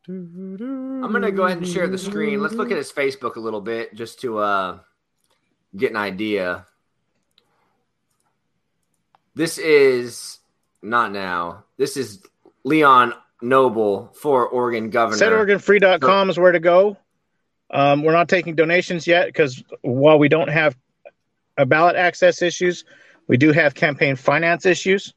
I'm 0.07 1.13
gonna 1.13 1.31
go 1.31 1.45
ahead 1.45 1.59
and 1.59 1.67
share 1.67 1.87
the 1.89 1.97
screen. 1.97 2.43
Let's 2.43 2.55
look 2.55 2.71
at 2.71 2.77
his 2.77 2.93
Facebook 2.93 3.37
a 3.37 3.41
little 3.41 3.63
bit 3.63 3.95
just 3.95 4.21
to 4.21 4.39
uh, 4.39 4.79
get 5.77 5.93
an 5.93 5.97
idea. 5.97 6.67
This 9.35 9.57
is 9.57 10.39
not 10.83 11.11
now. 11.11 11.65
This 11.79 11.97
is 11.97 12.23
Leon 12.65 13.15
Noble 13.45 14.11
for 14.21 14.49
Oregon 14.49 14.91
governor. 14.91 15.17
Said 15.19 15.33
OregonFree.com 15.33 16.31
is 16.31 16.39
where 16.39 16.53
to 16.53 16.61
go. 16.61 16.97
Um, 17.71 18.03
we're 18.03 18.13
not 18.13 18.29
taking 18.29 18.55
donations 18.55 19.07
yet 19.07 19.27
because 19.27 19.63
while 19.83 20.19
we 20.19 20.29
don't 20.29 20.49
have 20.49 20.77
a 21.57 21.67
ballot 21.67 21.97
access 21.97 22.43
issues, 22.43 22.85
we 23.29 23.37
do 23.37 23.53
have 23.53 23.75
campaign 23.75 24.17
finance 24.17 24.67
issues. 24.67 25.15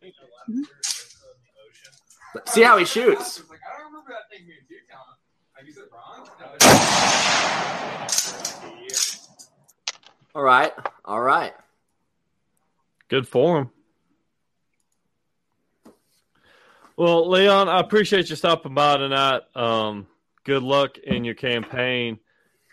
See 2.46 2.62
how 2.62 2.78
he 2.78 2.86
shoots. 2.86 3.44
Like, 3.50 3.60
I 3.66 3.78
don't 3.80 3.88
remember 3.92 4.12
that 4.12 4.30
thing 4.30 4.46
being 4.46 4.60
two 4.68 4.76
count. 4.90 5.08
Like 5.56 5.66
you 5.66 5.74
said, 5.74 5.90
bronze? 5.90 6.30
No, 6.40 6.46
it's- 6.56 6.78
All 10.36 10.44
right, 10.44 10.72
all 11.04 11.22
right. 11.22 11.54
Good 13.10 13.28
for 13.28 13.58
him. 13.62 13.70
Well, 16.98 17.30
Leon, 17.30 17.70
I 17.70 17.80
appreciate 17.80 18.32
you 18.32 18.36
stopping 18.36 18.74
by 18.74 18.98
tonight. 18.98 19.44
Um, 19.54 20.08
good 20.44 20.64
luck 20.64 20.98
in 20.98 21.24
your 21.24 21.36
campaign, 21.36 22.18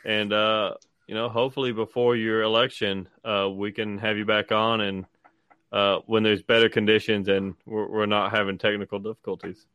and 0.03 0.33
uh, 0.33 0.77
you 1.07 1.15
know, 1.15 1.29
hopefully 1.29 1.73
before 1.73 2.17
your 2.17 2.41
election, 2.41 3.07
uh, 3.23 3.51
we 3.53 3.71
can 3.71 3.99
have 3.99 4.17
you 4.17 4.25
back 4.25 4.51
on, 4.51 4.81
and 4.81 5.05
uh, 5.73 5.99
when 6.07 6.23
there's 6.23 6.41
better 6.43 6.71
conditions 6.71 7.29
and 7.29 7.55
we're, 7.67 7.87
we're 7.87 8.07
not 8.07 8.31
having 8.31 8.57
technical 8.57 8.99
difficulties. 8.99 9.67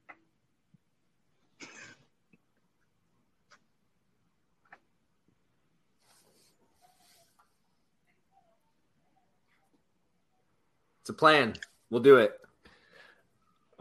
It's 11.02 11.10
a 11.12 11.14
plan. 11.14 11.54
We'll 11.92 12.02
do 12.02 12.16
it. 12.16 12.39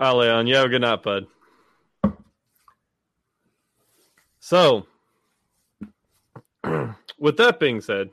All 0.01 0.17
right, 0.17 0.29
Leon, 0.29 0.47
you 0.47 0.55
have 0.55 0.67
a 0.67 0.69
good 0.69 0.83
night, 0.83 1.03
bud. 1.03 1.27
So, 4.39 4.87
with 7.19 7.37
that 7.39 7.59
being 7.59 7.81
said, 7.81 8.11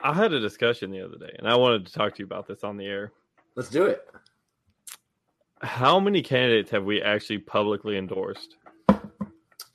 I 0.00 0.14
had 0.14 0.32
a 0.32 0.40
discussion 0.40 0.90
the 0.90 1.04
other 1.04 1.18
day, 1.18 1.34
and 1.38 1.46
I 1.46 1.54
wanted 1.56 1.84
to 1.84 1.92
talk 1.92 2.14
to 2.14 2.20
you 2.20 2.24
about 2.24 2.46
this 2.46 2.64
on 2.64 2.78
the 2.78 2.86
air. 2.86 3.12
Let's 3.56 3.68
do 3.68 3.84
it. 3.84 4.08
How 5.60 6.00
many 6.00 6.22
candidates 6.22 6.70
have 6.70 6.84
we 6.84 7.02
actually 7.02 7.38
publicly 7.38 7.98
endorsed? 7.98 8.56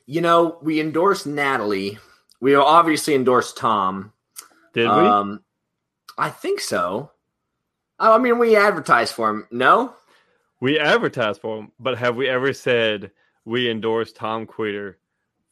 You 0.07 0.21
know, 0.21 0.57
we 0.63 0.81
endorsed 0.81 1.27
Natalie. 1.27 1.99
We 2.41 2.55
obviously 2.55 3.13
endorsed 3.13 3.57
Tom. 3.57 4.11
Did 4.73 4.85
we? 4.85 4.91
Um, 4.91 5.41
I 6.17 6.31
think 6.31 6.61
so. 6.61 7.11
I 7.99 8.15
I 8.15 8.17
mean, 8.17 8.39
we 8.39 8.55
advertised 8.55 9.13
for 9.13 9.29
him. 9.29 9.47
No, 9.51 9.93
we 10.59 10.79
advertised 10.79 11.41
for 11.41 11.59
him, 11.59 11.71
but 11.79 11.97
have 11.97 12.15
we 12.15 12.27
ever 12.29 12.53
said 12.53 13.11
we 13.45 13.69
endorse 13.69 14.11
Tom 14.11 14.45
Queter 14.45 14.97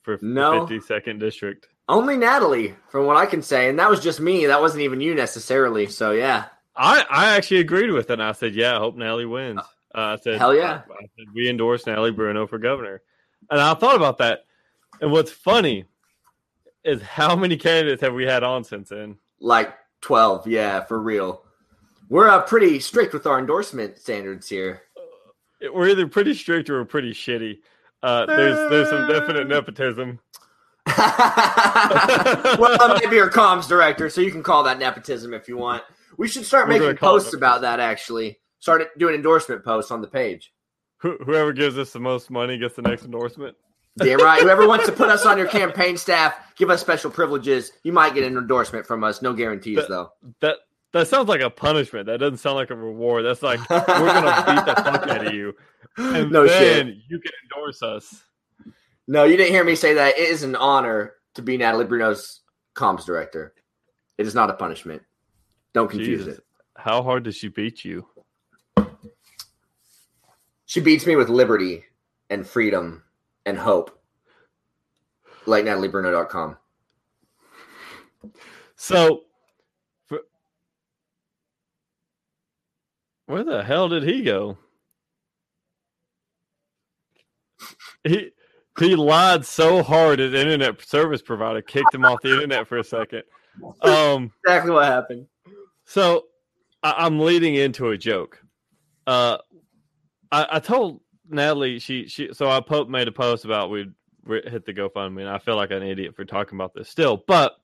for 0.03 0.17
No. 0.21 0.65
the 0.65 0.75
52nd 0.79 1.19
district? 1.19 1.67
only 1.89 2.15
Natalie, 2.15 2.73
from 2.89 3.05
what 3.05 3.17
I 3.17 3.25
can 3.25 3.41
say, 3.41 3.67
and 3.67 3.77
that 3.79 3.89
was 3.89 3.99
just 3.99 4.21
me. 4.21 4.45
That 4.45 4.61
wasn't 4.61 4.83
even 4.83 5.01
you 5.01 5.13
necessarily. 5.13 5.87
So 5.87 6.11
yeah, 6.11 6.45
I, 6.73 7.05
I 7.09 7.35
actually 7.35 7.59
agreed 7.59 7.91
with 7.91 8.09
it. 8.09 8.13
And 8.13 8.23
I 8.23 8.31
said, 8.31 8.55
yeah, 8.55 8.75
I 8.77 8.79
hope 8.79 8.95
Natalie 8.95 9.25
wins. 9.25 9.59
Uh, 9.93 9.99
I 9.99 10.15
said, 10.15 10.37
Hell 10.39 10.55
yeah. 10.55 10.83
I, 10.89 10.93
I 10.93 11.01
said, 11.17 11.25
we 11.35 11.49
endorse 11.49 11.85
Natalie 11.85 12.11
Bruno 12.11 12.47
for 12.47 12.59
governor. 12.59 13.01
And 13.49 13.59
I 13.59 13.73
thought 13.73 13.97
about 13.97 14.19
that. 14.19 14.45
And 15.01 15.11
what's 15.11 15.31
funny 15.31 15.83
is 16.85 17.01
how 17.01 17.35
many 17.35 17.57
candidates 17.57 18.01
have 18.01 18.13
we 18.13 18.23
had 18.25 18.43
on 18.43 18.63
since 18.63 18.87
then? 18.89 19.17
like 19.41 19.73
twelve. 19.99 20.47
Yeah, 20.47 20.81
for 20.85 20.97
real. 20.97 21.43
We're 22.11 22.27
uh, 22.27 22.41
pretty 22.41 22.81
strict 22.81 23.13
with 23.13 23.25
our 23.25 23.39
endorsement 23.39 23.97
standards 23.97 24.49
here. 24.49 24.81
We're 25.73 25.87
either 25.87 26.07
pretty 26.07 26.33
strict 26.33 26.69
or 26.69 26.79
we're 26.79 26.85
pretty 26.85 27.13
shitty. 27.13 27.59
Uh, 28.03 28.25
there's 28.25 28.69
there's 28.69 28.89
some 28.89 29.07
definite 29.07 29.47
nepotism. 29.47 30.19
well, 30.85 30.97
that 30.97 32.99
might 33.01 33.09
be 33.09 33.21
our 33.21 33.29
comms 33.29 33.65
director, 33.65 34.09
so 34.09 34.19
you 34.19 34.29
can 34.29 34.43
call 34.43 34.63
that 34.63 34.77
nepotism 34.77 35.33
if 35.33 35.47
you 35.47 35.55
want. 35.55 35.83
We 36.17 36.27
should 36.27 36.43
start 36.43 36.67
We're 36.67 36.79
making 36.79 36.97
posts 36.97 37.33
about 37.33 37.61
that. 37.61 37.79
Actually, 37.79 38.39
start 38.59 38.85
doing 38.99 39.15
endorsement 39.15 39.63
posts 39.63 39.89
on 39.89 40.01
the 40.01 40.07
page. 40.07 40.51
Who, 40.97 41.17
whoever 41.25 41.53
gives 41.53 41.77
us 41.77 41.93
the 41.93 42.01
most 42.01 42.29
money 42.29 42.57
gets 42.57 42.75
the 42.75 42.81
next 42.81 43.05
endorsement. 43.05 43.55
Damn 43.97 44.19
right. 44.19 44.41
Whoever 44.43 44.67
wants 44.67 44.85
to 44.87 44.91
put 44.91 45.07
us 45.07 45.25
on 45.25 45.37
your 45.37 45.47
campaign 45.47 45.95
staff, 45.95 46.35
give 46.57 46.69
us 46.69 46.81
special 46.81 47.09
privileges. 47.09 47.71
You 47.83 47.93
might 47.93 48.13
get 48.13 48.25
an 48.25 48.37
endorsement 48.37 48.85
from 48.85 49.05
us. 49.05 49.21
No 49.21 49.31
guarantees, 49.31 49.77
But- 49.77 49.87
though. 49.87 50.11
That 50.41 50.57
that 50.93 51.07
sounds 51.07 51.27
like 51.27 51.41
a 51.41 51.49
punishment. 51.49 52.05
That 52.05 52.19
doesn't 52.19 52.37
sound 52.37 52.55
like 52.55 52.69
a 52.69 52.75
reward. 52.75 53.25
That's 53.25 53.41
like 53.41 53.59
we're 53.69 53.79
gonna 53.85 54.43
beat 54.47 54.65
the 54.65 54.81
fuck 54.83 55.07
out 55.07 55.27
of 55.27 55.33
you, 55.33 55.55
and 55.97 56.31
no 56.31 56.47
then 56.47 56.87
shit. 56.87 56.97
you 57.07 57.19
can 57.19 57.31
endorse 57.43 57.81
us. 57.83 58.23
No, 59.07 59.23
you 59.23 59.37
didn't 59.37 59.51
hear 59.51 59.63
me 59.63 59.75
say 59.75 59.93
that. 59.93 60.17
It 60.17 60.29
is 60.29 60.43
an 60.43 60.55
honor 60.55 61.13
to 61.33 61.41
be 61.41 61.57
Natalie 61.57 61.85
Bruno's 61.85 62.41
comms 62.75 63.05
director. 63.05 63.53
It 64.17 64.27
is 64.27 64.35
not 64.35 64.49
a 64.49 64.53
punishment. 64.53 65.01
Don't 65.73 65.89
confuse 65.89 66.25
Jesus. 66.25 66.37
it. 66.37 66.43
How 66.77 67.01
hard 67.01 67.23
does 67.23 67.35
she 67.35 67.47
beat 67.47 67.83
you? 67.85 68.07
She 70.65 70.79
beats 70.79 71.05
me 71.05 71.15
with 71.15 71.27
liberty 71.27 71.83
and 72.29 72.47
freedom 72.47 73.03
and 73.45 73.57
hope. 73.57 73.99
Like 75.45 75.65
NatalieBruno.com. 75.65 76.57
So, 78.75 79.23
for, 80.05 80.21
where 83.31 83.43
the 83.43 83.63
hell 83.63 83.87
did 83.89 84.03
he 84.03 84.21
go? 84.21 84.57
He 88.03 88.31
he 88.79 88.95
lied 88.95 89.45
so 89.45 89.83
hard 89.83 90.19
his 90.19 90.33
internet 90.33 90.81
service 90.81 91.21
provider 91.21 91.61
kicked 91.61 91.93
him 91.93 92.05
off 92.05 92.21
the 92.21 92.33
internet 92.33 92.67
for 92.67 92.77
a 92.77 92.83
second. 92.83 93.23
Um, 93.81 94.31
Exactly 94.45 94.71
what 94.71 94.85
happened. 94.85 95.27
so 95.83 96.23
I, 96.81 96.93
I'm 96.99 97.19
leading 97.19 97.55
into 97.55 97.89
a 97.89 97.97
joke. 97.97 98.41
Uh, 99.05 99.39
I, 100.31 100.47
I 100.53 100.59
told 100.59 101.01
Natalie 101.29 101.77
she 101.79 102.07
she 102.07 102.29
so 102.31 102.49
I 102.49 102.61
po- 102.61 102.85
made 102.85 103.09
a 103.09 103.11
post 103.11 103.43
about 103.43 103.69
we'd 103.69 103.91
hit 104.25 104.65
the 104.65 104.73
GoFundMe, 104.73 105.19
and 105.19 105.29
I 105.29 105.37
feel 105.37 105.57
like 105.57 105.71
an 105.71 105.83
idiot 105.83 106.15
for 106.15 106.23
talking 106.23 106.55
about 106.57 106.73
this 106.73 106.87
still, 106.87 107.21
but 107.27 107.57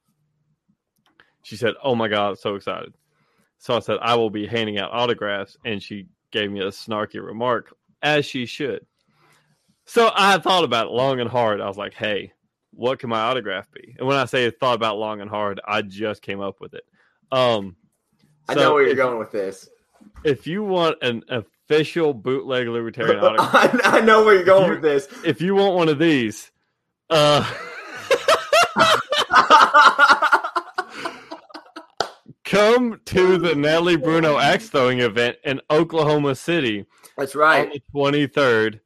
she 1.43 1.55
said, 1.55 1.75
"Oh 1.81 1.95
my 1.95 2.09
god, 2.09 2.37
so 2.37 2.55
excited!" 2.55 2.93
So 3.59 3.75
I 3.75 3.79
said, 3.79 3.97
"I 4.01 4.15
will 4.15 4.29
be 4.29 4.45
handing 4.47 4.77
out 4.77 4.91
autographs," 4.93 5.57
and 5.65 5.81
she 5.81 6.07
gave 6.31 6.51
me 6.51 6.59
a 6.61 6.67
snarky 6.67 7.23
remark, 7.23 7.73
as 8.01 8.25
she 8.25 8.45
should. 8.45 8.85
So 9.85 10.11
I 10.13 10.37
thought 10.37 10.63
about 10.63 10.87
it 10.87 10.91
long 10.91 11.19
and 11.19 11.29
hard. 11.29 11.61
I 11.61 11.67
was 11.67 11.77
like, 11.77 11.93
"Hey, 11.93 12.33
what 12.71 12.99
can 12.99 13.09
my 13.09 13.21
autograph 13.21 13.71
be?" 13.71 13.95
And 13.97 14.07
when 14.07 14.17
I 14.17 14.25
say 14.25 14.49
thought 14.51 14.75
about 14.75 14.97
long 14.97 15.21
and 15.21 15.29
hard, 15.29 15.59
I 15.65 15.81
just 15.81 16.21
came 16.21 16.41
up 16.41 16.57
with 16.59 16.73
it. 16.73 16.83
Um, 17.31 17.75
I 18.47 18.53
know 18.55 18.73
where 18.73 18.83
you're 18.83 18.91
if- 18.91 18.97
going 18.97 19.17
with 19.19 19.31
this. 19.31 19.69
if 20.23 20.45
you 20.47 20.63
want 20.63 20.97
an 21.01 21.23
official 21.29 22.13
bootleg 22.13 22.67
libertarian 22.67 23.19
autograph, 23.23 23.81
I, 23.85 23.97
I 23.99 24.01
know 24.01 24.23
where 24.23 24.35
you're 24.35 24.43
going 24.45 24.65
You- 24.67 24.71
with 24.73 24.81
this. 24.81 25.07
if 25.25 25.41
you 25.41 25.55
want 25.55 25.75
one 25.75 25.89
of 25.89 25.99
these, 25.99 26.51
uh, 27.09 27.49
come 32.47 33.01
to 33.03 33.37
the 33.37 33.53
Natalie 33.55 33.97
Bruno 33.97 34.37
axe 34.37 34.69
throwing 34.69 35.01
event 35.01 35.37
in 35.43 35.59
Oklahoma 35.69 36.33
City 36.33 36.85
That's 37.17 37.35
on 37.35 37.41
right. 37.41 37.71
the 37.73 37.81
23rd 37.93 38.79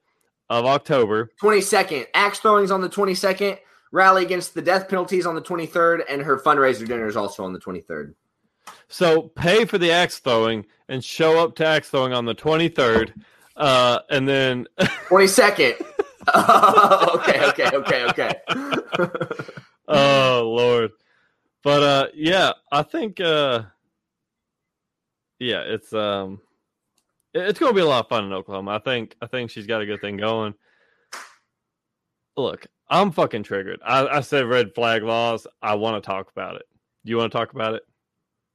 of 0.49 0.66
October. 0.66 1.30
22nd. 1.41 2.07
Axe 2.14 2.39
throwing's 2.39 2.72
on 2.72 2.82
the 2.82 2.89
22nd. 2.89 3.59
Rally 3.91 4.24
against 4.24 4.55
the 4.55 4.62
death 4.62 4.89
penalties 4.89 5.26
on 5.26 5.36
the 5.36 5.41
23rd. 5.41 6.01
And 6.09 6.24
her 6.24 6.39
fundraiser 6.39 6.88
dinner 6.88 7.07
is 7.07 7.16
also 7.16 7.43
on 7.43 7.53
the 7.53 7.59
23rd. 7.59 8.16
So 8.88 9.22
pay 9.22 9.66
for 9.66 9.78
the 9.78 9.91
axe 9.91 10.18
throwing 10.18 10.66
and 10.89 11.03
show 11.03 11.41
up 11.43 11.55
to 11.57 11.66
axe 11.66 11.89
throwing 11.89 12.14
on 12.14 12.26
the 12.26 12.36
23rd. 12.36 13.14
Uh, 13.55 13.99
and 14.09 14.28
then 14.28 14.68
22nd. 14.80 15.76
oh, 16.34 17.12
okay, 17.16 17.45
okay, 17.47 17.76
okay, 17.76 18.05
okay. 18.05 18.34
oh 19.88 20.53
lord 20.55 20.91
but 21.64 21.84
uh 21.84 22.07
yeah 22.14 22.51
i 22.72 22.82
think 22.82 23.20
uh 23.20 23.62
yeah 25.39 25.62
it's 25.62 25.93
um 25.93 26.39
it- 27.34 27.47
it's 27.47 27.59
gonna 27.59 27.74
be 27.74 27.82
a 27.82 27.86
lot 27.86 28.03
of 28.05 28.09
fun 28.09 28.26
in 28.26 28.34
oklahoma 28.34 28.72
i 28.72 28.80
think 28.80 29.16
i 29.22 29.26
think 29.28 29.49
she's 29.49 29.68
got 29.68 29.82
a 29.82 29.86
good 29.86 30.01
thing 30.01 30.18
going 30.18 30.53
look 32.38 32.68
i'm 32.89 33.12
fucking 33.12 33.43
triggered 33.43 33.80
i, 33.86 34.05
I 34.07 34.22
said 34.22 34.45
red 34.45 34.74
flag 34.74 35.03
laws 35.03 35.45
i 35.62 35.76
want 35.76 36.01
to 36.01 36.05
talk 36.07 36.32
about 36.32 36.55
it 36.55 36.64
do 37.05 37.09
you 37.12 37.18
want 37.18 37.32
to 37.32 37.38
talk 37.38 37.53
about 37.53 37.76
it 37.76 37.84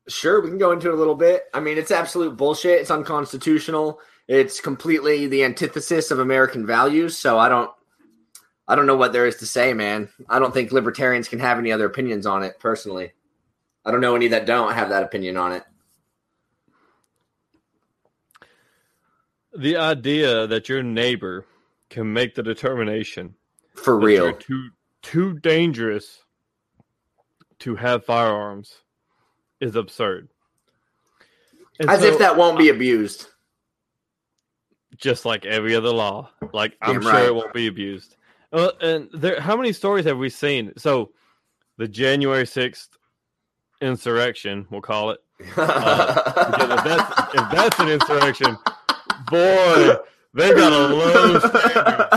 Sure, 0.09 0.41
we 0.41 0.49
can 0.49 0.57
go 0.59 0.71
into 0.71 0.87
it 0.89 0.95
a 0.95 0.97
little 0.97 1.17
bit. 1.17 1.47
I 1.53 1.59
mean, 1.59 1.79
it's 1.79 1.91
absolute 1.91 2.37
bullshit. 2.37 2.81
It's 2.81 2.93
unconstitutional. 2.93 3.99
It's 4.29 4.61
completely 4.61 5.27
the 5.27 5.43
antithesis 5.43 6.13
of 6.13 6.21
American 6.21 6.65
values. 6.65 7.19
So 7.19 7.41
I 7.41 7.49
don't, 7.49 7.69
I 8.69 8.75
don't 8.75 8.87
know 8.87 8.97
what 8.97 9.12
there 9.12 9.27
is 9.27 9.37
to 9.37 9.47
say, 9.47 9.73
man. 9.75 10.09
I 10.29 10.39
don't 10.39 10.53
think 10.53 10.73
libertarians 10.73 11.29
can 11.29 11.39
have 11.39 11.59
any 11.59 11.71
other 11.73 11.87
opinions 11.87 12.27
on 12.27 12.43
it. 12.43 12.59
Personally, 12.59 13.12
I 13.85 13.91
don't 13.93 14.01
know 14.01 14.17
any 14.17 14.29
that 14.29 14.47
don't 14.47 14.73
have 14.75 14.89
that 14.89 15.03
opinion 15.05 15.37
on 15.37 15.53
it. 15.53 15.64
the 19.59 19.77
idea 19.79 20.47
that 20.47 20.69
your 20.69 20.83
neighbor 20.83 21.47
can 21.89 22.12
make 22.12 22.35
the 22.35 22.43
determination 22.43 23.35
For 23.75 23.99
real, 23.99 24.35
too 24.35 24.69
too 25.03 25.39
dangerous 25.39 26.23
to 27.61 27.75
have 27.77 28.05
firearms 28.05 28.75
is 29.61 29.75
absurd 29.77 30.29
And 31.81 31.89
as 31.89 32.01
so- 32.01 32.07
if 32.07 32.19
that 32.19 32.37
won't 32.37 32.59
be 32.59 32.69
abused. 32.69 33.29
just 34.99 35.25
like 35.25 35.47
every 35.47 35.75
other 35.75 35.91
law. 35.91 36.31
Like 36.53 36.77
I'm 36.83 37.01
sure 37.01 37.25
it 37.25 37.35
won't 37.35 37.55
be 37.55 37.67
abused. 37.67 38.17
Uh, 38.53 38.70
and 38.80 39.09
there, 39.12 39.40
how 39.40 39.57
many 39.57 39.72
stories 39.72 40.05
have 40.05 40.18
we 40.18 40.30
seen? 40.30 40.72
So, 40.76 41.11
the 41.78 41.88
January 41.88 42.47
sixth 42.47 42.88
insurrection, 43.80 44.66
we'll 44.70 44.80
call 44.80 45.11
it. 45.11 45.18
Uh, 45.57 46.22
if 46.78 46.84
that's 46.84 47.34
if 47.34 47.51
that's 47.51 47.78
an 47.78 47.88
insurrection, 47.88 48.57
boy, 49.30 49.97
they 50.34 50.55
got 50.55 50.72
a 50.72 50.94
low 50.94 51.38
standard. 51.40 52.09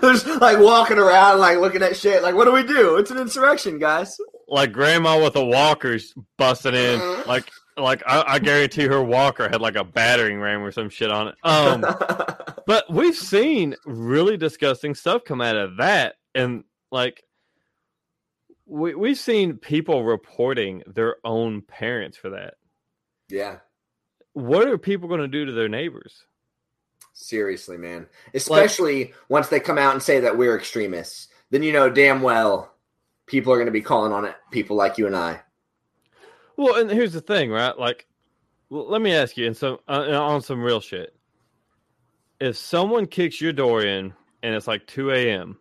There's 0.00 0.26
like 0.40 0.58
walking 0.58 0.98
around, 0.98 1.38
like 1.38 1.58
looking 1.58 1.82
at 1.82 1.96
shit. 1.96 2.22
Like, 2.22 2.34
what 2.34 2.44
do 2.44 2.52
we 2.52 2.62
do? 2.62 2.96
It's 2.96 3.10
an 3.10 3.18
insurrection, 3.18 3.78
guys. 3.78 4.18
Like 4.48 4.72
grandma 4.72 5.22
with 5.22 5.36
a 5.36 5.44
walker's 5.44 6.14
busting 6.36 6.74
in. 6.74 7.00
Like 7.26 7.50
like 7.78 8.02
I, 8.06 8.24
I 8.26 8.38
guarantee 8.38 8.84
her 8.86 9.02
walker 9.02 9.48
had 9.48 9.60
like 9.60 9.76
a 9.76 9.84
battering 9.84 10.40
ram 10.40 10.62
or 10.62 10.72
some 10.72 10.88
shit 10.90 11.10
on 11.10 11.28
it. 11.28 11.34
Um, 11.42 11.84
But 12.66 12.84
we've 12.92 13.16
seen 13.16 13.76
really 13.86 14.36
disgusting 14.36 14.94
stuff 14.94 15.24
come 15.24 15.40
out 15.40 15.56
of 15.56 15.78
that, 15.78 16.16
and 16.34 16.64
like 16.92 17.24
we 18.66 18.94
we've 18.94 19.16
seen 19.16 19.54
people 19.56 20.04
reporting 20.04 20.82
their 20.86 21.16
own 21.24 21.62
parents 21.62 22.18
for 22.18 22.28
that. 22.30 22.54
yeah. 23.30 23.60
What 24.34 24.68
are 24.68 24.76
people 24.76 25.08
going 25.08 25.22
to 25.22 25.28
do 25.28 25.46
to 25.46 25.52
their 25.52 25.70
neighbors? 25.70 26.24
Seriously, 27.14 27.78
man. 27.78 28.06
Especially 28.34 29.14
once 29.30 29.48
they 29.48 29.60
come 29.60 29.78
out 29.78 29.94
and 29.94 30.02
say 30.02 30.20
that 30.20 30.36
we're 30.36 30.56
extremists, 30.56 31.28
then 31.50 31.62
you 31.62 31.72
know 31.72 31.88
damn 31.88 32.20
well 32.20 32.74
people 33.26 33.50
are 33.52 33.56
going 33.56 33.66
to 33.66 33.72
be 33.72 33.80
calling 33.80 34.12
on 34.12 34.26
it. 34.26 34.34
People 34.50 34.76
like 34.76 34.98
you 34.98 35.06
and 35.06 35.16
I. 35.16 35.40
Well, 36.58 36.74
and 36.74 36.90
here's 36.90 37.12
the 37.12 37.20
thing, 37.20 37.50
right? 37.50 37.78
Like, 37.78 38.06
let 38.68 39.00
me 39.00 39.14
ask 39.14 39.36
you, 39.36 39.46
and 39.46 39.56
some 39.56 39.78
uh, 39.88 40.10
on 40.20 40.42
some 40.42 40.60
real 40.60 40.80
shit. 40.80 41.14
If 42.40 42.56
someone 42.56 43.06
kicks 43.06 43.40
your 43.40 43.52
door 43.52 43.82
in 43.84 44.12
and 44.42 44.54
it's 44.54 44.66
like 44.66 44.86
2 44.88 45.12
a.m., 45.12 45.58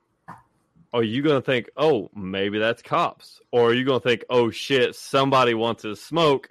are 0.94 1.04
you 1.04 1.22
going 1.22 1.40
to 1.40 1.46
think, 1.46 1.70
oh, 1.78 2.10
maybe 2.16 2.58
that's 2.60 2.82
cops? 2.82 3.40
Or 3.52 3.70
are 3.70 3.74
you 3.74 3.86
going 3.86 4.00
to 4.02 4.08
think, 4.08 4.26
oh, 4.30 4.50
shit, 4.50 4.96
somebody 4.96 5.54
wants 5.54 5.84
to 5.84 5.96
smoke 5.96 6.50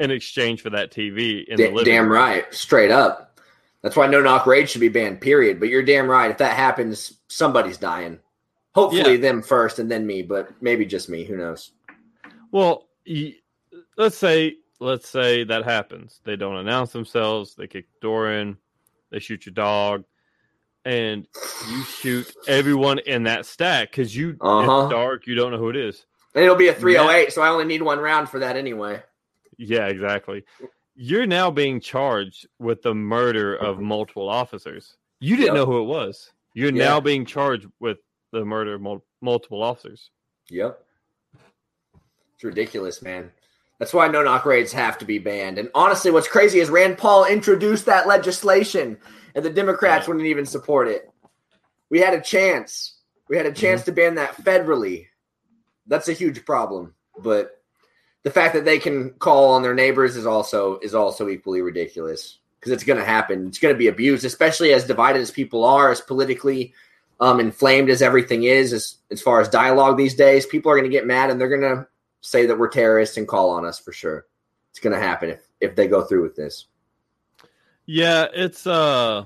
in 0.00 0.10
exchange 0.10 0.60
for 0.60 0.70
that 0.70 0.90
TV 0.92 1.44
in 1.46 1.56
the 1.56 1.70
living 1.70 1.84
damn 1.84 2.04
room? 2.04 2.12
right, 2.14 2.52
straight 2.52 2.90
up. 2.90 3.40
That's 3.82 3.94
why 3.94 4.06
no 4.08 4.20
knock 4.20 4.46
raids 4.46 4.70
should 4.72 4.80
be 4.80 4.88
banned. 4.88 5.20
Period. 5.20 5.60
But 5.60 5.68
you're 5.68 5.82
damn 5.82 6.08
right. 6.08 6.30
If 6.32 6.38
that 6.38 6.56
happens, 6.56 7.12
somebody's 7.28 7.78
dying. 7.78 8.18
Hopefully 8.74 9.12
Yeah. 9.12 9.20
them 9.20 9.42
first 9.42 9.78
and 9.78 9.88
then 9.90 10.04
me, 10.06 10.22
but 10.22 10.50
maybe 10.60 10.84
just 10.84 11.08
me. 11.08 11.24
Who 11.24 11.36
knows? 11.36 11.70
Well, 12.50 12.88
y- 13.06 13.34
let's 13.96 14.16
say 14.16 14.56
let's 14.80 15.08
say 15.08 15.44
that 15.44 15.64
happens. 15.64 16.20
They 16.24 16.36
don't 16.36 16.56
announce 16.56 16.92
themselves. 16.92 17.54
They 17.54 17.66
kick 17.66 17.86
the 17.92 18.06
door 18.06 18.32
in. 18.32 18.56
They 19.10 19.18
shoot 19.20 19.46
your 19.46 19.52
dog, 19.54 20.04
and 20.84 21.26
you 21.70 21.82
shoot 21.84 22.34
everyone 22.48 22.98
in 23.00 23.22
that 23.24 23.46
stack 23.46 23.90
because 23.90 24.14
you 24.16 24.36
Uh-huh. 24.40 24.82
it's 24.84 24.90
dark. 24.90 25.26
You 25.26 25.34
don't 25.36 25.52
know 25.52 25.58
who 25.58 25.70
it 25.70 25.76
is. 25.76 26.04
And 26.34 26.42
it'll 26.42 26.56
be 26.56 26.66
a 26.68 26.74
308, 26.74 27.32
so 27.32 27.42
I 27.42 27.48
only 27.48 27.64
need 27.64 27.80
one 27.82 28.00
round 28.00 28.28
for 28.28 28.40
that 28.40 28.56
anyway. 28.56 29.00
Yeah, 29.56 29.86
exactly. 29.86 30.44
You're 30.96 31.26
now 31.26 31.50
being 31.52 31.78
charged 31.80 32.48
with 32.58 32.82
the 32.82 32.92
murder 32.94 33.54
of 33.54 33.78
multiple 33.80 34.28
officers. 34.28 34.96
You 35.20 35.36
didn't 35.36 35.54
Yep. 35.54 35.54
know 35.54 35.66
who 35.66 35.80
it 35.80 35.84
was. 35.86 36.32
You're 36.54 36.72
Yeah. 36.74 36.84
now 36.84 37.00
being 37.00 37.24
charged 37.24 37.68
with 37.78 37.98
the 38.32 38.44
murder 38.44 38.74
of 38.74 38.80
mul- 38.80 39.04
multiple 39.20 39.62
officers. 39.62 40.10
Yep. 40.50 40.84
It's 42.34 42.42
ridiculous, 42.44 43.00
man. 43.00 43.30
That's 43.78 43.92
why 43.92 44.08
no 44.08 44.22
knock 44.22 44.44
raids 44.46 44.72
have 44.72 44.98
to 44.98 45.04
be 45.04 45.18
banned. 45.18 45.58
And 45.58 45.70
honestly, 45.74 46.10
what's 46.10 46.28
crazy 46.28 46.60
is 46.60 46.70
Rand 46.70 46.96
Paul 46.98 47.24
introduced 47.24 47.86
that 47.86 48.06
legislation 48.06 48.98
and 49.34 49.44
the 49.44 49.50
Democrats 49.50 50.06
wouldn't 50.06 50.26
even 50.26 50.46
support 50.46 50.88
it. 50.88 51.10
We 51.90 51.98
had 52.00 52.14
a 52.14 52.20
chance. 52.20 52.96
We 53.28 53.36
had 53.36 53.46
a 53.46 53.52
chance 53.52 53.82
Mm-hmm. 53.82 53.90
to 53.90 53.92
ban 53.92 54.14
that 54.14 54.36
federally. 54.36 55.06
That's 55.86 56.08
a 56.08 56.12
huge 56.12 56.44
problem. 56.44 56.94
But 57.18 57.60
the 58.22 58.30
fact 58.30 58.54
that 58.54 58.64
they 58.64 58.78
can 58.78 59.10
call 59.10 59.52
on 59.52 59.62
their 59.62 59.74
neighbors 59.74 60.16
is 60.16 60.26
also 60.26 60.78
is 60.78 60.94
also 60.94 61.28
equally 61.28 61.60
ridiculous 61.60 62.38
because 62.58 62.72
it's 62.72 62.84
going 62.84 62.98
to 62.98 63.04
happen. 63.04 63.48
It's 63.48 63.58
going 63.58 63.74
to 63.74 63.78
be 63.78 63.88
abused, 63.88 64.24
especially 64.24 64.72
as 64.72 64.86
divided 64.86 65.20
as 65.20 65.30
people 65.30 65.64
are, 65.64 65.90
as 65.90 66.00
politically 66.00 66.72
um, 67.20 67.38
inflamed 67.38 67.90
as 67.90 68.02
everything 68.02 68.44
is, 68.44 68.72
as 68.72 68.96
as 69.10 69.20
far 69.20 69.40
as 69.40 69.48
dialogue 69.48 69.96
these 69.96 70.14
days, 70.14 70.46
people 70.46 70.70
are 70.72 70.76
going 70.76 70.90
to 70.90 70.96
get 70.96 71.06
mad 71.06 71.30
and 71.30 71.40
they're 71.40 71.48
going 71.48 71.60
to 71.76 71.86
say 72.24 72.46
that 72.46 72.58
we're 72.58 72.68
terrorists 72.68 73.16
and 73.18 73.28
call 73.28 73.50
on 73.50 73.64
us 73.64 73.78
for 73.78 73.92
sure. 73.92 74.26
It's 74.70 74.80
going 74.80 74.94
to 74.94 75.00
happen 75.00 75.30
if 75.30 75.46
if 75.60 75.76
they 75.76 75.86
go 75.86 76.02
through 76.02 76.22
with 76.22 76.34
this. 76.34 76.66
Yeah, 77.86 78.26
it's 78.34 78.66
uh, 78.66 79.24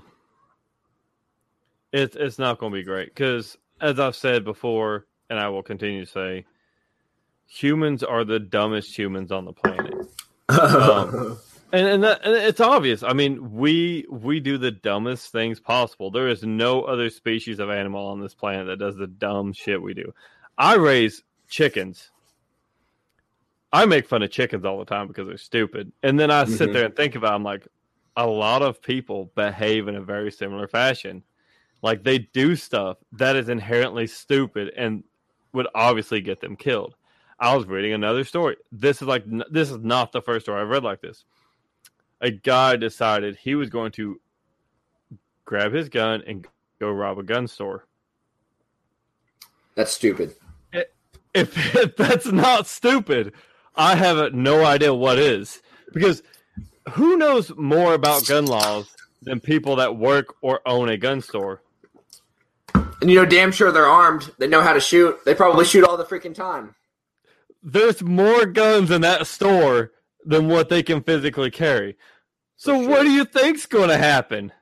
it's 1.93 2.17
it's 2.17 2.39
not 2.39 2.59
going 2.59 2.73
to 2.73 2.79
be 2.79 2.83
great 2.83 3.09
because, 3.09 3.57
as 3.81 3.99
I've 3.99 4.17
said 4.17 4.45
before, 4.45 5.07
and 5.31 5.39
I 5.39 5.49
will 5.49 5.63
continue 5.63 6.05
to 6.05 6.11
say, 6.11 6.45
humans 7.47 8.03
are 8.03 8.25
the 8.25 8.41
dumbest 8.41 8.97
humans 8.97 9.33
on 9.33 9.45
the 9.45 9.53
planet. 9.53 9.95
Um, 10.49 11.39
and 11.73 11.87
and, 11.87 12.03
that, 12.03 12.21
and 12.25 12.35
it's 12.35 12.61
obvious. 12.61 13.03
I 13.03 13.13
mean, 13.13 13.55
we 13.55 14.07
we 14.11 14.41
do 14.41 14.59
the 14.59 14.73
dumbest 14.73 15.31
things 15.33 15.61
possible. 15.61 16.11
There 16.11 16.29
is 16.29 16.43
no 16.43 16.83
other 16.83 17.09
species 17.11 17.61
of 17.61 17.71
animal 17.71 18.07
on 18.09 18.21
this 18.21 18.35
planet 18.35 18.67
that 18.67 18.79
does 18.79 18.97
the 18.97 19.07
dumb 19.07 19.53
shit 19.53 19.81
we 19.81 19.95
do. 19.95 20.13
I 20.59 20.75
raise 20.75 21.23
chickens. 21.49 22.11
I 23.73 23.85
make 23.87 24.09
fun 24.09 24.23
of 24.23 24.31
chickens 24.31 24.65
all 24.65 24.79
the 24.79 24.85
time 24.85 25.09
because 25.09 25.29
they're 25.29 25.37
stupid, 25.37 25.93
and 26.03 26.19
then 26.19 26.31
I 26.31 26.45
sit 26.45 26.71
Mhm. 26.71 26.73
there 26.73 26.85
and 26.87 26.97
think 26.97 27.15
about. 27.15 27.33
It, 27.33 27.37
I'm 27.37 27.45
like, 27.45 27.69
a 28.17 28.27
lot 28.27 28.63
of 28.63 28.83
people 28.83 29.31
behave 29.37 29.89
in 29.89 29.97
a 29.97 30.01
very 30.01 30.31
similar 30.33 30.67
fashion. 30.67 31.23
Like 31.83 32.03
they 32.03 32.19
do 32.19 32.57
stuff 32.57 32.99
that 33.13 33.37
is 33.37 33.49
inherently 33.49 34.07
stupid 34.07 34.73
and 34.77 35.05
would 35.53 35.69
obviously 35.75 36.21
get 36.21 36.41
them 36.41 36.57
killed. 36.57 36.97
I 37.39 37.55
was 37.55 37.67
reading 37.67 37.93
another 37.93 38.25
story. 38.25 38.57
This 38.73 39.01
is 39.01 39.07
like 39.07 39.25
this 39.51 39.71
is 39.71 39.79
not 39.79 40.11
the 40.11 40.21
first 40.21 40.47
story 40.47 40.61
I've 40.61 40.69
read 40.69 40.83
like 40.83 41.01
this. 41.01 41.25
A 42.21 42.33
guy 42.33 42.75
decided 42.75 43.37
he 43.37 43.55
was 43.55 43.71
going 43.71 43.93
to 43.93 44.21
grab 45.45 45.73
his 45.73 45.89
gun 45.89 46.23
and 46.27 46.47
go 46.81 46.91
rob 46.91 47.19
a 47.19 47.23
gun 47.23 47.47
store. 47.47 47.87
That's 49.77 49.93
stupid. 49.93 50.35
If, 50.73 50.87
if 51.77 51.97
that's 51.97 52.27
not 52.27 52.67
stupid, 52.67 53.35
I 53.79 53.95
have 53.95 54.35
no 54.35 54.65
idea 54.65 54.93
what 54.93 55.19
is. 55.19 55.63
Because 55.93 56.23
who 56.91 57.17
knows 57.17 57.55
more 57.57 57.95
about 57.95 58.27
gun 58.27 58.45
laws 58.47 58.95
than 59.23 59.41
people 59.41 59.77
that 59.77 59.97
work 59.97 60.35
or 60.43 60.61
own 60.67 60.89
a 60.89 60.97
gun 60.97 61.21
store? 61.21 61.63
And 62.75 63.09
you 63.09 63.15
know, 63.17 63.25
damn 63.25 63.53
sure 63.53 63.71
they're 63.73 63.87
armed. 63.87 64.31
They 64.39 64.49
know 64.49 64.61
how 64.61 64.73
to 64.73 64.81
shoot. 64.81 65.25
They 65.25 65.35
probably 65.35 65.65
shoot 65.65 65.85
all 65.85 65.97
the 65.97 66.05
freaking 66.05 66.35
time. 66.35 66.75
there's 67.63 68.03
more 68.03 68.45
guns 68.47 68.91
in 68.91 69.01
that 69.03 69.27
store 69.27 69.93
than 70.25 70.49
what 70.49 70.69
they 70.69 70.83
can 70.83 71.03
physically 71.03 71.51
carry. 71.51 71.97
So 72.57 72.81
sure. 72.81 72.89
what 72.89 73.03
do 73.03 73.11
you 73.11 73.25
think's 73.25 73.67
going 73.67 73.89
to 73.89 73.97
happen? 73.97 74.53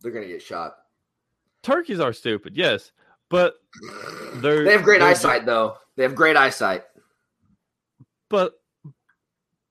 They're 0.00 0.12
gonna 0.12 0.26
get 0.26 0.42
shot. 0.42 0.76
Turkeys 1.62 2.00
are 2.00 2.14
stupid, 2.14 2.56
yes, 2.56 2.90
but 3.30 3.54
they're 4.34 4.64
They 4.64 4.72
have 4.72 4.82
great 4.82 5.02
eyesight, 5.02 5.46
though. 5.46 5.76
They 5.96 6.02
have 6.02 6.14
great 6.14 6.36
eyesight. 6.36 6.82
But 8.28 8.52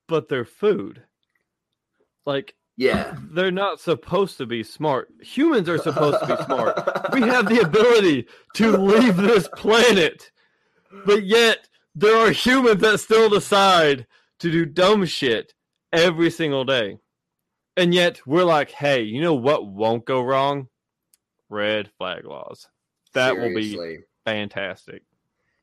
but 0.08 0.28
they're 0.28 0.44
food. 0.44 1.02
Like 2.26 2.54
Yeah. 2.76 3.16
they're 3.32 3.50
not 3.52 3.80
supposed 3.80 4.38
to 4.38 4.46
be 4.46 4.62
smart. 4.64 5.08
Humans 5.22 5.68
are 5.68 5.78
supposed 5.78 6.18
to 6.20 6.26
be 6.26 6.44
smart. 6.44 6.76
We 7.12 7.22
have 7.22 7.48
the 7.48 7.60
ability 7.60 8.26
to 8.54 8.76
leave 8.76 9.16
this 9.16 9.48
planet, 9.56 10.30
but 11.04 11.24
yet 11.24 11.68
there 11.96 12.16
are 12.16 12.30
humans 12.30 12.80
that 12.82 13.00
still 13.00 13.28
decide 13.28 14.06
to 14.38 14.50
do 14.50 14.64
dumb 14.64 15.04
shit 15.06 15.52
every 15.92 16.30
single 16.30 16.64
day. 16.64 16.98
And 17.76 17.92
yet 17.92 18.20
we're 18.26 18.44
like, 18.44 18.70
hey, 18.70 19.02
you 19.02 19.20
know 19.20 19.34
what 19.34 19.66
won't 19.66 20.04
go 20.04 20.22
wrong? 20.22 20.68
Red 21.48 21.90
flag 21.98 22.24
laws. 22.24 22.68
That 23.14 23.36
will 23.36 23.54
be 23.54 23.98
fantastic. 24.24 25.02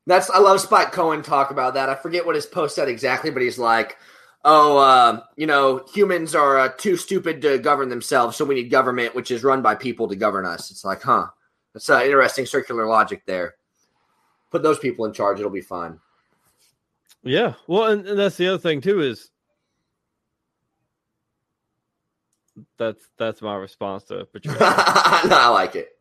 That's 0.06 0.30
I 0.30 0.38
love 0.38 0.60
Spike 0.60 0.92
Cohen 0.92 1.22
talk 1.22 1.50
about 1.50 1.74
that. 1.74 1.88
I 1.88 1.94
forget 1.94 2.24
what 2.24 2.34
his 2.34 2.46
post 2.46 2.74
said 2.74 2.88
exactly, 2.88 3.30
but 3.30 3.42
he's 3.42 3.58
like, 3.58 3.98
"Oh, 4.44 4.78
uh, 4.78 5.22
you 5.36 5.46
know, 5.46 5.84
humans 5.92 6.34
are 6.34 6.58
uh, 6.58 6.68
too 6.76 6.96
stupid 6.96 7.42
to 7.42 7.58
govern 7.58 7.90
themselves, 7.90 8.36
so 8.36 8.44
we 8.44 8.54
need 8.54 8.70
government, 8.70 9.14
which 9.14 9.30
is 9.30 9.44
run 9.44 9.60
by 9.60 9.74
people, 9.74 10.08
to 10.08 10.16
govern 10.16 10.46
us." 10.46 10.70
It's 10.70 10.84
like, 10.84 11.02
huh? 11.02 11.26
That's 11.74 11.90
uh, 11.90 12.02
interesting 12.02 12.46
circular 12.46 12.86
logic 12.86 13.26
there. 13.26 13.56
Put 14.50 14.62
those 14.62 14.78
people 14.78 15.04
in 15.04 15.12
charge; 15.12 15.40
it'll 15.40 15.50
be 15.50 15.60
fine. 15.60 16.00
Yeah. 17.22 17.54
Well, 17.66 17.92
and, 17.92 18.06
and 18.06 18.18
that's 18.18 18.36
the 18.36 18.48
other 18.48 18.58
thing 18.58 18.80
too 18.80 19.00
is 19.00 19.30
that's 22.78 23.08
that's 23.18 23.42
my 23.42 23.56
response 23.56 24.04
to 24.04 24.26
betrayal. 24.32 24.58
no, 24.58 24.66
I 25.36 25.48
like 25.48 25.76
it. 25.76 25.98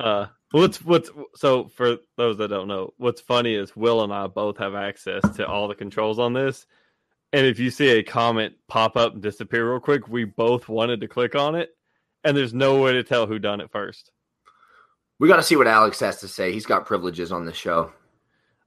Uh, 0.00 0.26
what's 0.50 0.82
what's 0.84 1.10
so 1.34 1.68
for 1.68 1.98
those 2.16 2.38
that 2.38 2.48
don't 2.48 2.68
know, 2.68 2.92
what's 2.96 3.20
funny 3.20 3.54
is 3.54 3.76
Will 3.76 4.02
and 4.02 4.12
I 4.12 4.26
both 4.26 4.58
have 4.58 4.74
access 4.74 5.22
to 5.36 5.46
all 5.46 5.68
the 5.68 5.74
controls 5.74 6.18
on 6.18 6.32
this, 6.32 6.66
and 7.32 7.46
if 7.46 7.58
you 7.58 7.70
see 7.70 7.88
a 7.90 8.02
comment 8.02 8.54
pop 8.68 8.96
up 8.96 9.14
and 9.14 9.22
disappear 9.22 9.70
real 9.70 9.80
quick, 9.80 10.08
we 10.08 10.24
both 10.24 10.68
wanted 10.68 11.00
to 11.00 11.08
click 11.08 11.34
on 11.34 11.54
it, 11.54 11.70
and 12.22 12.36
there's 12.36 12.54
no 12.54 12.80
way 12.80 12.92
to 12.92 13.02
tell 13.02 13.26
who 13.26 13.38
done 13.38 13.60
it 13.60 13.70
first. 13.70 14.10
We 15.18 15.28
got 15.28 15.36
to 15.36 15.42
see 15.42 15.56
what 15.56 15.68
Alex 15.68 16.00
has 16.00 16.20
to 16.20 16.28
say. 16.28 16.52
He's 16.52 16.66
got 16.66 16.86
privileges 16.86 17.30
on 17.30 17.46
this 17.46 17.56
show. 17.56 17.92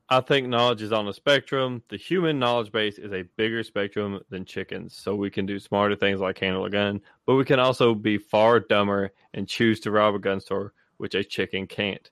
I 0.10 0.22
think 0.22 0.48
knowledge 0.48 0.82
is 0.82 0.94
on 0.94 1.08
a 1.10 1.14
spectrum. 1.14 1.84
The 1.90 1.98
human 1.98 2.40
knowledge 2.40 2.72
base 2.72 2.98
is 2.98 3.12
a 3.12 3.26
bigger 3.36 3.62
spectrum 3.64 4.22
than 4.30 4.46
chickens, 4.46 4.96
so 4.96 5.14
we 5.16 5.30
can 5.30 5.46
do 5.46 5.60
smarter 5.60 5.98
things 5.98 6.22
like 6.22 6.40
handle 6.40 6.64
a 6.64 6.70
gun, 6.70 7.02
but 7.26 7.36
we 7.36 7.44
can 7.44 7.60
also 7.60 7.94
be 7.94 8.18
far 8.18 8.62
dumber 8.62 9.12
and 9.34 9.50
choose 9.50 9.82
to 9.82 9.92
rob 9.92 10.16
a 10.16 10.20
gun 10.20 10.40
store, 10.40 10.74
which 10.98 11.16
a 11.16 11.24
chicken 11.24 11.68
can't. 11.68 12.10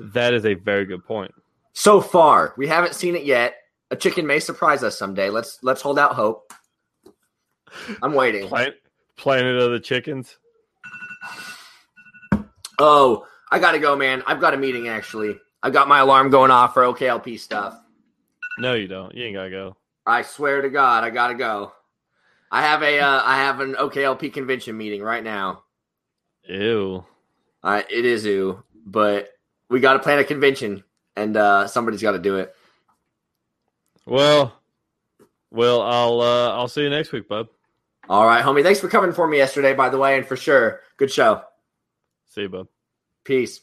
That 0.00 0.34
is 0.34 0.44
a 0.44 0.54
very 0.54 0.84
good 0.84 1.04
point. 1.04 1.32
So 1.72 2.00
far, 2.00 2.54
we 2.56 2.66
haven't 2.66 2.94
seen 2.94 3.14
it 3.14 3.24
yet. 3.24 3.56
A 3.90 3.96
chicken 3.96 4.26
may 4.26 4.40
surprise 4.40 4.82
us 4.82 4.98
someday. 4.98 5.30
Let's 5.30 5.58
let's 5.62 5.82
hold 5.82 5.98
out 5.98 6.14
hope. 6.14 6.52
I'm 8.02 8.14
waiting. 8.14 8.48
Plan- 8.48 8.74
Planet 9.16 9.56
of 9.56 9.70
the 9.70 9.80
Chickens. 9.80 10.36
Oh, 12.78 13.26
I 13.50 13.58
gotta 13.58 13.78
go, 13.78 13.96
man. 13.96 14.22
I've 14.26 14.40
got 14.40 14.54
a 14.54 14.56
meeting 14.56 14.88
actually. 14.88 15.38
I've 15.62 15.72
got 15.72 15.88
my 15.88 16.00
alarm 16.00 16.30
going 16.30 16.50
off 16.50 16.74
for 16.74 16.82
OKLP 16.82 17.38
stuff. 17.38 17.78
No, 18.58 18.74
you 18.74 18.88
don't. 18.88 19.14
You 19.14 19.24
ain't 19.24 19.34
gotta 19.34 19.50
go. 19.50 19.76
I 20.06 20.22
swear 20.22 20.62
to 20.62 20.70
God, 20.70 21.04
I 21.04 21.10
gotta 21.10 21.34
go. 21.34 21.72
I 22.50 22.62
have 22.62 22.82
a 22.82 23.00
uh, 23.00 23.22
I 23.24 23.36
have 23.36 23.60
an 23.60 23.74
OKLP 23.74 24.32
convention 24.32 24.76
meeting 24.76 25.02
right 25.02 25.22
now. 25.22 25.64
Ew. 26.48 27.04
Uh, 27.66 27.82
it 27.90 28.04
is 28.04 28.24
ooh, 28.24 28.62
but 28.86 29.30
we 29.68 29.80
got 29.80 29.94
to 29.94 29.98
plan 29.98 30.20
a 30.20 30.24
convention, 30.24 30.84
and 31.16 31.36
uh, 31.36 31.66
somebody's 31.66 32.00
got 32.00 32.12
to 32.12 32.18
do 32.20 32.36
it. 32.36 32.54
Well, 34.06 34.54
well, 35.50 35.82
I'll 35.82 36.20
uh, 36.20 36.50
I'll 36.52 36.68
see 36.68 36.82
you 36.82 36.90
next 36.90 37.10
week, 37.10 37.26
bub. 37.26 37.48
All 38.08 38.24
right, 38.24 38.44
homie. 38.44 38.62
Thanks 38.62 38.78
for 38.78 38.88
coming 38.88 39.12
for 39.12 39.26
me 39.26 39.38
yesterday, 39.38 39.74
by 39.74 39.88
the 39.88 39.98
way, 39.98 40.16
and 40.16 40.24
for 40.24 40.36
sure, 40.36 40.82
good 40.96 41.10
show. 41.10 41.42
See 42.26 42.42
you, 42.42 42.48
bub. 42.48 42.68
Peace. 43.24 43.60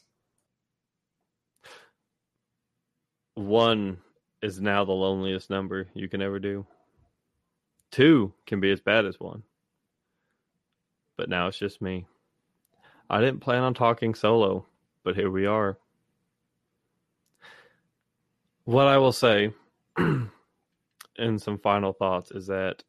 One 3.35 3.99
is 4.41 4.59
now 4.59 4.83
the 4.83 4.91
loneliest 4.91 5.49
number 5.49 5.87
you 5.93 6.09
can 6.09 6.21
ever 6.21 6.39
do. 6.39 6.65
Two 7.89 8.33
can 8.45 8.59
be 8.59 8.69
as 8.69 8.81
bad 8.81 9.05
as 9.05 9.17
one. 9.17 9.43
But 11.15 11.29
now 11.29 11.47
it's 11.47 11.57
just 11.57 11.81
me. 11.81 12.05
I 13.09 13.19
didn't 13.19 13.41
plan 13.41 13.63
on 13.63 13.73
talking 13.73 14.15
solo, 14.15 14.65
but 15.03 15.15
here 15.15 15.29
we 15.29 15.45
are. 15.45 15.77
What 18.65 18.87
I 18.87 18.97
will 18.97 19.11
say 19.11 19.53
in 19.97 21.39
some 21.39 21.59
final 21.59 21.93
thoughts 21.93 22.31
is 22.31 22.47
that 22.47 22.83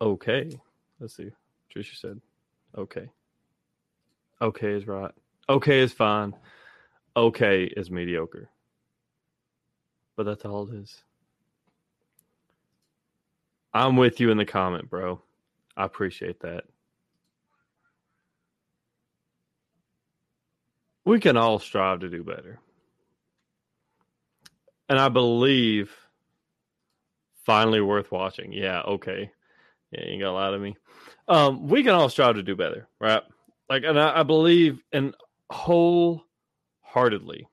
okay. 0.00 0.50
Let's 0.98 1.16
see. 1.16 1.30
Trisha 1.74 1.96
said 1.96 2.20
okay. 2.76 3.10
Okay 4.42 4.72
is 4.72 4.86
right. 4.86 5.12
Okay 5.48 5.80
is 5.80 5.92
fine. 5.92 6.34
Okay 7.16 7.64
is 7.64 7.90
mediocre. 7.90 8.48
But 10.16 10.24
that's 10.24 10.44
all 10.44 10.68
it 10.68 10.74
is. 10.74 11.02
I'm 13.72 13.96
with 13.96 14.18
you 14.18 14.30
in 14.30 14.38
the 14.38 14.44
comment, 14.44 14.90
bro. 14.90 15.22
I 15.76 15.84
appreciate 15.84 16.40
that. 16.40 16.64
We 21.04 21.20
can 21.20 21.36
all 21.36 21.58
strive 21.58 22.00
to 22.00 22.08
do 22.08 22.22
better. 22.22 22.60
And 24.88 24.98
I 24.98 25.08
believe 25.08 25.94
finally 27.44 27.80
worth 27.80 28.12
watching. 28.12 28.52
Yeah, 28.52 28.82
okay. 28.82 29.30
Yeah, 29.92 30.04
you 30.04 30.12
ain't 30.12 30.22
got 30.22 30.30
a 30.30 30.32
lot 30.32 30.54
of 30.54 30.60
me. 30.60 30.76
Um, 31.28 31.68
we 31.68 31.82
can 31.82 31.94
all 31.94 32.08
strive 32.08 32.36
to 32.36 32.42
do 32.42 32.56
better, 32.56 32.88
right? 33.00 33.22
Like, 33.68 33.84
and 33.84 33.98
I, 33.98 34.20
I 34.20 34.22
believe 34.22 34.82
in 34.92 35.14
wholeheartedly 35.50 37.48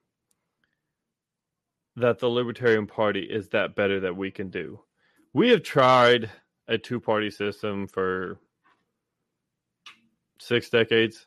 that 1.96 2.20
the 2.20 2.30
Libertarian 2.30 2.86
Party 2.86 3.22
is 3.22 3.50
that 3.50 3.76
better 3.76 4.00
that 4.02 4.16
we 4.16 4.30
can 4.30 4.50
do. 4.50 4.80
We 5.34 5.50
have 5.50 5.64
tried 5.64 6.30
a 6.68 6.78
two 6.78 7.00
party 7.00 7.32
system 7.32 7.88
for 7.88 8.40
six 10.40 10.70
decades 10.70 11.26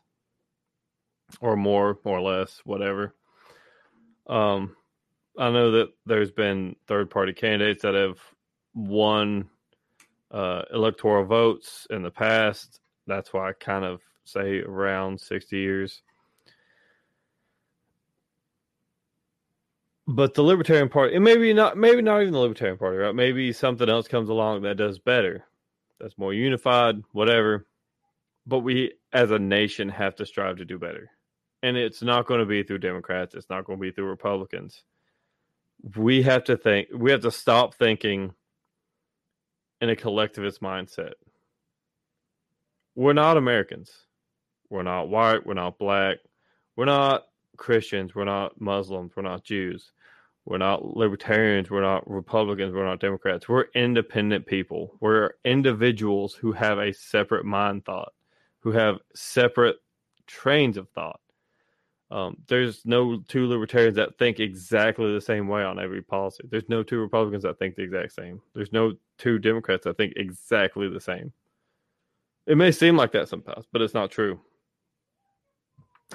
or 1.39 1.55
more 1.55 1.97
or 2.03 2.21
less, 2.21 2.61
whatever. 2.65 3.15
Um, 4.27 4.75
I 5.37 5.49
know 5.49 5.71
that 5.71 5.89
there's 6.05 6.31
been 6.31 6.75
third 6.87 7.09
party 7.09 7.33
candidates 7.33 7.83
that 7.83 7.95
have 7.95 8.19
won 8.73 9.49
uh, 10.31 10.63
electoral 10.73 11.25
votes 11.25 11.87
in 11.89 12.03
the 12.03 12.11
past. 12.11 12.79
That's 13.07 13.33
why 13.33 13.49
I 13.49 13.53
kind 13.53 13.85
of 13.85 14.01
say 14.25 14.59
around 14.59 15.19
60 15.19 15.57
years. 15.57 16.01
But 20.07 20.33
the 20.33 20.43
Libertarian 20.43 20.89
Party, 20.89 21.17
maybe 21.19 21.53
not, 21.53 21.77
maybe 21.77 22.01
not 22.01 22.21
even 22.21 22.33
the 22.33 22.39
Libertarian 22.39 22.77
Party, 22.77 22.97
right? 22.97 23.15
Maybe 23.15 23.53
something 23.53 23.89
else 23.89 24.07
comes 24.07 24.29
along 24.29 24.63
that 24.63 24.75
does 24.75 24.99
better, 24.99 25.45
that's 25.99 26.17
more 26.17 26.33
unified, 26.33 27.01
whatever. 27.11 27.65
But 28.45 28.59
we, 28.59 28.93
as 29.13 29.31
a 29.31 29.39
nation, 29.39 29.87
have 29.89 30.15
to 30.15 30.25
strive 30.25 30.57
to 30.57 30.65
do 30.65 30.79
better, 30.79 31.11
and 31.63 31.77
it's 31.77 32.01
not 32.01 32.25
going 32.25 32.39
to 32.39 32.45
be 32.45 32.63
through 32.63 32.79
Democrats. 32.79 33.35
It's 33.35 33.49
not 33.49 33.65
going 33.65 33.79
to 33.79 33.81
be 33.81 33.91
through 33.91 34.05
Republicans. 34.05 34.83
We 35.95 36.21
have 36.23 36.43
to 36.45 36.57
think. 36.57 36.89
We 36.93 37.11
have 37.11 37.21
to 37.21 37.31
stop 37.31 37.75
thinking 37.75 38.33
in 39.79 39.89
a 39.89 39.95
collectivist 39.95 40.61
mindset. 40.61 41.13
We're 42.95 43.13
not 43.13 43.37
Americans. 43.37 43.91
We're 44.69 44.83
not 44.83 45.09
white. 45.09 45.45
We're 45.45 45.53
not 45.53 45.79
black. 45.79 46.17
We're 46.75 46.85
not 46.85 47.27
Christians. 47.57 48.15
We're 48.15 48.25
not 48.25 48.59
Muslims. 48.59 49.13
We're 49.15 49.23
not 49.23 49.43
Jews. 49.43 49.91
We're 50.45 50.57
not 50.57 50.83
libertarians. 50.83 51.69
We're 51.69 51.81
not 51.81 52.09
Republicans. 52.09 52.73
We're 52.73 52.85
not 52.85 52.99
Democrats. 52.99 53.47
We're 53.47 53.67
independent 53.75 54.45
people. 54.45 54.97
We're 54.99 55.31
individuals 55.45 56.33
who 56.33 56.51
have 56.51 56.79
a 56.79 56.93
separate 56.93 57.45
mind 57.45 57.85
thought, 57.85 58.13
who 58.59 58.71
have 58.71 58.97
separate 59.13 59.77
trains 60.27 60.77
of 60.77 60.89
thought. 60.89 61.19
Um, 62.11 62.35
there's 62.47 62.85
no 62.85 63.23
two 63.29 63.47
libertarians 63.47 63.95
that 63.95 64.17
think 64.17 64.41
exactly 64.41 65.13
the 65.13 65.21
same 65.21 65.47
way 65.47 65.63
on 65.63 65.79
every 65.79 66.01
policy. 66.01 66.43
There's 66.49 66.67
no 66.67 66.83
two 66.83 66.99
Republicans 66.99 67.43
that 67.43 67.57
think 67.57 67.75
the 67.75 67.83
exact 67.83 68.11
same. 68.11 68.41
There's 68.53 68.73
no 68.73 68.95
two 69.17 69.39
Democrats 69.39 69.85
that 69.85 69.95
think 69.95 70.13
exactly 70.17 70.89
the 70.89 70.99
same. 70.99 71.31
It 72.45 72.57
may 72.57 72.71
seem 72.73 72.97
like 72.97 73.13
that 73.13 73.29
sometimes, 73.29 73.65
but 73.71 73.81
it's 73.81 73.93
not 73.93 74.11
true. 74.11 74.41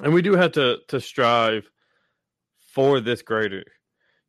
And 0.03 0.13
we 0.13 0.21
do 0.21 0.33
have 0.33 0.51
to 0.51 0.77
to 0.89 1.01
strive 1.01 1.67
for 2.59 2.99
this 2.99 3.23
greater, 3.23 3.63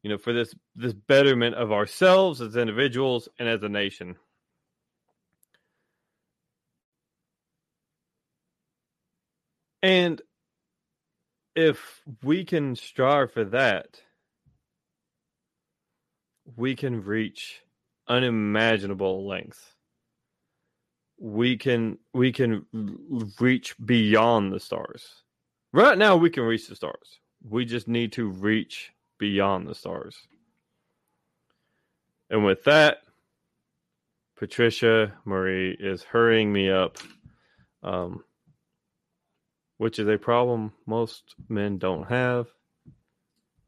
you 0.02 0.08
know, 0.08 0.16
for 0.16 0.32
this 0.32 0.54
this 0.74 0.94
betterment 0.94 1.54
of 1.56 1.70
ourselves 1.70 2.40
as 2.40 2.56
individuals 2.56 3.28
and 3.38 3.46
as 3.46 3.62
a 3.62 3.68
nation. 3.68 4.16
And 9.82 10.20
if 11.58 12.02
we 12.22 12.44
can 12.44 12.76
strive 12.76 13.32
for 13.32 13.44
that, 13.46 14.00
we 16.56 16.76
can 16.76 17.02
reach 17.02 17.62
unimaginable 18.06 19.26
lengths. 19.26 19.74
We 21.18 21.56
can 21.56 21.98
we 22.14 22.30
can 22.30 22.64
reach 23.40 23.74
beyond 23.84 24.52
the 24.52 24.60
stars. 24.60 25.24
Right 25.72 25.98
now 25.98 26.16
we 26.16 26.30
can 26.30 26.44
reach 26.44 26.68
the 26.68 26.76
stars. 26.76 27.18
We 27.42 27.64
just 27.64 27.88
need 27.88 28.12
to 28.12 28.28
reach 28.28 28.92
beyond 29.18 29.66
the 29.66 29.74
stars. 29.74 30.16
And 32.30 32.44
with 32.44 32.62
that, 32.64 32.98
Patricia 34.36 35.12
Marie 35.24 35.76
is 35.80 36.04
hurrying 36.04 36.52
me 36.52 36.70
up. 36.70 36.98
Um, 37.82 38.22
which 39.78 39.98
is 39.98 40.08
a 40.08 40.18
problem 40.18 40.72
most 40.86 41.34
men 41.48 41.78
don't 41.78 42.08
have. 42.08 42.48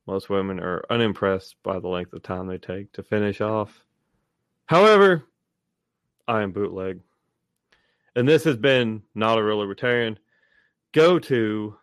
Most 0.07 0.29
women 0.29 0.61
are 0.61 0.85
unimpressed 0.91 1.57
by 1.63 1.79
the 1.79 1.89
length 1.89 2.13
of 2.13 2.23
time 2.23 2.49
they 2.49 2.59
take 2.59 2.93
to 2.93 3.03
finish 3.03 3.41
off. 3.41 3.85
However, 4.67 5.25
I 6.27 6.43
am 6.43 6.53
bootleg. 6.53 7.01
And 8.17 8.29
this 8.29 8.45
has 8.45 8.57
been 8.57 9.03
Not 9.15 9.39
a 9.39 9.43
Real 9.43 9.59
Libertarian. 9.59 10.19
Go 10.93 11.21
to 11.21 11.77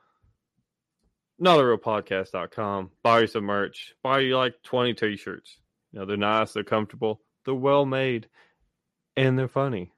notarealpodcast.com, 1.42 2.92
buy 3.02 3.22
you 3.22 3.28
some 3.28 3.46
merch, 3.46 3.94
buy 4.04 4.20
you 4.20 4.36
like 4.36 4.56
20 4.64 4.94
t 4.94 5.16
shirts. 5.16 5.58
You 5.94 6.00
know, 6.00 6.06
they're 6.06 6.18
nice, 6.18 6.52
they're 6.52 6.64
comfortable, 6.64 7.22
they're 7.46 7.54
well 7.54 7.86
made, 7.86 8.28
and 9.16 9.40
they're 9.40 9.48
funny 9.48 9.92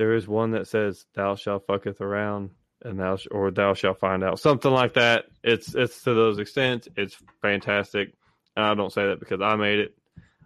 there 0.00 0.14
is 0.14 0.26
one 0.26 0.52
that 0.52 0.66
says 0.66 1.04
thou 1.14 1.34
shalt 1.34 1.66
fucketh 1.66 2.00
around 2.00 2.48
and 2.80 2.98
thou 2.98 3.16
sh- 3.16 3.26
or 3.30 3.50
thou 3.50 3.74
shalt 3.74 4.00
find 4.00 4.24
out 4.24 4.40
something 4.40 4.70
like 4.70 4.94
that. 4.94 5.26
It's 5.44 5.74
it's 5.74 6.02
to 6.04 6.14
those 6.14 6.38
extents. 6.38 6.88
It's 6.96 7.18
fantastic. 7.42 8.14
And 8.56 8.64
i 8.64 8.72
don't 8.74 8.90
say 8.90 9.08
that 9.08 9.20
because 9.20 9.42
i 9.42 9.56
made 9.56 9.78
it. 9.78 9.94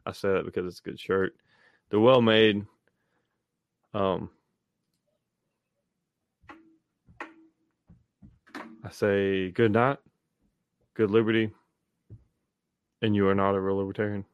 I 0.05 0.11
say 0.11 0.31
that 0.31 0.45
because 0.45 0.67
it's 0.67 0.81
a 0.81 0.83
good 0.83 0.99
shirt. 0.99 1.37
The 1.91 2.01
well 2.01 2.21
made 2.21 2.67
um 3.95 4.29
i 8.83 8.91
say 8.91 9.53
good 9.53 9.71
night 9.71 9.99
good 10.95 11.13
liberty 11.13 11.53
and 13.03 13.15
you 13.15 13.29
are 13.29 13.37
not 13.37 13.55
a 13.55 13.61
real 13.61 13.77
libertarian 13.77 14.25